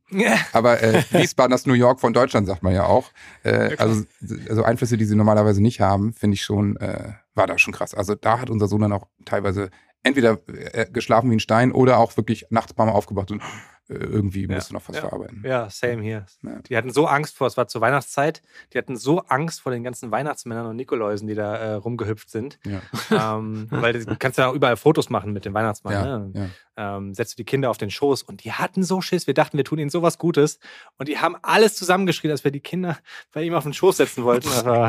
aber 0.51 0.81
äh, 0.81 1.03
Wiesbaden 1.11 1.51
das 1.51 1.67
New 1.67 1.73
York 1.73 1.99
von 1.99 2.11
Deutschland, 2.11 2.47
sagt 2.47 2.63
man 2.63 2.73
ja 2.73 2.85
auch. 2.85 3.11
Äh, 3.43 3.75
also, 3.77 4.03
also 4.49 4.63
Einflüsse, 4.63 4.97
die 4.97 5.05
sie 5.05 5.15
normalerweise 5.15 5.61
nicht 5.61 5.79
haben, 5.79 6.13
finde 6.13 6.33
ich 6.33 6.41
schon, 6.41 6.75
äh, 6.77 7.13
war 7.35 7.45
da 7.45 7.59
schon 7.59 7.73
krass. 7.73 7.93
Also 7.93 8.15
da 8.15 8.39
hat 8.39 8.49
unser 8.49 8.67
Sohn 8.67 8.81
dann 8.81 8.93
auch 8.93 9.07
teilweise 9.25 9.69
entweder 10.03 10.39
äh, 10.47 10.85
geschlafen 10.91 11.29
wie 11.31 11.35
ein 11.35 11.39
Stein 11.39 11.71
oder 11.71 11.97
auch 11.97 12.15
wirklich 12.17 12.45
nachts 12.49 12.73
paar 12.73 12.85
Mal 12.85 12.93
aufgewacht 12.93 13.31
und 13.31 13.41
irgendwie 13.89 14.45
ja. 14.47 14.55
musst 14.55 14.69
du 14.69 14.75
noch 14.75 14.87
was 14.87 14.95
ja. 14.95 15.01
verarbeiten. 15.01 15.43
Ja, 15.43 15.69
same 15.69 16.03
hier. 16.03 16.25
Ja. 16.43 16.59
Die 16.61 16.77
hatten 16.77 16.91
so 16.91 17.07
Angst 17.07 17.35
vor, 17.35 17.47
es 17.47 17.57
war 17.57 17.67
zur 17.67 17.81
Weihnachtszeit, 17.81 18.43
die 18.73 18.77
hatten 18.77 18.95
so 18.95 19.21
Angst 19.23 19.61
vor 19.61 19.71
den 19.71 19.83
ganzen 19.83 20.11
Weihnachtsmännern 20.11 20.67
und 20.67 20.75
Nikoläusen, 20.75 21.27
die 21.27 21.35
da 21.35 21.55
äh, 21.55 21.73
rumgehüpft 21.73 22.29
sind. 22.29 22.59
Ähm, 23.11 23.67
weil 23.69 23.93
du 24.03 24.15
kannst 24.17 24.37
ja 24.37 24.49
auch 24.49 24.53
überall 24.53 24.77
Fotos 24.77 25.09
machen 25.09 25.33
mit 25.33 25.43
dem 25.43 25.53
Weihnachtsmann. 25.53 26.31
Ne? 26.33 26.51
Ähm, 26.77 27.13
setzt 27.13 27.33
du 27.33 27.37
die 27.37 27.43
Kinder 27.43 27.69
auf 27.69 27.77
den 27.77 27.89
Schoß 27.89 28.23
und 28.23 28.43
die 28.43 28.53
hatten 28.53 28.83
so 28.83 29.01
Schiss, 29.01 29.27
wir 29.27 29.33
dachten, 29.33 29.57
wir 29.57 29.65
tun 29.65 29.79
ihnen 29.79 29.89
sowas 29.89 30.17
Gutes 30.17 30.59
und 30.97 31.09
die 31.09 31.17
haben 31.17 31.35
alles 31.41 31.75
zusammengeschrien, 31.75 32.31
als 32.31 32.43
wir 32.43 32.51
die 32.51 32.59
Kinder 32.59 32.97
bei 33.33 33.43
ihm 33.43 33.53
auf 33.53 33.63
den 33.63 33.73
Schoß 33.73 33.97
setzen 33.97 34.23
wollten. 34.23 34.47
Aber 34.59 34.87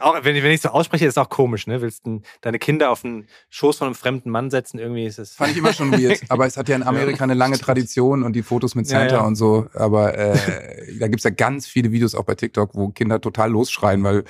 auch, 0.00 0.24
wenn, 0.24 0.42
wenn 0.42 0.50
ich 0.50 0.60
so 0.60 0.70
ausspreche, 0.70 1.06
ist 1.06 1.12
es 1.12 1.18
auch 1.18 1.28
komisch, 1.28 1.66
ne? 1.66 1.80
Willst 1.80 2.06
du 2.06 2.20
deine 2.40 2.58
Kinder 2.58 2.90
auf 2.90 3.02
den 3.02 3.26
Schoß 3.50 3.78
von 3.78 3.86
einem 3.86 3.94
fremden 3.94 4.30
Mann 4.30 4.50
setzen? 4.50 4.78
Irgendwie 4.78 5.06
ist 5.06 5.18
es. 5.18 5.34
Fand 5.34 5.52
ich 5.52 5.58
immer 5.58 5.72
schon 5.72 5.92
weird, 5.92 6.20
aber 6.28 6.46
es 6.46 6.56
hat 6.56 6.68
ja 6.68 6.76
in 6.76 6.82
Amerika 6.82 7.24
eine 7.24 7.34
lange 7.34 7.58
Tradition 7.58 7.91
Tradition 7.92 8.22
und 8.22 8.34
die 8.34 8.42
Fotos 8.42 8.74
mit 8.74 8.86
Santa 8.86 9.14
ja, 9.14 9.20
ja. 9.20 9.26
und 9.26 9.36
so. 9.36 9.66
Aber 9.74 10.16
äh, 10.16 10.96
da 10.98 11.08
gibt's 11.08 11.24
ja 11.24 11.30
ganz 11.30 11.66
viele 11.66 11.92
Videos 11.92 12.14
auch 12.14 12.24
bei 12.24 12.34
TikTok, 12.34 12.74
wo 12.74 12.88
Kinder 12.88 13.20
total 13.20 13.50
losschreien, 13.50 14.02
weil 14.02 14.24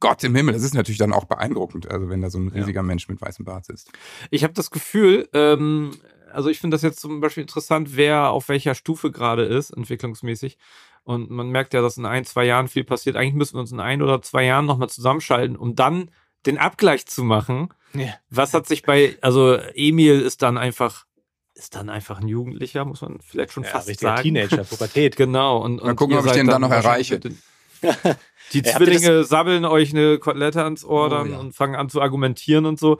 Gott 0.00 0.24
im 0.24 0.34
Himmel, 0.34 0.54
das 0.54 0.62
ist 0.62 0.74
natürlich 0.74 0.98
dann 0.98 1.12
auch 1.12 1.26
beeindruckend, 1.26 1.90
also 1.90 2.08
wenn 2.08 2.22
da 2.22 2.30
so 2.30 2.38
ein 2.38 2.48
riesiger 2.48 2.80
ja. 2.80 2.82
Mensch 2.82 3.08
mit 3.08 3.20
weißem 3.20 3.44
Bart 3.44 3.66
sitzt. 3.66 3.92
Ich 4.30 4.42
habe 4.42 4.54
das 4.54 4.70
Gefühl, 4.70 5.28
ähm, 5.34 5.90
also 6.32 6.48
ich 6.48 6.60
finde 6.60 6.76
das 6.76 6.82
jetzt 6.82 7.00
zum 7.00 7.20
Beispiel 7.20 7.42
interessant, 7.42 7.90
wer 7.94 8.30
auf 8.30 8.48
welcher 8.48 8.74
Stufe 8.74 9.10
gerade 9.10 9.44
ist, 9.44 9.70
entwicklungsmäßig. 9.70 10.56
Und 11.04 11.30
man 11.30 11.50
merkt 11.50 11.74
ja, 11.74 11.82
dass 11.82 11.98
in 11.98 12.06
ein, 12.06 12.24
zwei 12.24 12.46
Jahren 12.46 12.68
viel 12.68 12.84
passiert. 12.84 13.16
Eigentlich 13.16 13.34
müssen 13.34 13.54
wir 13.54 13.60
uns 13.60 13.70
in 13.70 13.80
ein 13.80 14.02
oder 14.02 14.22
zwei 14.22 14.44
Jahren 14.44 14.64
nochmal 14.64 14.88
zusammenschalten, 14.88 15.56
um 15.56 15.76
dann 15.76 16.10
den 16.46 16.58
Abgleich 16.58 17.06
zu 17.06 17.22
machen. 17.22 17.68
Ja. 17.92 18.14
Was 18.30 18.54
hat 18.54 18.66
sich 18.66 18.82
bei, 18.82 19.16
also 19.20 19.56
Emil 19.74 20.20
ist 20.20 20.42
dann 20.42 20.58
einfach 20.58 21.06
ist 21.56 21.74
dann 21.74 21.88
einfach 21.88 22.20
ein 22.20 22.28
Jugendlicher, 22.28 22.84
muss 22.84 23.00
man 23.00 23.18
vielleicht 23.20 23.52
schon 23.52 23.64
ja, 23.64 23.70
fast 23.70 23.98
sagen. 23.98 24.22
Teenager, 24.22 24.64
Pubertät. 24.64 25.16
Genau. 25.26 25.58
Und, 25.58 25.82
Mal 25.82 25.94
gucken, 25.94 26.16
ob 26.16 26.26
ich 26.26 26.32
den 26.32 26.46
dann 26.46 26.60
noch 26.60 26.70
erreiche. 26.70 27.18
Die 28.52 28.62
Zwillinge 28.62 29.24
sabbeln 29.24 29.64
euch 29.64 29.92
eine 29.92 30.18
Kotelette 30.18 30.62
ans 30.62 30.84
Ohr 30.84 31.06
oh, 31.06 31.08
dann 31.08 31.30
ja. 31.32 31.38
und 31.38 31.52
fangen 31.54 31.74
an 31.74 31.88
zu 31.88 32.00
argumentieren 32.00 32.66
und 32.66 32.78
so. 32.78 32.98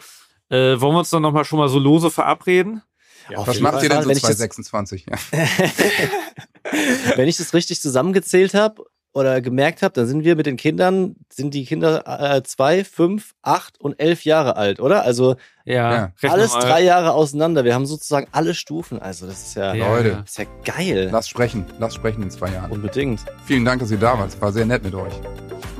Äh, 0.48 0.80
wollen 0.80 0.94
wir 0.94 1.00
uns 1.00 1.10
dann 1.10 1.22
nochmal 1.22 1.44
schon 1.44 1.58
mal 1.58 1.68
so 1.68 1.78
lose 1.78 2.10
verabreden? 2.10 2.82
Ja, 3.28 3.46
Was 3.46 3.60
macht 3.60 3.82
ihr 3.82 3.88
denn 3.88 4.02
so 4.02 4.10
2026? 4.10 5.06
Ja. 5.10 5.18
Wenn 7.16 7.28
ich 7.28 7.36
das 7.36 7.54
richtig 7.54 7.80
zusammengezählt 7.80 8.54
habe 8.54 8.84
oder 9.16 9.40
gemerkt 9.40 9.80
habe, 9.80 9.94
dann 9.94 10.06
sind 10.06 10.24
wir 10.24 10.36
mit 10.36 10.44
den 10.44 10.58
Kindern, 10.58 11.16
sind 11.32 11.54
die 11.54 11.64
Kinder 11.64 12.04
äh, 12.06 12.42
zwei, 12.42 12.84
fünf, 12.84 13.32
acht 13.40 13.80
und 13.80 13.98
elf 13.98 14.26
Jahre 14.26 14.56
alt, 14.56 14.78
oder? 14.78 15.04
Also 15.04 15.36
ja, 15.64 16.12
ja. 16.20 16.30
alles 16.30 16.52
drei 16.52 16.82
Jahre 16.82 17.14
auseinander. 17.14 17.64
Wir 17.64 17.72
haben 17.72 17.86
sozusagen 17.86 18.28
alle 18.32 18.52
Stufen. 18.52 19.00
Also 19.00 19.26
das 19.26 19.48
ist 19.48 19.56
ja, 19.56 19.72
ja. 19.72 19.88
Leute, 19.88 20.22
ist 20.22 20.36
ja 20.36 20.44
geil. 20.66 21.08
Lass 21.10 21.30
sprechen, 21.30 21.64
lass 21.78 21.94
sprechen 21.94 22.22
in 22.24 22.30
zwei 22.30 22.50
Jahren. 22.50 22.70
Unbedingt. 22.70 23.20
Vielen 23.46 23.64
Dank, 23.64 23.80
dass 23.80 23.90
ihr 23.90 23.96
da 23.96 24.18
wart. 24.18 24.38
War 24.42 24.52
sehr 24.52 24.66
nett 24.66 24.84
mit 24.84 24.94
euch. 24.94 25.14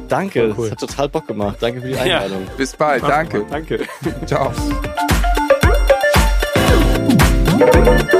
Danke, 0.08 0.54
cool. 0.56 0.66
es 0.66 0.70
hat 0.70 0.80
total 0.80 1.10
Bock 1.10 1.26
gemacht. 1.26 1.58
Danke 1.60 1.82
für 1.82 1.88
die 1.88 1.98
Einladung. 1.98 2.42
Ja. 2.46 2.52
Bis 2.56 2.74
bald, 2.74 3.02
danke. 3.02 3.44
Danke. 3.50 3.80
Ciao. 4.26 4.50